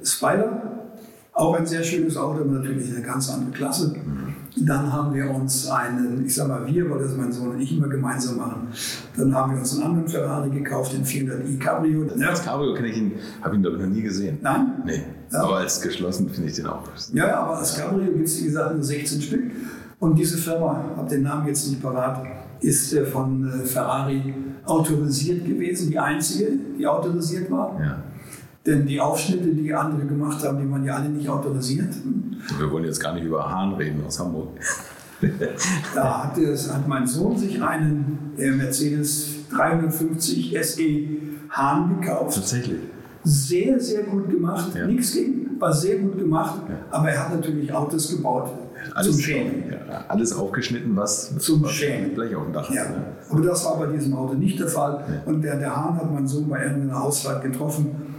[0.05, 0.70] Spider.
[1.41, 3.95] Auch ein sehr schönes Auto, aber natürlich eine ganz andere Klasse.
[3.95, 4.67] Mhm.
[4.67, 7.75] Dann haben wir uns einen, ich sag mal wir, weil das mein Sohn und ich
[7.75, 8.69] immer gemeinsam machen.
[9.17, 12.05] Dann haben wir uns einen anderen Ferrari gekauft, den 400i Cabrio.
[12.15, 12.29] Ja.
[12.29, 14.39] Als Cabrio kenne ich ihn, habe ihn glaube ich noch nie gesehen.
[14.43, 14.83] Nein?
[14.85, 15.03] Nee.
[15.33, 15.45] Ja.
[15.45, 16.83] Aber als geschlossen finde ich den auch.
[17.15, 19.45] Ja, ja, aber als Cabrio gibt es wie gesagt nur 16 Stück.
[19.99, 22.23] Und diese Firma, habe den Namen jetzt nicht parat,
[22.61, 24.35] ist äh, von äh, Ferrari
[24.67, 27.79] autorisiert gewesen, die einzige, die autorisiert war.
[27.81, 28.03] Ja.
[28.67, 31.95] Denn die Aufschnitte, die andere gemacht haben, die waren ja alle nicht autorisiert.
[32.59, 34.49] Wir wollen jetzt gar nicht über Hahn reden aus Hamburg.
[35.95, 40.83] da hat, es, hat mein Sohn sich einen Mercedes 350 SE
[41.51, 42.35] Hahn gekauft.
[42.35, 42.81] Tatsächlich.
[43.23, 44.75] Sehr, sehr gut gemacht.
[44.75, 44.87] Ja.
[44.87, 46.61] Nichts gegen, war sehr gut gemacht.
[46.69, 46.75] Ja.
[46.91, 48.51] Aber er hat natürlich Autos gebaut.
[48.95, 49.65] Alles, zum Schämen.
[49.71, 52.15] Ja, alles aufgeschnitten, was zum Schämen.
[52.15, 52.83] gleich auf dem Dach ja.
[52.83, 52.91] ist.
[52.91, 53.05] Ne?
[53.31, 55.23] Aber das war bei diesem Auto nicht der Fall.
[55.27, 58.10] Und der, der Hahn hat mein Sohn bei irgendeiner Ausfahrt getroffen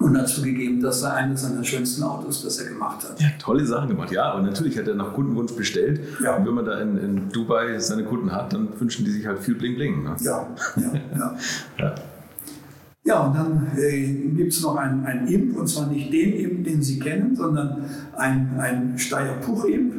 [0.00, 3.20] und hat zugegeben, das sei eines seiner schönsten Autos, das er gemacht hat.
[3.20, 4.10] Ja, tolle Sachen gemacht.
[4.10, 6.00] Ja, und natürlich hat er nach Kundenwunsch bestellt.
[6.24, 6.36] Ja.
[6.36, 9.38] Und wenn man da in, in Dubai seine Kunden hat, dann wünschen die sich halt
[9.40, 10.02] viel Bling Bling.
[10.02, 10.16] Ne?
[10.20, 11.36] Ja, ja, ja.
[11.78, 11.94] ja.
[13.02, 14.06] Ja, und dann äh,
[14.36, 17.84] gibt es noch einen, einen Imp, und zwar nicht den Imp, den Sie kennen, sondern
[18.16, 19.94] ein, ein Steyr-Puch-Imp.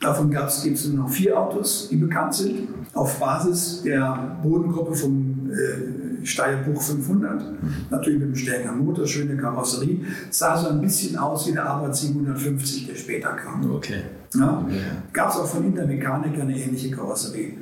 [0.00, 5.50] Davon gibt es nur noch vier Autos, die bekannt sind, auf Basis der Bodengruppe vom
[5.50, 7.42] äh, Steyr-Puch 500.
[7.90, 10.00] Natürlich mit einem stärkeren Motor, schöne Karosserie.
[10.30, 13.70] Sah so ein bisschen aus wie der Arbeit 750, der später kam.
[13.70, 14.02] Okay.
[14.34, 14.66] Ja?
[15.12, 17.58] Gab es auch von Intermechanik eine ähnliche Karosserie.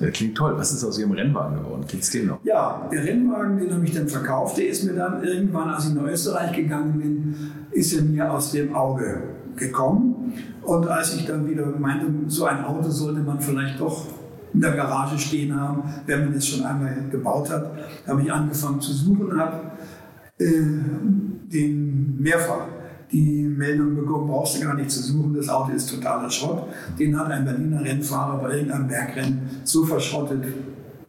[0.00, 0.54] Das klingt toll.
[0.56, 1.84] Was ist aus Ihrem Rennwagen geworden?
[1.86, 2.38] Gibt es den noch?
[2.44, 4.56] Ja, der Rennwagen, den habe ich dann verkauft.
[4.58, 7.34] Der ist mir dann irgendwann, als ich nach Österreich gegangen bin,
[7.72, 9.22] ist er mir aus dem Auge
[9.56, 10.32] gekommen.
[10.62, 14.06] Und als ich dann wieder meinte, so ein Auto sollte man vielleicht doch
[14.52, 17.72] in der Garage stehen haben, wenn man es schon einmal gebaut hat,
[18.06, 19.72] habe ich angefangen zu suchen habe
[20.38, 20.62] äh,
[21.52, 22.66] den mehrfach
[23.10, 26.64] die Meldung bekommen, brauchst du gar nicht zu suchen, das Auto ist totaler Schrott.
[26.98, 30.44] Den hat ein Berliner Rennfahrer bei irgendeinem Bergrennen so verschrottet,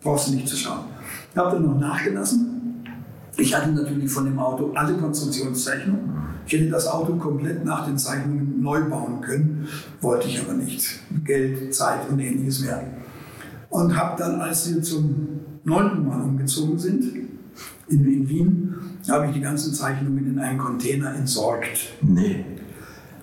[0.02, 0.86] brauchst du nicht zu schauen.
[1.32, 2.84] Ich habe dann noch nachgelassen.
[3.36, 6.10] Ich hatte natürlich von dem Auto alle Konstruktionszeichnungen.
[6.45, 9.68] Ich hätte das Auto komplett nach den Zeichnungen neu bauen können,
[10.02, 11.02] wollte ich aber nicht.
[11.26, 12.82] Geld, Zeit und ähnliches mehr.
[13.70, 17.04] Und habe dann, als wir zum neunten Mal umgezogen sind,
[17.88, 18.76] in, in Wien,
[19.10, 21.94] habe ich die ganzen Zeichnungen in einen Container entsorgt.
[22.02, 22.46] Nee.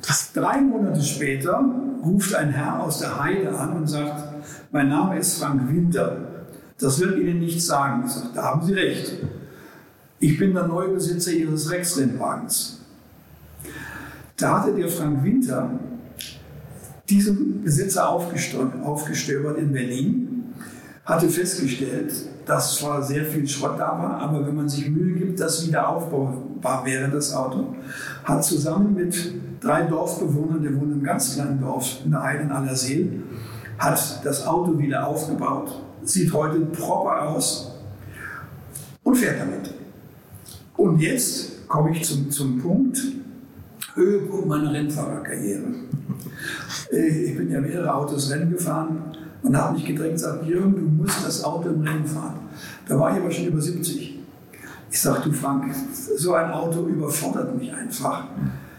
[0.06, 1.64] Das Drei Monate später
[2.04, 4.34] ruft ein Herr aus der Heide an und sagt,
[4.70, 6.16] mein Name ist Frank Winter.
[6.78, 8.04] Das wird Ihnen nichts sagen.
[8.06, 9.14] Ich sage, da haben Sie recht.
[10.18, 12.80] Ich bin der neue Besitzer Ihres Rex-Rennwagens.
[14.36, 15.70] Da hatte der Frank Winter
[17.08, 20.25] diesen Besitzer aufgestöbert in Berlin,
[21.06, 22.12] hatte festgestellt,
[22.44, 25.88] dass zwar sehr viel Schrott da war, aber wenn man sich Mühe gibt, dass wieder
[25.88, 27.76] aufbaubar wäre, das Auto,
[28.24, 29.16] hat zusammen mit
[29.60, 33.22] drei Dorfbewohnern, der wohnen einem ganz kleinen Dorf in der Heide in Allerseel,
[33.78, 35.80] hat das Auto wieder aufgebaut.
[36.02, 37.72] Sieht heute proper aus
[39.04, 39.74] und fährt damit.
[40.76, 43.00] Und jetzt komme ich zum, zum Punkt,
[43.94, 45.62] Höhepunkt meiner Rennfahrerkarriere.
[46.92, 49.16] Äh, ich bin ja mehrere Autos Rennen gefahren
[49.46, 52.34] und habe mich gedrängt und gesagt, Jürgen, du musst das Auto im Rennen fahren.
[52.88, 54.18] Da war ich aber schon über 70.
[54.90, 55.72] Ich sagte, du Frank,
[56.16, 58.24] so ein Auto überfordert mich einfach.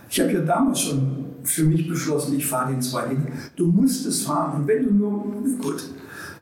[0.10, 3.30] Ich habe ja damals schon für mich beschlossen, ich fahre den zwei Liter.
[3.56, 4.61] Du musst es fahren.
[4.61, 5.23] Und wenn du nur,
[5.61, 5.89] gut,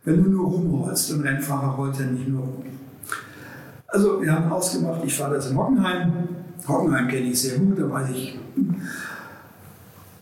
[0.03, 2.63] wenn du nur rumrollst, ein Rennfahrer rollt ja nicht nur rum.
[3.87, 6.11] Also wir haben ausgemacht, ich fahre das in Hockenheim.
[6.67, 8.39] Hockenheim kenne ich sehr gut, da weiß ich,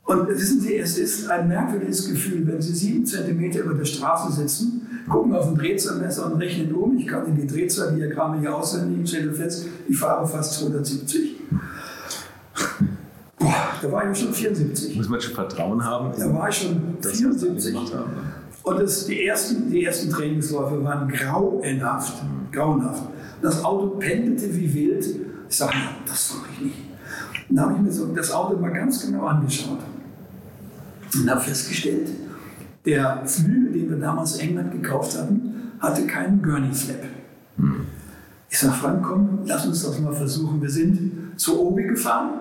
[0.05, 4.34] und wissen Sie, es ist ein merkwürdiges Gefühl, wenn Sie sieben Zentimeter über der Straße
[4.34, 6.97] sitzen, gucken auf ein Drehzahlmesser und rechnen um.
[6.97, 11.35] Ich kann in die Drehzahldiagramme hier auswendig und stelle fest, ich fahre fast 270.
[13.39, 14.97] Boah, da war ich schon 74.
[14.97, 16.11] Muss man schon Vertrauen haben?
[16.17, 17.73] Da war ich schon 74.
[17.75, 17.99] Haben, ne?
[18.63, 22.23] Und das, die, ersten, die ersten Trainingsläufe waren grauenhaft.
[22.51, 23.03] grauenhaft.
[23.41, 25.05] Das Auto pendelte wie wild.
[25.49, 25.73] Ich sage,
[26.05, 26.77] das mache ich nicht.
[27.49, 29.80] Und da habe ich mir so das Auto mal ganz genau angeschaut
[31.15, 32.10] und habe festgestellt,
[32.85, 37.03] der Flügel, den wir damals in England gekauft hatten, hatte keinen Gurney-Flap.
[37.57, 37.85] Hm.
[38.49, 40.61] Ich sage, Frank, komm, lass uns das mal versuchen.
[40.61, 42.31] Wir sind zur Obi gefahren,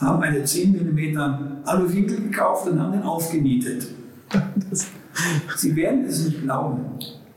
[0.00, 3.86] haben eine 10 mm Aluwinkel gekauft und haben den aufgenietet.
[5.56, 6.80] Sie werden es nicht glauben.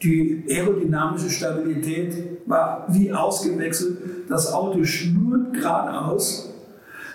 [0.01, 3.97] Die aerodynamische Stabilität war wie ausgewechselt.
[4.29, 6.53] Das Auto schnurrt geradeaus.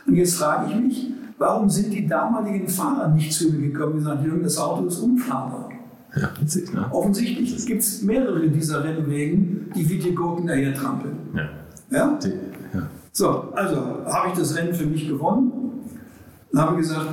[0.07, 1.11] Und jetzt frage ich mich,
[1.43, 4.99] Warum sind die damaligen Fahrer nicht zu mir gekommen und gesagt, Jürgen, das Auto ist
[4.99, 5.71] unfahrbar?
[6.15, 6.87] Ja, witzig, ne?
[6.93, 11.17] Offensichtlich gibt es mehrere dieser Rennwegen, die wie die Gurken daher trampeln.
[11.35, 11.49] Ja.
[11.91, 12.19] Ja?
[12.23, 12.87] Die, ja.
[13.11, 15.51] So, also habe ich das Rennen für mich gewonnen
[16.53, 17.09] und habe gesagt,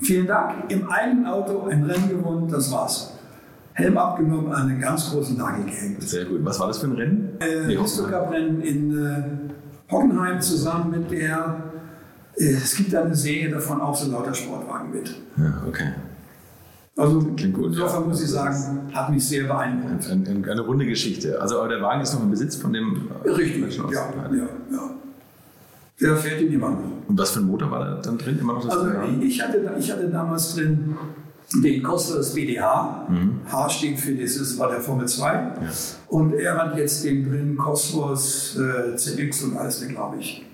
[0.00, 0.70] Vielen Dank.
[0.70, 3.14] Im eigenen Auto ein Rennen gewonnen, das war's.
[3.74, 6.02] Helm abgenommen, einen ganz großen Nagel gehängt.
[6.02, 6.44] Sehr gut.
[6.44, 7.28] Was war das für ein Rennen?
[7.38, 9.22] Äh, Nee, Cup-Rennen in äh,
[9.90, 11.71] Hockenheim zusammen mit der,
[12.36, 15.14] es gibt eine Serie davon, auch so lauter Sportwagen mit.
[15.36, 15.92] Ja, okay.
[16.96, 18.08] Also insofern ja.
[18.08, 20.10] muss ich sagen, hat mich sehr beeindruckt.
[20.10, 21.40] Ein, ein, eine runde Geschichte.
[21.40, 23.08] Also, aber der Wagen ist noch im Besitz von dem.
[23.24, 24.90] äh, Richtig, ja, ja, ja.
[26.00, 26.82] Der fährt ihn immer noch.
[27.08, 28.38] Und was für ein Motor war da dann drin?
[28.38, 28.90] Immer noch das Also
[29.20, 30.96] ich hatte, ich hatte damals drin
[31.62, 33.06] den Cosworth BDH.
[33.08, 33.40] Mhm.
[33.50, 35.52] H steht für dieses, war der Formel 2.
[36.08, 40.44] Und er hat jetzt den drin Cosworth äh, ZX und alles, glaube ich.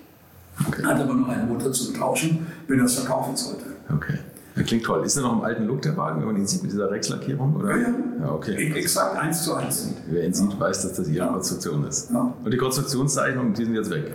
[0.67, 0.83] Okay.
[0.83, 3.65] Hat aber noch einen Motor zum Tauschen, wenn er es verkaufen sollte.
[3.93, 4.19] okay.
[4.55, 5.05] Ja, klingt toll.
[5.05, 7.55] Ist er noch im alten Look, der Wagen, wenn man ihn sieht mit dieser Rexlackierung?
[7.55, 7.77] Oder?
[7.77, 7.93] Ja, ja.
[8.21, 8.73] ja okay.
[8.73, 9.93] Exakt eins zu eins.
[10.09, 12.11] Wer ihn sieht, weiß, dass das ihre Konstruktion ist.
[12.11, 12.33] Ja.
[12.43, 14.11] Und die Konstruktionszeichnungen, die sind jetzt weg.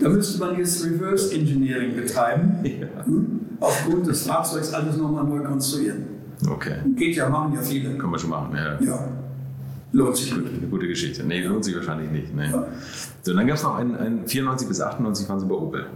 [0.00, 2.58] Da müsste man jetzt Reverse Engineering betreiben.
[2.64, 3.04] Ja.
[3.04, 3.40] Hm?
[3.60, 6.04] Aufgrund des Fahrzeugs alles nochmal neu konstruieren.
[6.50, 6.78] Okay.
[6.96, 7.96] Geht ja, machen ja viele.
[7.96, 8.56] Kann man schon machen.
[8.56, 8.80] Ja.
[8.80, 9.08] Ja,
[9.92, 10.46] lohnt sich gut.
[10.46, 11.24] Eine gute Geschichte.
[11.24, 12.34] Nee, lohnt sich wahrscheinlich nicht.
[12.34, 12.50] Nee.
[13.22, 15.86] So, dann gab es noch einen, einen 94 bis 98 waren sie bei Opel.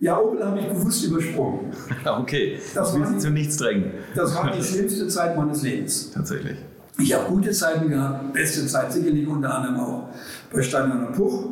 [0.00, 1.72] Ja, Opel habe ich bewusst übersprungen.
[2.04, 2.58] okay.
[2.74, 3.92] Das Das will sie zu nichts drängen.
[4.14, 6.10] Das war die schlimmste Zeit meines Lebens.
[6.12, 6.56] Tatsächlich.
[6.98, 10.08] Ich habe gute Zeiten gehabt, beste Zeit sicherlich unter anderem auch
[10.52, 11.50] bei Steiner und Puch,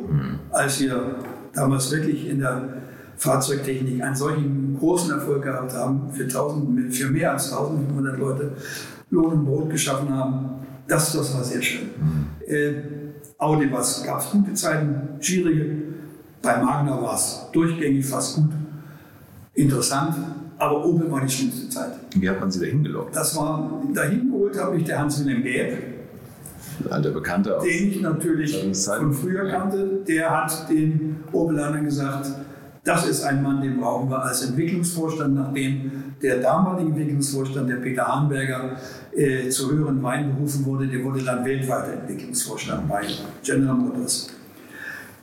[0.51, 1.15] als wir
[1.53, 2.81] damals wirklich in der
[3.17, 8.51] Fahrzeugtechnik einen solchen großen Erfolg gehabt haben, für, 1000, für mehr als 1500 Leute
[9.09, 10.60] Lohn und Brot geschaffen haben.
[10.91, 11.89] Das, das war sehr schön.
[12.45, 12.73] Äh,
[13.37, 15.77] Audi gab es gute Zeiten, schwierige.
[16.41, 18.49] Bei Magna war es durchgängig fast gut,
[19.53, 20.15] interessant,
[20.57, 21.93] aber Opel war die schlimmste Zeit.
[22.15, 23.15] Wie hat man sie da hingelockt?
[23.15, 25.77] Das war, dahin geholt habe ich der Hans-Wilhelm Gäb,
[26.89, 27.63] alter Bekannter aus.
[27.63, 30.03] den ich natürlich von früher kannte.
[30.05, 32.27] Der hat den Obelanern gesagt,
[32.83, 38.07] das ist ein Mann, den brauchen wir als Entwicklungsvorstand, nachdem der damalige Entwicklungsvorstand, der Peter
[38.07, 38.77] Hahnberger,
[39.15, 40.87] äh, zu höheren Wein berufen wurde.
[40.87, 43.01] Der wurde dann weltweiter Entwicklungsvorstand bei
[43.43, 44.29] General Motors.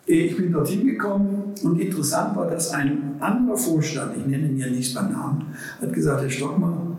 [0.06, 4.58] Äh, Ich bin dorthin gekommen und interessant war, dass ein anderer Vorstand, ich nenne ihn
[4.58, 6.96] ja nicht beim Namen, hat gesagt, Herr Stockmann,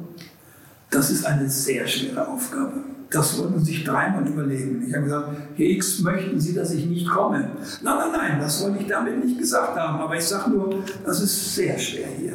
[0.89, 2.73] das ist eine sehr schwere Aufgabe.
[3.11, 4.85] Das sollten Sie sich dreimal überlegen.
[4.87, 7.39] Ich habe gesagt, Herr X, möchten Sie, dass ich nicht komme?
[7.81, 9.99] Nein, nein, nein, das wollte ich damit nicht gesagt haben.
[9.99, 12.33] Aber ich sage nur, das ist sehr schwer hier.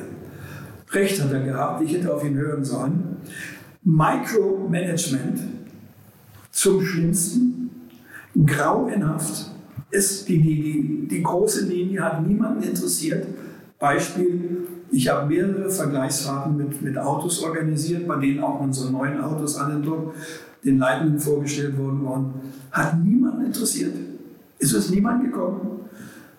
[0.94, 3.16] Recht hat er gehabt, ich hätte auf ihn hören sollen.
[3.82, 5.40] Micromanagement
[6.50, 7.70] zum Schlimmsten,
[8.46, 9.50] grauenhaft.
[9.90, 13.26] Ist die, die, die, die große Linie hat niemanden interessiert.
[13.78, 19.56] Beispiel, ich habe mehrere Vergleichsfahrten mit, mit Autos organisiert, bei denen auch unsere neuen Autos
[19.56, 20.14] alle dort
[20.64, 22.34] den Leitenden vorgestellt worden waren.
[22.72, 23.94] Hat niemanden interessiert.
[24.58, 25.80] Es ist niemand gekommen.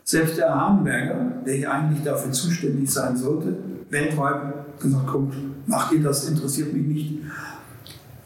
[0.03, 3.56] Selbst der Hahnberger, der hier eigentlich dafür zuständig sein sollte,
[3.90, 5.34] weltweit gesagt, kommt,
[5.68, 7.20] macht ihr das, interessiert mich nicht.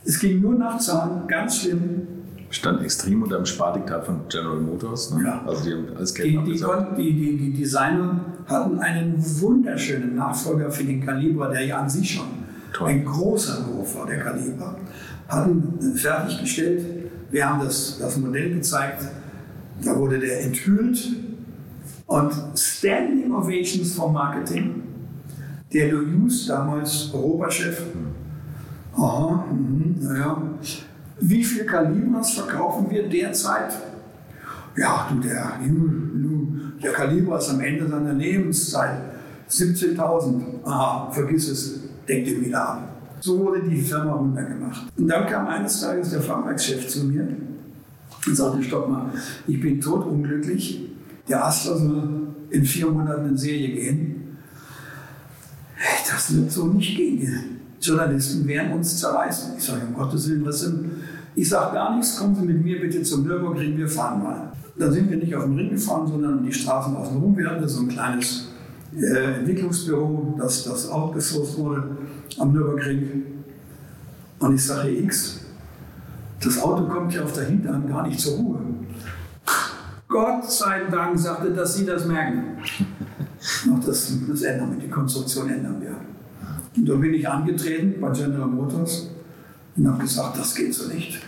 [0.06, 2.07] Es ging nur nach Zahlen, ganz schlimm.
[2.52, 5.14] Stand extrem unter dem Spardiktat von General Motors.
[5.14, 5.23] Ne?
[5.23, 5.44] Ja.
[5.45, 10.15] Also die haben alles Geld Die, die, konnten- die, die, die Designer hatten einen wunderschönen
[10.15, 12.26] Nachfolger für den Kaliber, der ja an sich schon
[12.73, 12.90] Toll.
[12.90, 14.76] ein großer Beruf war, der Kaliber.
[15.27, 16.84] Hatten fertiggestellt.
[17.30, 19.03] Wir haben das, das Modell gezeigt.
[19.84, 21.07] Da wurde der enthüllt.
[22.07, 24.81] Und Standing Ovations vom Marketing.
[25.72, 27.84] Der Louis, damals Europachef.
[28.94, 30.41] Aha, mhm, naja.
[31.20, 33.74] Wie viel Kalibras verkaufen wir derzeit?
[34.76, 35.60] Ja, du, der,
[36.82, 39.02] der Kaliber ist am Ende seiner Lebenszeit
[39.50, 40.41] 17.000.
[40.64, 42.90] Aha, vergiss es, denk den wieder ab.
[43.20, 44.88] So wurde die Firma runtergemacht.
[44.98, 47.28] Und dann kam eines Tages der Fahrwerkschef zu mir
[48.26, 49.12] und sagte, stopp mal,
[49.46, 50.90] ich bin totunglücklich.
[51.28, 54.09] Der Astra soll in vier Monaten in Serie gehen.
[56.10, 57.19] Das wird so nicht gehen.
[57.81, 59.53] Die Journalisten werden uns zerreißen.
[59.57, 60.91] Ich sage, um Gottes Willen, was sind.
[61.35, 64.51] Ich sage gar nichts, kommen Sie mit mir bitte zum Nürburgring, wir fahren mal.
[64.77, 67.38] Dann sind wir nicht auf den Ring gefahren, sondern die Straßen außenrum.
[67.38, 68.49] Wir hatten so ein kleines
[68.95, 71.97] äh, Entwicklungsbüro, das, das outgesourced wurde
[72.38, 73.23] am Nürburgring.
[74.39, 75.41] Und ich sage, X,
[76.43, 78.60] das Auto kommt ja auf der Hinterhand gar nicht zur Ruhe.
[80.07, 82.57] Gott sei Dank sagte, dass Sie das merken.
[83.41, 85.95] Ach, das, das ändern wir, die Konstruktion ändern wir.
[86.76, 89.10] Und da bin ich angetreten bei General Motors
[89.76, 91.20] und habe gesagt, das geht so nicht.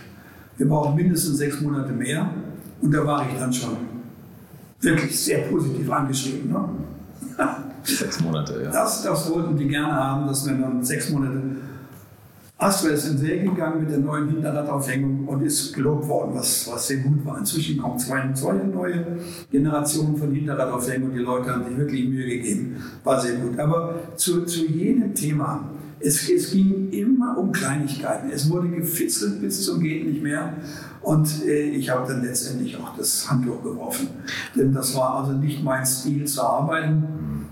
[0.57, 2.29] Wir brauchen mindestens sechs Monate mehr.
[2.81, 3.77] Und da war ich dann schon
[4.79, 6.51] wirklich sehr positiv angeschrieben.
[6.51, 6.69] Ne?
[7.83, 8.71] Sechs Monate, ja.
[8.71, 11.41] Das, das wollten die gerne haben, dass wir dann sechs Monate
[12.61, 16.87] Astra ist in Serie gegangen mit der neuen Hinterradaufhängung und ist gelobt worden, was, was
[16.87, 17.39] sehr gut war.
[17.39, 19.17] Inzwischen kommen zwei, zwei neue
[19.51, 22.75] Generationen von Hinterradaufhängung und die Leute haben sich wirklich Mühe gegeben.
[23.03, 23.57] War sehr gut.
[23.57, 28.29] Aber zu, zu jedem Thema, es, es ging immer um Kleinigkeiten.
[28.29, 30.53] Es wurde gefitzelt bis zum Geht nicht mehr.
[31.01, 34.07] Und äh, ich habe dann letztendlich auch das Handtuch geworfen.
[34.55, 37.47] Denn das war also nicht mein Stil zu arbeiten.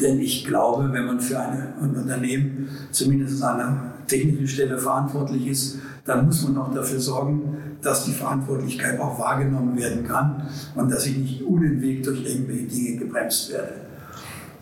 [0.00, 5.46] Denn ich glaube, wenn man für eine, ein Unternehmen zumindest an einer technischen Stelle verantwortlich
[5.46, 10.90] ist, dann muss man auch dafür sorgen, dass die Verantwortlichkeit auch wahrgenommen werden kann und
[10.90, 13.72] dass ich nicht unentwegt durch irgendwelche Dinge gebremst werde.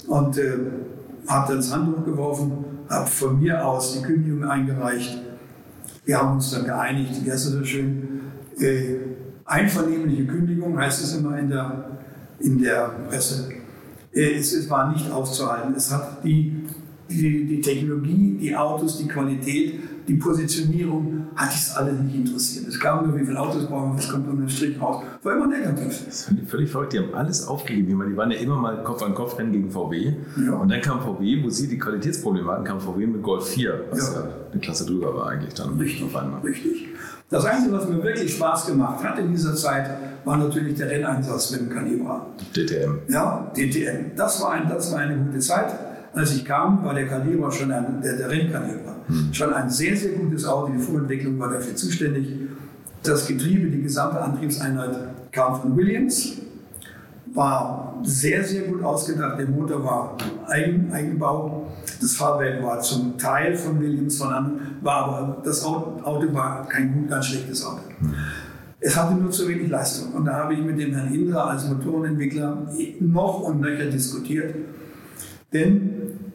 [0.06, 0.52] Und äh,
[1.26, 2.52] habe dann das Handtuch geworfen,
[2.88, 5.18] habe von mir aus die Kündigung eingereicht.
[6.04, 8.20] Wir haben uns dann geeinigt, wie heißt das so schön?
[8.58, 8.96] Äh,
[9.44, 11.98] einvernehmliche Kündigung heißt es immer in der,
[12.40, 13.50] in der Presse.
[14.12, 15.74] Äh, es, es war nicht auszuhalten.
[15.74, 16.59] Es hat die,
[17.10, 19.74] die, die Technologie, die Autos, die Qualität,
[20.08, 22.68] die Positionierung, hat es alles nicht interessiert.
[22.68, 25.02] Es gab nur, wie viele Autos brauchen wir, was kommt unter dem Strich raus.
[25.22, 26.04] War immer negativ.
[26.06, 26.92] Das finde ich völlig verrückt.
[26.92, 27.88] Die haben alles aufgegeben.
[27.90, 30.12] Ich meine, die waren ja immer mal Kopf an Kopf rennen gegen VW.
[30.44, 30.52] Ja.
[30.54, 34.14] Und dann kam VW, wo sie die Qualitätsprobleme hatten, kam VW mit Golf 4, was
[34.14, 34.28] ja, Ja.
[34.52, 35.78] eine Klasse drüber war eigentlich dann.
[35.78, 36.40] Richtig, Auf einmal.
[36.40, 36.86] richtig.
[37.28, 39.88] Das Einzige, was mir wirklich Spaß gemacht hat in dieser Zeit,
[40.24, 42.26] war natürlich der Renneinsatz mit dem Calibra.
[42.56, 42.98] DTM.
[43.08, 44.16] Ja, DTM.
[44.16, 45.72] Das war, ein, das war eine gute Zeit.
[46.12, 48.96] Als ich kam, war der Calibra schon ein, der, der Renncalibra,
[49.32, 50.72] schon ein sehr, sehr gutes Auto.
[50.72, 52.28] Die Vorentwicklung war dafür zuständig.
[53.02, 54.98] Das Getriebe, die gesamte Antriebseinheit
[55.30, 56.38] kam von Williams,
[57.32, 59.38] war sehr, sehr gut ausgedacht.
[59.38, 60.16] Der Motor war
[60.48, 61.68] Eigen, Eigenbau.
[62.00, 66.66] Das Fahrwerk war zum Teil von Williams, von anderen, war aber das Auto, Auto war
[66.66, 67.82] kein gut, ganz schlechtes Auto.
[68.80, 70.14] Es hatte nur zu wenig Leistung.
[70.14, 72.66] Und da habe ich mit dem Herrn Indra als Motorenentwickler
[73.00, 74.54] noch und nöcher diskutiert.
[75.52, 75.90] Denn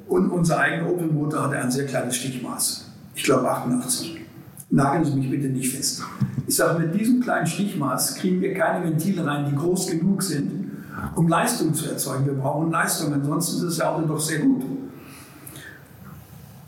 [0.08, 2.86] und unser eigener Opel-Motor hatte ein sehr kleines Stichmaß.
[3.16, 4.22] Ich glaube 88.
[4.70, 6.04] Nageln Sie mich bitte nicht fest.
[6.48, 10.72] Ich sage, mit diesem kleinen Stichmaß kriegen wir keine Ventile rein, die groß genug sind,
[11.16, 12.26] um Leistung zu erzeugen.
[12.26, 14.64] Wir brauchen Leistung, ansonsten ist das Auto doch sehr gut.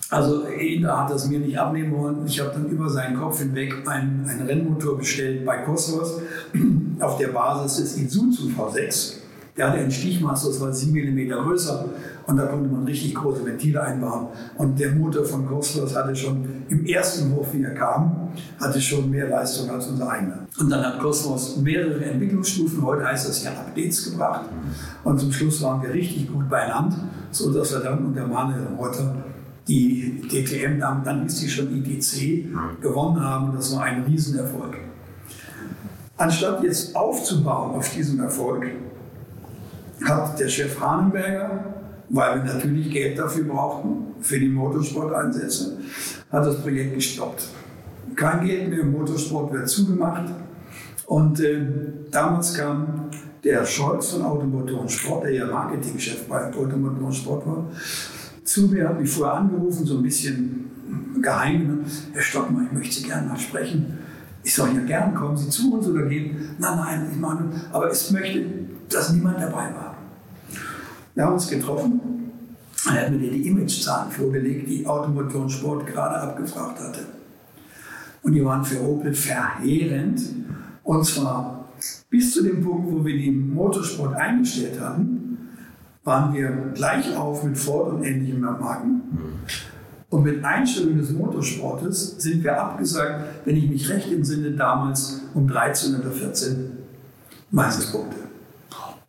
[0.10, 2.26] Also Indra hat das mir nicht abnehmen wollen.
[2.26, 6.22] Ich habe dann über seinen Kopf hinweg einen, einen Rennmotor bestellt bei Cosworth
[7.00, 9.27] auf der Basis des Isuzu V6.
[9.58, 11.86] Der hatte ein Stichmaß, das war 7 mm größer
[12.28, 14.28] und da konnte man richtig große Ventile einbauen.
[14.56, 18.30] Und der Motor von Cosworth hatte schon im ersten Hof, wie er kam,
[18.60, 20.46] hatte schon mehr Leistung als unser eigener.
[20.60, 24.42] Und dann hat Cosworth mehrere Entwicklungsstufen, heute heißt das ja Updates gebracht.
[25.04, 27.00] Und zum Schluss waren wir richtig gut beieinander,
[27.32, 29.16] sodass wir dann unter Manuel Reuter
[29.68, 32.46] die DTM, dann, ist die schon IDC,
[32.80, 33.54] gewonnen haben.
[33.54, 34.78] Das war ein Riesenerfolg.
[36.16, 38.66] Anstatt jetzt aufzubauen auf diesem Erfolg,
[40.06, 41.64] hat der Chef Hahnenberger,
[42.10, 45.78] weil wir natürlich Geld dafür brauchten, für die Motorsport-Einsätze,
[46.32, 47.48] hat das Projekt gestoppt.
[48.16, 50.32] Kein Geld mehr, Motorsport wird zugemacht.
[51.06, 51.66] Und äh,
[52.12, 53.10] damals kam
[53.44, 57.66] der Scholz von Automotor und Sport, der ja Marketingchef bei Automotor und Sport war,
[58.44, 61.86] zu mir, hat mich vorher angerufen, so ein bisschen geheim.
[62.14, 63.98] Herr Stockmann, ich möchte Sie gerne mal sprechen.
[64.44, 66.56] Ich sage, ja gern, kommen Sie zu uns oder gehen.
[66.58, 68.46] Nein, nein, ich meine, aber ich möchte,
[68.90, 69.87] dass niemand dabei war.
[71.18, 72.00] Wir haben uns getroffen.
[72.86, 77.08] Er hat mir die Imagezahlen vorgelegt, die Automotor und Sport gerade abgefragt hatte.
[78.22, 80.22] Und die waren für Opel verheerend.
[80.84, 81.70] Und zwar
[82.12, 85.40] bis zu dem Punkt, wo wir den Motorsport eingestellt hatten,
[86.04, 89.02] waren wir gleich auf mit Ford und ähnlichen Marken.
[90.12, 95.48] Und mit Einstellung des Motorsportes sind wir abgesagt, wenn ich mich recht entsinne, damals um
[95.48, 96.78] 13 oder 14
[97.50, 98.18] Meisterpunkte.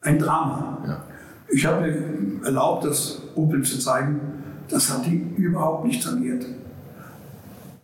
[0.00, 0.78] Ein Drama.
[0.86, 1.07] Ja.
[1.50, 4.20] Ich habe mir erlaubt, das Opel zu zeigen,
[4.68, 6.44] das hat die überhaupt nicht tangiert.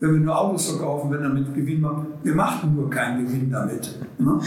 [0.00, 3.98] Wenn wir nur Autos verkaufen, wenn damit Gewinn machen, wir machten nur keinen Gewinn damit.
[4.18, 4.38] Ne?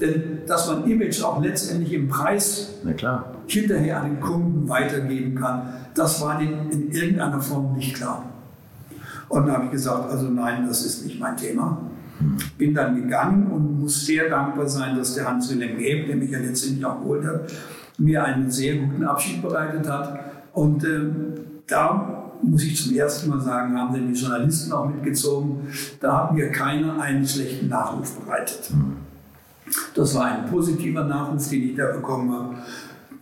[0.00, 2.74] Denn dass man Image auch letztendlich im Preis
[3.46, 8.24] hinterher an den Kunden weitergeben kann, das war denen in irgendeiner Form nicht klar.
[9.28, 11.78] Und dann habe ich gesagt, also nein, das ist nicht mein Thema.
[12.58, 16.38] Bin dann gegangen und muss sehr dankbar sein, dass der Hans-Wilhelm Geb, der mich ja
[16.38, 17.52] letztendlich auch geholt hat,
[17.98, 20.18] mir einen sehr guten Abschied bereitet hat.
[20.52, 21.34] Und ähm,
[21.66, 25.68] da muss ich zum ersten Mal sagen, haben denn die Journalisten auch mitgezogen,
[26.00, 28.70] da hat mir keiner einen schlechten Nachruf bereitet.
[29.94, 32.54] Das war ein positiver Nachruf, den ich da bekommen habe.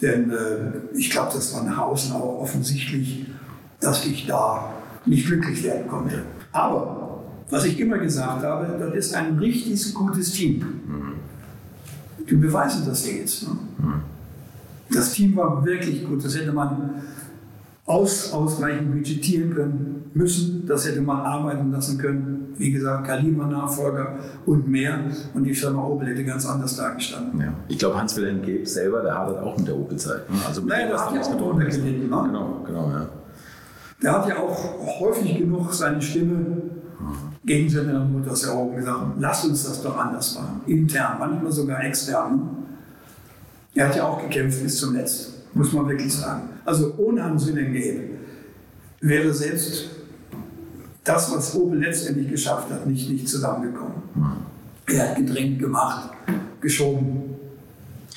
[0.01, 3.27] Denn äh, ich glaube, das war nach außen auch offensichtlich,
[3.81, 4.73] dass ich da
[5.07, 6.23] nicht glücklich werden konnte.
[6.51, 10.65] Aber was ich immer gesagt habe, das ist ein richtig gutes Team.
[12.29, 13.45] Die beweisen das jetzt.
[13.45, 13.57] Ne?
[14.95, 16.25] Das Team war wirklich gut.
[16.25, 17.03] Das hätte man
[17.87, 20.67] aus, ausreichend budgetieren können müssen.
[20.67, 22.55] Das hätte man arbeiten lassen können.
[22.57, 24.17] Wie gesagt, Kaliber-Nachfolger
[24.47, 24.99] und mehr.
[25.35, 27.41] Und die Firma Opel hätte ganz anders dargestanden.
[27.41, 27.53] Ja.
[27.69, 30.31] Ich glaube, Hans-Wilhelm Geb selber, der hadert auch mit der Opel-Zeit.
[30.31, 30.37] Ne?
[30.47, 32.11] Also mit naja, dem, der hat ja auch drunter gelitten.
[32.11, 32.23] Ne?
[32.27, 33.09] Genau, genau, ja.
[34.03, 36.67] Der hat ja auch häufig genug seine Stimme mhm.
[37.45, 40.61] gegen General Motors erhoben gesagt, lass uns das doch anders machen.
[40.67, 42.62] Intern, manchmal sogar extern.
[43.75, 46.51] Er hat ja auch gekämpft bis zum Letzten, muss man wirklich sagen.
[46.65, 48.03] Also ohne Hans-Wilhelm Gebe
[49.01, 49.91] wäre selbst
[51.05, 53.95] das, was Opel letztendlich geschafft hat, nicht, nicht zusammengekommen.
[54.87, 56.11] Er hat gedrängt gemacht,
[56.61, 57.35] geschoben.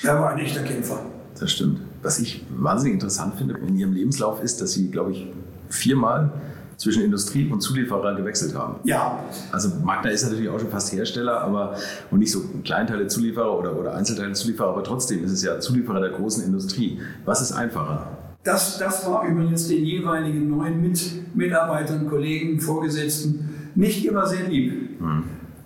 [0.04, 1.06] Er war ein echter Kämpfer.
[1.40, 1.80] Das stimmt.
[2.02, 5.28] Was ich wahnsinnig interessant finde in Ihrem Lebenslauf ist, dass Sie, glaube ich,
[5.70, 6.32] viermal
[6.78, 8.76] zwischen Industrie und Zulieferer gewechselt haben.
[8.84, 9.20] Ja.
[9.52, 11.76] Also Magna ist natürlich auch schon fast Hersteller, aber
[12.12, 16.02] und nicht so Kleinteile Zulieferer oder, oder Einzelteile Zulieferer, aber trotzdem ist es ja Zulieferer
[16.02, 17.00] der großen Industrie.
[17.26, 18.08] Was ist einfacher?
[18.44, 25.00] Das, das war übrigens den jeweiligen neuen Mit Mitarbeitern, Kollegen, Vorgesetzten nicht immer sehr lieb.
[25.00, 25.24] Hm.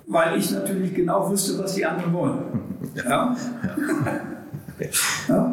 [0.08, 2.40] Weil ich natürlich genau wusste, was die anderen wollen.
[2.96, 3.36] ja.
[4.80, 4.96] ja.
[5.28, 5.49] ja.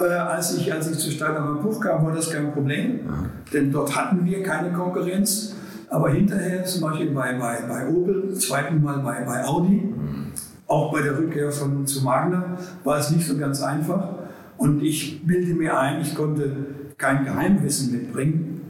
[0.00, 3.30] Äh, als, ich, als ich zu Steiner Buch kam, war das kein Problem, mhm.
[3.52, 5.54] denn dort hatten wir keine Konkurrenz.
[5.88, 10.32] Aber hinterher, zum Beispiel bei, bei, bei Opel, zweiten Mal bei, bei Audi, mhm.
[10.66, 14.08] auch bei der Rückkehr von, zu Magna, war es nicht so ganz einfach.
[14.56, 16.50] Und ich bilde mir ein, ich konnte
[16.98, 18.60] kein Geheimwissen mitbringen.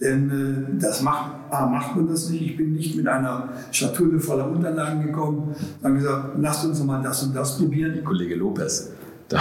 [0.00, 2.42] Denn äh, das macht, A, macht man das nicht.
[2.42, 5.54] Ich bin nicht mit einer Schatulle voller Unterlagen gekommen.
[5.82, 8.02] Dann gesagt, lasst uns mal das und das probieren.
[8.02, 8.92] Kollege Lopez.
[9.28, 9.40] Da.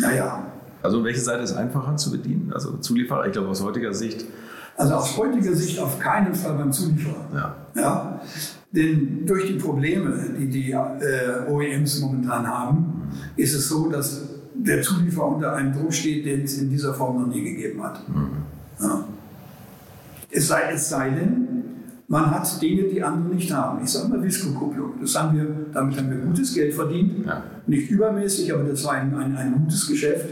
[0.00, 0.44] Naja.
[0.82, 2.52] Also welche Seite ist einfacher zu bedienen?
[2.54, 4.24] Also Zulieferer, ich glaube aus heutiger Sicht.
[4.76, 7.26] Also aus heutiger Sicht auf keinen Fall beim Zulieferer.
[7.34, 7.56] Ja.
[7.74, 8.20] ja?
[8.72, 13.02] Denn durch die Probleme, die die äh, OEMs momentan haben,
[13.36, 14.22] ist es so, dass
[14.54, 18.08] der Zulieferer unter einem Druck steht, den es in dieser Form noch nie gegeben hat.
[18.08, 18.30] Mhm.
[18.80, 19.04] Ja.
[20.30, 21.48] Es, sei, es sei denn,
[22.10, 23.84] man hat Dinge, die andere nicht haben.
[23.84, 24.94] Ich sage mal Visco-Kupplung.
[25.00, 27.24] Das haben wir, damit haben wir gutes Geld verdient.
[27.24, 27.44] Ja.
[27.68, 30.26] Nicht übermäßig, aber das war ein, ein, ein gutes Geschäft.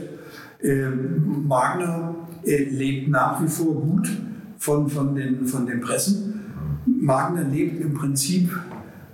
[0.61, 4.11] Äh, Magna äh, lebt nach wie vor gut
[4.59, 6.41] von, von, den, von den Pressen.
[6.85, 8.59] Magna lebt im Prinzip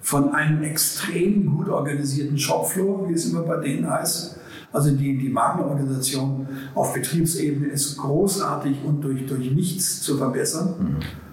[0.01, 4.39] von einem extrem gut organisierten Shopfloor, wie es immer bei denen heißt.
[4.73, 10.75] Also die, die Magna-Organisation auf Betriebsebene ist großartig und durch, durch nichts zu verbessern.
[10.81, 11.24] Mhm.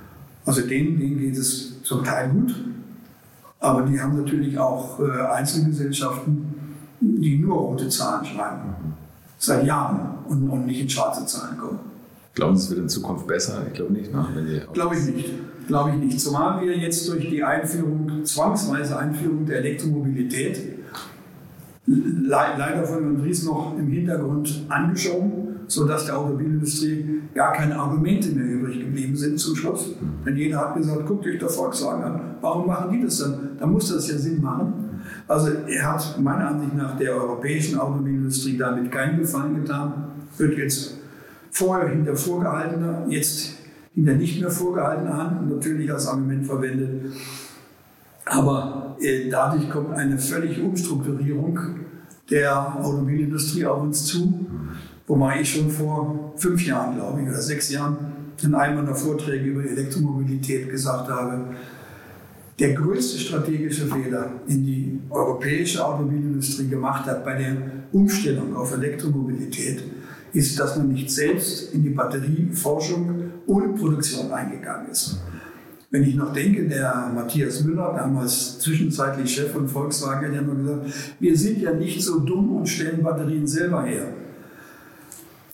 [0.45, 2.55] Also denen, denen geht es zum Teil gut,
[3.59, 6.55] aber die haben natürlich auch äh, Einzelgesellschaften,
[6.99, 8.69] die nur rote Zahlen schreiben.
[8.69, 8.93] Mhm.
[9.38, 11.80] Seit Jahren und, und, nicht in schwarze Zahlen kommen.
[12.34, 13.63] Glauben Sie, es wird in Zukunft besser?
[13.68, 14.13] Ich glaube nicht.
[14.13, 14.68] Ne?
[14.73, 15.30] Glaube ich nicht.
[15.68, 16.19] Glaube ich nicht.
[16.19, 20.80] Zumal wir jetzt durch die Einführung, zwangsweise Einführung der Elektromobilität,
[21.88, 28.30] le leider von Herrn Dries noch im Hintergrund angeschoben, sodass der Automobilindustrie gar keine Argumente
[28.30, 29.91] mehr übrig geblieben sind zum Schluss.
[30.26, 33.52] Denn jeder hat gesagt, guckt euch doch Volkswagen an, warum machen die das dann?
[33.57, 34.73] Da muss das ja Sinn machen.
[35.30, 39.93] Also er hat meiner Ansicht nach der europäischen Automobilindustrie damit keinen Gefallen getan,
[40.38, 40.98] wird jetzt
[41.52, 43.53] vorher hinter vorgehaltener, jetzt
[43.95, 47.14] hinter nicht mehr vorgehaltener Hand natürlich als Argument verwendet.
[48.26, 51.57] Aber äh, dadurch kommt eine völlige Umstrukturierung
[52.30, 54.48] der Automobilindustrie auf uns zu.
[55.11, 57.97] Wobei ich schon vor fünf Jahren, glaube ich, oder sechs Jahren
[58.41, 61.53] in einem meiner Vorträge über Elektromobilität gesagt habe,
[62.57, 67.57] der größte strategische Fehler, den die europäische Automobilindustrie gemacht hat bei der
[67.91, 69.83] Umstellung auf Elektromobilität,
[70.31, 75.19] ist, dass man nicht selbst in die Batterieforschung und Produktion eingegangen ist.
[75.89, 80.55] Wenn ich noch denke, der Matthias Müller, damals zwischenzeitlich Chef von Volkswagen, hat ja nur
[80.55, 84.07] gesagt, wir sind ja nicht so dumm und stellen Batterien selber her.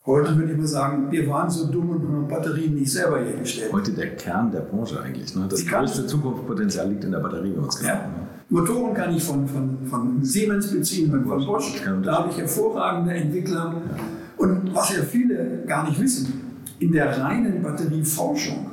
[0.07, 3.73] Heute würde ich mal sagen, wir waren so dumm und haben Batterien nicht selber hergestellt.
[3.73, 5.35] Heute der Kern der Branche eigentlich.
[5.35, 5.47] Ne?
[5.49, 8.09] Das größte Zukunftspotenzial liegt in der Batterie, wenn man es ja.
[8.47, 11.83] Motoren kann ich von, von, von Siemens beziehen und von Bosch.
[12.03, 13.75] Da habe ich hervorragende Entwickler.
[13.75, 13.81] Ja.
[14.37, 18.65] Und was ja viele gar nicht wissen, in der reinen Batterieforschung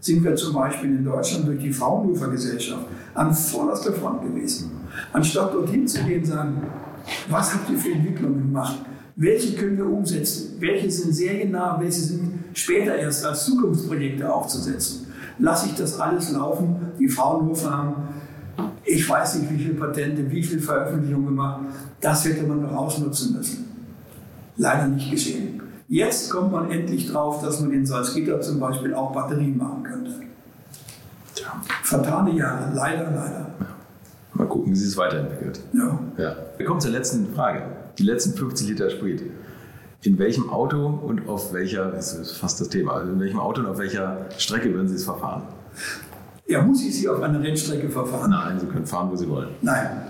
[0.00, 4.70] sind wir zum Beispiel in Deutschland durch die Fraunhofer Gesellschaft an vorderster Front gewesen.
[5.12, 6.62] Anstatt dorthin zu gehen und sagen,
[7.28, 8.78] was habt ihr für Entwicklungen gemacht?
[9.20, 10.54] Welche können wir umsetzen?
[10.60, 11.76] Welche sind seriennah?
[11.80, 15.08] Welche sind später erst als Zukunftsprojekte aufzusetzen?
[15.40, 16.92] Lasse ich das alles laufen?
[17.00, 17.94] Die Fraunhofer haben,
[18.84, 21.62] ich weiß nicht, wie viele Patente, wie viele Veröffentlichungen gemacht.
[22.00, 23.64] Das hätte man noch ausnutzen müssen.
[24.56, 25.62] Leider nicht geschehen.
[25.88, 30.12] Jetzt kommt man endlich drauf, dass man in Salzgitter zum Beispiel auch Batterien machen könnte.
[31.82, 33.46] Fatale Jahre, leider, leider.
[34.34, 35.60] Mal gucken, wie sich es weiterentwickelt.
[35.72, 35.98] Ja.
[36.16, 36.36] ja.
[36.56, 37.62] Wir kommen zur letzten Frage
[37.98, 39.22] die letzten 50 Liter Sprit.
[40.02, 43.60] In welchem Auto und auf welcher, das ist fast das Thema, also in welchem Auto
[43.62, 45.42] und auf welcher Strecke würden Sie es verfahren?
[46.46, 48.30] Ja, muss ich Sie auf einer Rennstrecke verfahren?
[48.30, 49.48] Nein, Sie können fahren, wo Sie wollen.
[49.60, 50.02] Nein.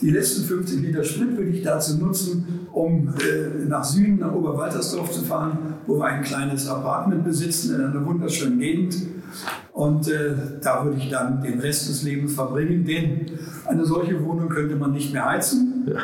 [0.00, 5.10] Die letzten 50 Liter Sprit würde ich dazu nutzen, um äh, nach Süden, nach Oberwaltersdorf
[5.10, 8.96] zu fahren, wo wir ein kleines Apartment besitzen in einer wunderschönen Gegend.
[9.72, 13.26] Und äh, da würde ich dann den Rest des Lebens verbringen, denn
[13.66, 15.84] eine solche Wohnung könnte man nicht mehr heizen.
[15.86, 15.98] Ja.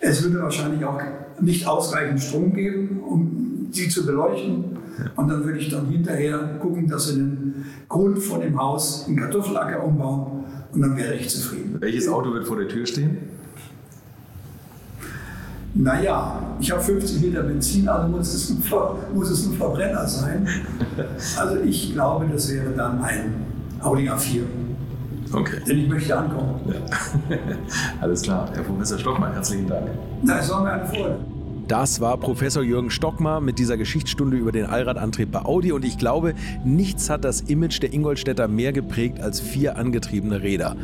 [0.00, 1.00] Es würde wahrscheinlich auch
[1.40, 4.78] nicht ausreichend Strom geben, um sie zu beleuchten.
[5.16, 9.16] Und dann würde ich dann hinterher gucken, dass wir den Grund von dem Haus in
[9.16, 11.76] Kartoffelacker umbauen und dann wäre ich zufrieden.
[11.80, 13.18] Welches Auto wird vor der Tür stehen?
[15.74, 18.62] Naja, ich habe 50 Liter Benzin, also muss es, ein,
[19.14, 20.48] muss es ein Verbrenner sein.
[21.38, 23.46] Also ich glaube, das wäre dann ein
[23.80, 24.42] Audi A4.
[25.32, 25.60] Okay.
[25.66, 26.60] Denn ich möchte ankommen.
[26.66, 27.36] Ja.
[28.00, 28.50] Alles klar.
[28.52, 29.88] Herr Professor Stockmann, herzlichen Dank.
[30.22, 31.18] Na, es war mir eine Freude.
[31.68, 35.98] Das war Professor Jürgen Stockmar mit dieser Geschichtsstunde über den Allradantrieb bei Audi und ich
[35.98, 36.34] glaube,
[36.64, 40.74] nichts hat das Image der Ingolstädter mehr geprägt als vier angetriebene Räder.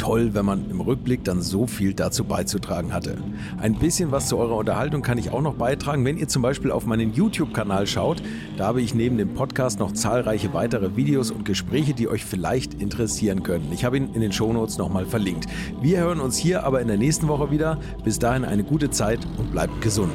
[0.00, 3.18] Toll, wenn man im Rückblick dann so viel dazu beizutragen hatte.
[3.60, 6.70] Ein bisschen was zu eurer Unterhaltung kann ich auch noch beitragen, wenn ihr zum Beispiel
[6.70, 8.22] auf meinen YouTube-Kanal schaut.
[8.56, 12.80] Da habe ich neben dem Podcast noch zahlreiche weitere Videos und Gespräche, die euch vielleicht
[12.80, 13.74] interessieren könnten.
[13.74, 15.48] Ich habe ihn in den Shownotes nochmal verlinkt.
[15.82, 17.78] Wir hören uns hier aber in der nächsten Woche wieder.
[18.02, 20.14] Bis dahin eine gute Zeit und bleibt gesund.